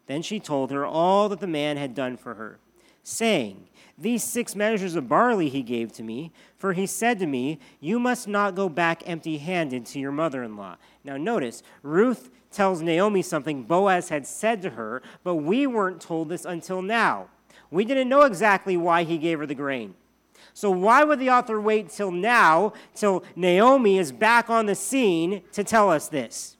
Then 0.07 0.21
she 0.21 0.39
told 0.39 0.71
her 0.71 0.85
all 0.85 1.29
that 1.29 1.39
the 1.39 1.47
man 1.47 1.77
had 1.77 1.93
done 1.93 2.17
for 2.17 2.33
her, 2.33 2.59
saying, 3.03 3.67
These 3.97 4.23
six 4.23 4.55
measures 4.55 4.95
of 4.95 5.07
barley 5.07 5.49
he 5.49 5.61
gave 5.61 5.93
to 5.93 6.03
me, 6.03 6.31
for 6.57 6.73
he 6.73 6.85
said 6.85 7.19
to 7.19 7.27
me, 7.27 7.59
You 7.79 7.99
must 7.99 8.27
not 8.27 8.55
go 8.55 8.67
back 8.67 9.03
empty 9.05 9.37
handed 9.37 9.85
to 9.87 9.99
your 9.99 10.11
mother 10.11 10.43
in 10.43 10.57
law. 10.57 10.77
Now 11.03 11.15
notice, 11.15 11.61
Ruth 11.83 12.31
tells 12.51 12.81
Naomi 12.81 13.21
something 13.21 13.63
Boaz 13.63 14.09
had 14.09 14.25
said 14.25 14.61
to 14.63 14.71
her, 14.71 15.01
but 15.23 15.35
we 15.35 15.67
weren't 15.67 16.01
told 16.01 16.29
this 16.29 16.45
until 16.45 16.81
now. 16.81 17.27
We 17.71 17.85
didn't 17.85 18.09
know 18.09 18.21
exactly 18.21 18.75
why 18.75 19.03
he 19.03 19.17
gave 19.17 19.39
her 19.39 19.45
the 19.45 19.55
grain. 19.55 19.95
So, 20.53 20.71
why 20.71 21.03
would 21.03 21.19
the 21.19 21.29
author 21.29 21.61
wait 21.61 21.89
till 21.89 22.11
now, 22.11 22.73
till 22.95 23.23
Naomi 23.35 23.97
is 23.97 24.11
back 24.11 24.49
on 24.49 24.65
the 24.65 24.75
scene, 24.75 25.43
to 25.53 25.63
tell 25.63 25.89
us 25.91 26.07
this? 26.07 26.57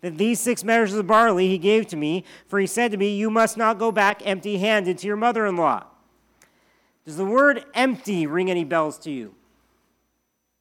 That 0.00 0.16
these 0.16 0.40
six 0.40 0.64
measures 0.64 0.94
of 0.94 1.06
barley 1.06 1.48
he 1.48 1.58
gave 1.58 1.86
to 1.88 1.96
me, 1.96 2.24
for 2.46 2.58
he 2.58 2.66
said 2.66 2.90
to 2.92 2.96
me, 2.96 3.14
You 3.14 3.30
must 3.30 3.56
not 3.56 3.78
go 3.78 3.92
back 3.92 4.22
empty 4.24 4.58
handed 4.58 4.98
to 4.98 5.06
your 5.06 5.16
mother 5.16 5.46
in 5.46 5.56
law. 5.56 5.84
Does 7.04 7.16
the 7.16 7.24
word 7.24 7.64
empty 7.74 8.26
ring 8.26 8.50
any 8.50 8.64
bells 8.64 8.98
to 9.00 9.10
you? 9.10 9.34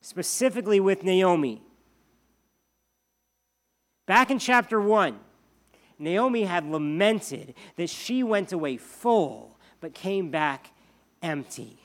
Specifically 0.01 0.79
with 0.79 1.03
Naomi. 1.03 1.61
Back 4.09 4.31
in 4.31 4.39
chapter 4.39 4.81
1, 4.81 5.19
Naomi 5.99 6.45
had 6.45 6.65
lamented 6.65 7.53
that 7.75 7.91
she 7.91 8.23
went 8.23 8.51
away 8.51 8.75
full 8.75 9.55
but 9.81 9.93
came 9.93 10.31
back 10.31 10.71
empty. 11.21 11.77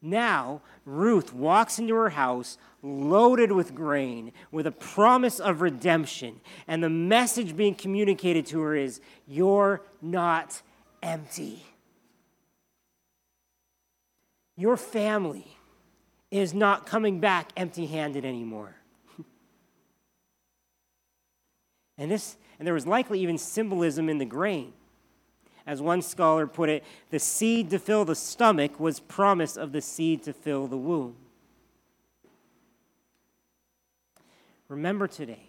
Now, 0.00 0.62
Ruth 0.86 1.34
walks 1.34 1.78
into 1.78 1.94
her 1.94 2.08
house 2.08 2.56
loaded 2.82 3.52
with 3.52 3.74
grain 3.74 4.32
with 4.50 4.66
a 4.66 4.72
promise 4.72 5.40
of 5.40 5.60
redemption. 5.60 6.40
And 6.66 6.82
the 6.82 6.88
message 6.88 7.54
being 7.54 7.74
communicated 7.74 8.46
to 8.46 8.62
her 8.62 8.74
is 8.74 9.02
You're 9.28 9.82
not 10.00 10.62
empty. 11.02 11.66
Your 14.56 14.78
family 14.78 15.48
is 16.30 16.54
not 16.54 16.86
coming 16.86 17.20
back 17.20 17.52
empty 17.58 17.84
handed 17.84 18.24
anymore. 18.24 18.76
And, 21.96 22.10
this, 22.10 22.36
and 22.58 22.66
there 22.66 22.74
was 22.74 22.86
likely 22.86 23.20
even 23.20 23.38
symbolism 23.38 24.08
in 24.08 24.18
the 24.18 24.24
grain. 24.24 24.72
As 25.66 25.80
one 25.80 26.02
scholar 26.02 26.46
put 26.46 26.68
it, 26.68 26.84
the 27.10 27.18
seed 27.18 27.70
to 27.70 27.78
fill 27.78 28.04
the 28.04 28.14
stomach 28.14 28.78
was 28.78 29.00
promise 29.00 29.56
of 29.56 29.72
the 29.72 29.80
seed 29.80 30.22
to 30.24 30.32
fill 30.32 30.66
the 30.66 30.76
womb. 30.76 31.16
remember 34.68 35.06
today, 35.06 35.48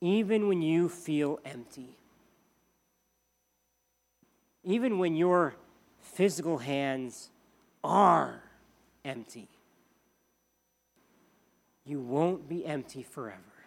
even 0.00 0.48
when 0.48 0.62
you 0.62 0.88
feel 0.88 1.40
empty, 1.44 1.96
even 4.64 4.98
when 4.98 5.16
your 5.16 5.54
physical 6.00 6.58
hands 6.58 7.30
are 7.82 8.42
empty, 9.04 9.48
you 11.86 11.98
won't 11.98 12.48
be 12.48 12.66
empty 12.66 13.02
forever. 13.02 13.57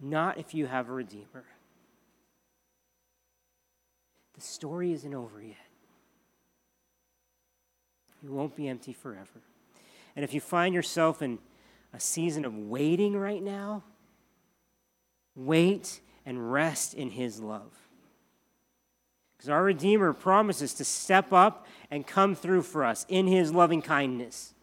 Not 0.00 0.38
if 0.38 0.54
you 0.54 0.66
have 0.66 0.88
a 0.88 0.92
Redeemer. 0.92 1.44
The 4.34 4.40
story 4.40 4.92
isn't 4.92 5.14
over 5.14 5.42
yet. 5.42 5.56
You 8.22 8.32
won't 8.32 8.56
be 8.56 8.68
empty 8.68 8.92
forever. 8.92 9.42
And 10.16 10.24
if 10.24 10.32
you 10.32 10.40
find 10.40 10.74
yourself 10.74 11.22
in 11.22 11.38
a 11.92 12.00
season 12.00 12.44
of 12.44 12.56
waiting 12.56 13.16
right 13.16 13.42
now, 13.42 13.82
wait 15.34 16.00
and 16.24 16.52
rest 16.52 16.94
in 16.94 17.10
His 17.10 17.40
love. 17.40 17.72
Because 19.36 19.50
our 19.50 19.62
Redeemer 19.62 20.12
promises 20.12 20.74
to 20.74 20.84
step 20.84 21.32
up 21.32 21.66
and 21.90 22.06
come 22.06 22.34
through 22.34 22.62
for 22.62 22.84
us 22.84 23.06
in 23.08 23.26
His 23.26 23.52
loving 23.52 23.82
kindness. 23.82 24.54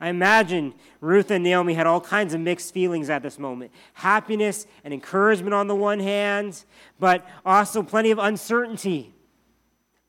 I 0.00 0.08
imagine 0.08 0.74
Ruth 1.00 1.30
and 1.30 1.42
Naomi 1.42 1.74
had 1.74 1.86
all 1.86 2.00
kinds 2.00 2.32
of 2.32 2.40
mixed 2.40 2.72
feelings 2.72 3.10
at 3.10 3.22
this 3.22 3.38
moment 3.38 3.72
happiness 3.94 4.66
and 4.84 4.94
encouragement 4.94 5.54
on 5.54 5.66
the 5.66 5.74
one 5.74 5.98
hand, 5.98 6.64
but 7.00 7.26
also 7.44 7.82
plenty 7.82 8.10
of 8.10 8.18
uncertainty, 8.18 9.14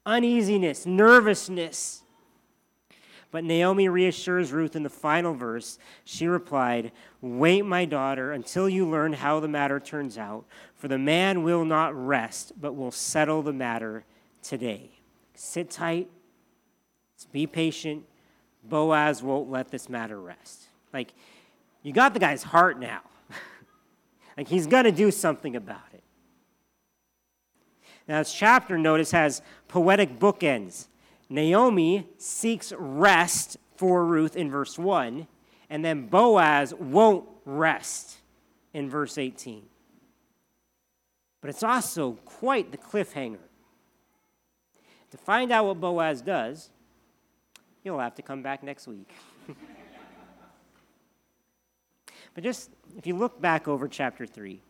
uneasiness, 0.05 0.85
nervousness. 0.85 2.03
But 3.31 3.43
Naomi 3.43 3.87
reassures 3.89 4.51
Ruth 4.51 4.75
in 4.75 4.81
the 4.81 4.89
final 4.89 5.35
verse. 5.35 5.77
She 6.03 6.25
replied, 6.25 6.91
Wait, 7.21 7.63
my 7.63 7.85
daughter, 7.85 8.31
until 8.31 8.67
you 8.67 8.87
learn 8.87 9.13
how 9.13 9.39
the 9.39 9.47
matter 9.47 9.79
turns 9.79 10.17
out, 10.17 10.45
for 10.75 10.87
the 10.87 10.97
man 10.97 11.43
will 11.43 11.63
not 11.63 11.95
rest, 11.95 12.53
but 12.59 12.75
will 12.75 12.91
settle 12.91 13.43
the 13.43 13.53
matter 13.53 14.03
today. 14.41 14.99
Sit 15.35 15.69
tight, 15.69 16.09
be 17.31 17.45
patient. 17.45 18.03
Boaz 18.63 19.23
won't 19.23 19.49
let 19.49 19.71
this 19.71 19.89
matter 19.89 20.19
rest. 20.19 20.65
Like, 20.93 21.13
you 21.83 21.93
got 21.93 22.13
the 22.13 22.19
guy's 22.19 22.43
heart 22.43 22.79
now. 22.79 23.01
like, 24.37 24.47
he's 24.47 24.67
going 24.67 24.85
to 24.85 24.91
do 24.91 25.11
something 25.11 25.55
about 25.55 25.81
it. 25.93 26.03
Now, 28.07 28.19
this 28.19 28.33
chapter, 28.33 28.77
notice, 28.77 29.11
has 29.11 29.41
poetic 29.67 30.19
bookends. 30.19 30.87
Naomi 31.29 32.07
seeks 32.17 32.73
rest 32.77 33.57
for 33.75 34.03
Ruth 34.03 34.35
in 34.35 34.49
verse 34.49 34.79
1, 34.79 35.27
and 35.69 35.85
then 35.85 36.07
Boaz 36.07 36.73
won't 36.73 37.29
rest 37.45 38.17
in 38.73 38.89
verse 38.89 39.17
18. 39.17 39.63
But 41.41 41.49
it's 41.49 41.63
also 41.63 42.13
quite 42.25 42.71
the 42.71 42.77
cliffhanger. 42.77 43.37
To 45.11 45.17
find 45.17 45.51
out 45.51 45.65
what 45.65 45.79
Boaz 45.79 46.21
does, 46.21 46.69
you'll 47.89 47.99
have 47.99 48.13
to 48.13 48.21
come 48.21 48.43
back 48.43 48.61
next 48.61 48.85
week. 48.85 49.09
but 52.35 52.43
just 52.43 52.69
if 52.99 53.07
you 53.07 53.15
look 53.15 53.41
back 53.41 53.67
over 53.67 53.87
chapter 53.87 54.27
3, 54.27 54.61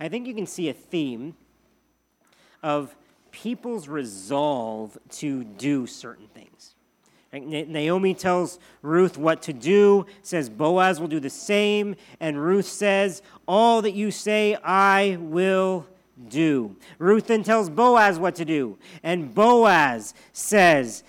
I 0.00 0.08
think 0.08 0.26
you 0.26 0.32
can 0.32 0.46
see 0.46 0.70
a 0.70 0.72
theme 0.72 1.34
of 2.62 2.96
people's 3.30 3.88
resolve 3.88 4.96
to 5.10 5.44
do 5.44 5.86
certain 5.86 6.28
things. 6.28 6.74
Naomi 7.30 8.14
tells 8.14 8.58
Ruth 8.80 9.18
what 9.18 9.42
to 9.42 9.52
do, 9.52 10.06
says 10.22 10.48
Boaz 10.48 10.98
will 10.98 11.08
do 11.08 11.20
the 11.20 11.28
same, 11.28 11.96
and 12.20 12.42
Ruth 12.42 12.66
says, 12.66 13.20
All 13.46 13.82
that 13.82 13.92
you 13.92 14.10
say, 14.10 14.54
I 14.64 15.18
will 15.20 15.86
do. 16.28 16.76
Ruth 16.98 17.26
then 17.26 17.42
tells 17.42 17.70
Boaz 17.70 18.18
what 18.18 18.34
to 18.36 18.44
do, 18.44 18.78
and 19.02 19.34
Boaz 19.34 20.14
says, 20.32 21.04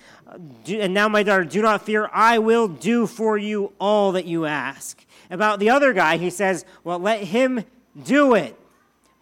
And 0.68 0.94
now, 0.94 1.08
my 1.08 1.22
daughter, 1.22 1.44
do 1.44 1.62
not 1.62 1.86
fear, 1.86 2.10
I 2.12 2.38
will 2.38 2.68
do 2.68 3.06
for 3.06 3.38
you 3.38 3.72
all 3.78 4.12
that 4.12 4.24
you 4.24 4.46
ask. 4.46 5.04
About 5.30 5.60
the 5.60 5.70
other 5.70 5.92
guy, 5.92 6.16
he 6.16 6.30
says, 6.30 6.64
Well, 6.82 6.98
let 6.98 7.24
him 7.24 7.64
do 8.04 8.34
it 8.34 8.58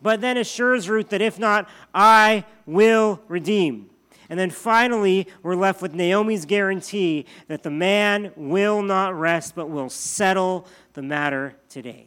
but 0.03 0.21
then 0.21 0.37
assures 0.37 0.89
Ruth 0.89 1.11
that 1.11 1.23
if 1.23 1.39
not, 1.39 1.69
I 1.95 2.45
will 2.67 3.21
redeem. 3.29 3.89
And 4.29 4.39
then 4.39 4.51
finally, 4.51 5.29
we're 5.43 5.55
left 5.55 5.81
with 5.81 5.95
Naomi's 5.95 6.45
guarantee 6.45 7.27
that 7.49 7.63
the 7.63 7.71
man 7.71 8.33
will 8.35 8.83
not 8.83 9.15
rest, 9.15 9.55
but 9.55 9.71
will 9.71 9.91
settle 9.91 10.67
the 10.95 11.03
matter 11.03 11.55
today. 11.69 12.07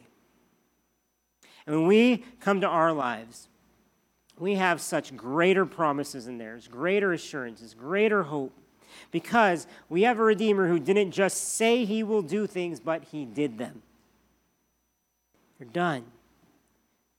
And 1.66 1.76
when 1.76 1.86
we 1.86 2.24
come 2.40 2.60
to 2.60 2.66
our 2.66 2.92
lives, 2.92 3.48
we 4.38 4.56
have 4.56 4.80
such 4.80 5.16
greater 5.16 5.64
promises 5.64 6.26
in 6.26 6.36
theirs, 6.36 6.68
greater 6.68 7.12
assurances, 7.12 7.74
greater 7.74 8.24
hope, 8.24 8.52
because 9.10 9.66
we 9.88 10.02
have 10.02 10.18
a 10.18 10.22
Redeemer 10.22 10.68
who 10.68 10.78
didn't 10.78 11.12
just 11.12 11.54
say 11.54 11.84
he 11.84 12.02
will 12.02 12.22
do 12.22 12.46
things, 12.46 12.80
but 12.80 13.04
he 13.04 13.24
did 13.24 13.58
them. 13.58 13.82
They're 15.58 15.68
done. 15.68 16.04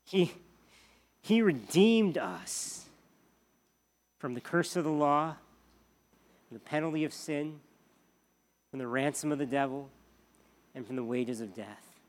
He, 0.03 0.33
he 1.21 1.41
redeemed 1.41 2.17
us 2.17 2.85
from 4.19 4.33
the 4.33 4.41
curse 4.41 4.75
of 4.75 4.83
the 4.83 4.91
law, 4.91 5.35
the 6.51 6.59
penalty 6.59 7.03
of 7.03 7.13
sin, 7.13 7.59
from 8.69 8.79
the 8.79 8.87
ransom 8.87 9.31
of 9.31 9.37
the 9.37 9.45
devil, 9.45 9.89
and 10.73 10.85
from 10.85 10.95
the 10.95 11.03
wages 11.03 11.41
of 11.41 11.55
death, 11.55 11.99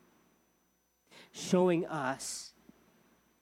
showing 1.33 1.87
us 1.87 2.53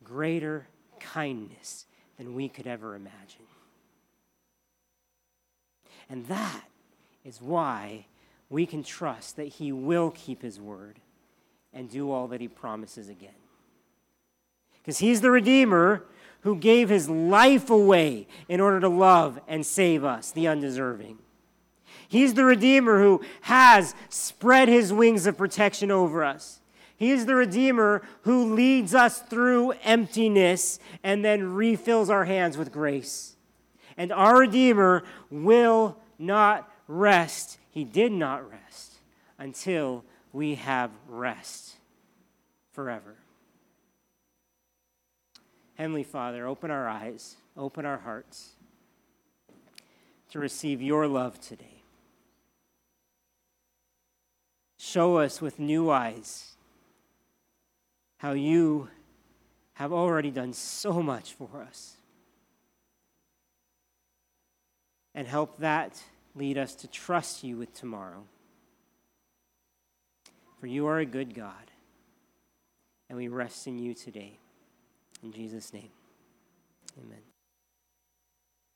greater 0.03 0.69
kindness 1.01 1.87
than 2.17 2.35
we 2.35 2.49
could 2.49 2.67
ever 2.67 2.95
imagine. 2.95 3.45
And 6.09 6.27
that 6.27 6.65
is 7.25 7.41
why 7.41 8.07
we 8.49 8.67
can 8.67 8.83
trust 8.83 9.37
that 9.37 9.49
He 9.49 9.73
will 9.73 10.11
keep 10.11 10.43
His 10.43 10.61
word 10.61 11.01
and 11.73 11.91
do 11.91 12.11
all 12.11 12.29
that 12.29 12.41
He 12.41 12.49
promises 12.49 13.09
again 13.09 13.31
because 14.87 14.99
he's 14.99 15.21
the 15.21 15.33
Redeemer 15.33 16.05
who 16.43 16.55
gave 16.55 16.89
his 16.89 17.11
life 17.11 17.71
away 17.71 18.29
in 18.49 18.61
order 18.61 18.79
to 18.79 18.89
love 18.89 19.41
and 19.49 19.67
save 19.67 20.05
us, 20.05 20.31
the 20.31 20.47
undeserving. 20.47 21.19
He's 22.07 22.35
the 22.35 22.45
Redeemer 22.45 23.03
who 23.03 23.21
has 23.43 23.97
spread 24.09 24.69
his 24.69 24.93
wings 24.93 25.27
of 25.27 25.37
protection 25.37 25.91
over 25.91 26.23
us. 26.23 26.61
He 26.97 27.11
is 27.11 27.27
the 27.27 27.35
Redeemer 27.35 28.03
who 28.23 28.55
leads 28.55 28.95
us 28.95 29.19
through 29.23 29.73
emptiness 29.83 30.79
and 31.03 31.25
then 31.25 31.55
refills 31.55 32.09
our 32.09 32.25
hands 32.25 32.57
with 32.57 32.71
grace. 32.71 33.36
And 33.97 34.13
our 34.13 34.41
Redeemer 34.41 35.05
will 35.31 35.97
not 36.19 36.71
rest. 36.87 37.59
He 37.71 37.85
did 37.85 38.13
not 38.13 38.49
rest 38.51 38.95
until 39.39 40.05
we 40.33 40.57
have 40.57 40.91
rest 41.09 41.77
forever. 42.73 43.17
Heavenly 45.77 46.05
Father, 46.05 46.47
open 46.47 46.71
our 46.71 46.89
eyes, 46.89 47.37
open 47.57 47.85
our 47.85 47.99
hearts 47.99 48.53
to 50.31 50.39
receive 50.39 50.81
your 50.81 51.07
love 51.07 51.41
today. 51.41 51.83
Show 54.79 55.19
us 55.19 55.41
with 55.41 55.59
new 55.59 55.91
eyes 55.91 56.57
how 58.19 58.33
you 58.33 58.89
have 59.75 59.93
already 59.93 60.31
done 60.31 60.53
so 60.53 61.03
much 61.03 61.35
for 61.35 61.63
us. 61.69 61.96
And 65.17 65.27
help 65.27 65.59
that 65.59 66.01
lead 66.37 66.59
us 66.59 66.75
to 66.77 66.87
trust 66.87 67.43
you 67.43 67.57
with 67.57 67.75
tomorrow. 67.75 68.23
For 70.61 70.67
you 70.67 70.87
are 70.87 70.99
a 70.99 71.07
good 71.07 71.35
God, 71.35 71.71
and 73.09 73.17
we 73.17 73.29
rest 73.29 73.67
in 73.67 73.79
you 73.79 73.95
today. 73.95 74.39
In 75.23 75.33
Jesus' 75.33 75.73
name, 75.73 75.91
amen. 76.99 77.36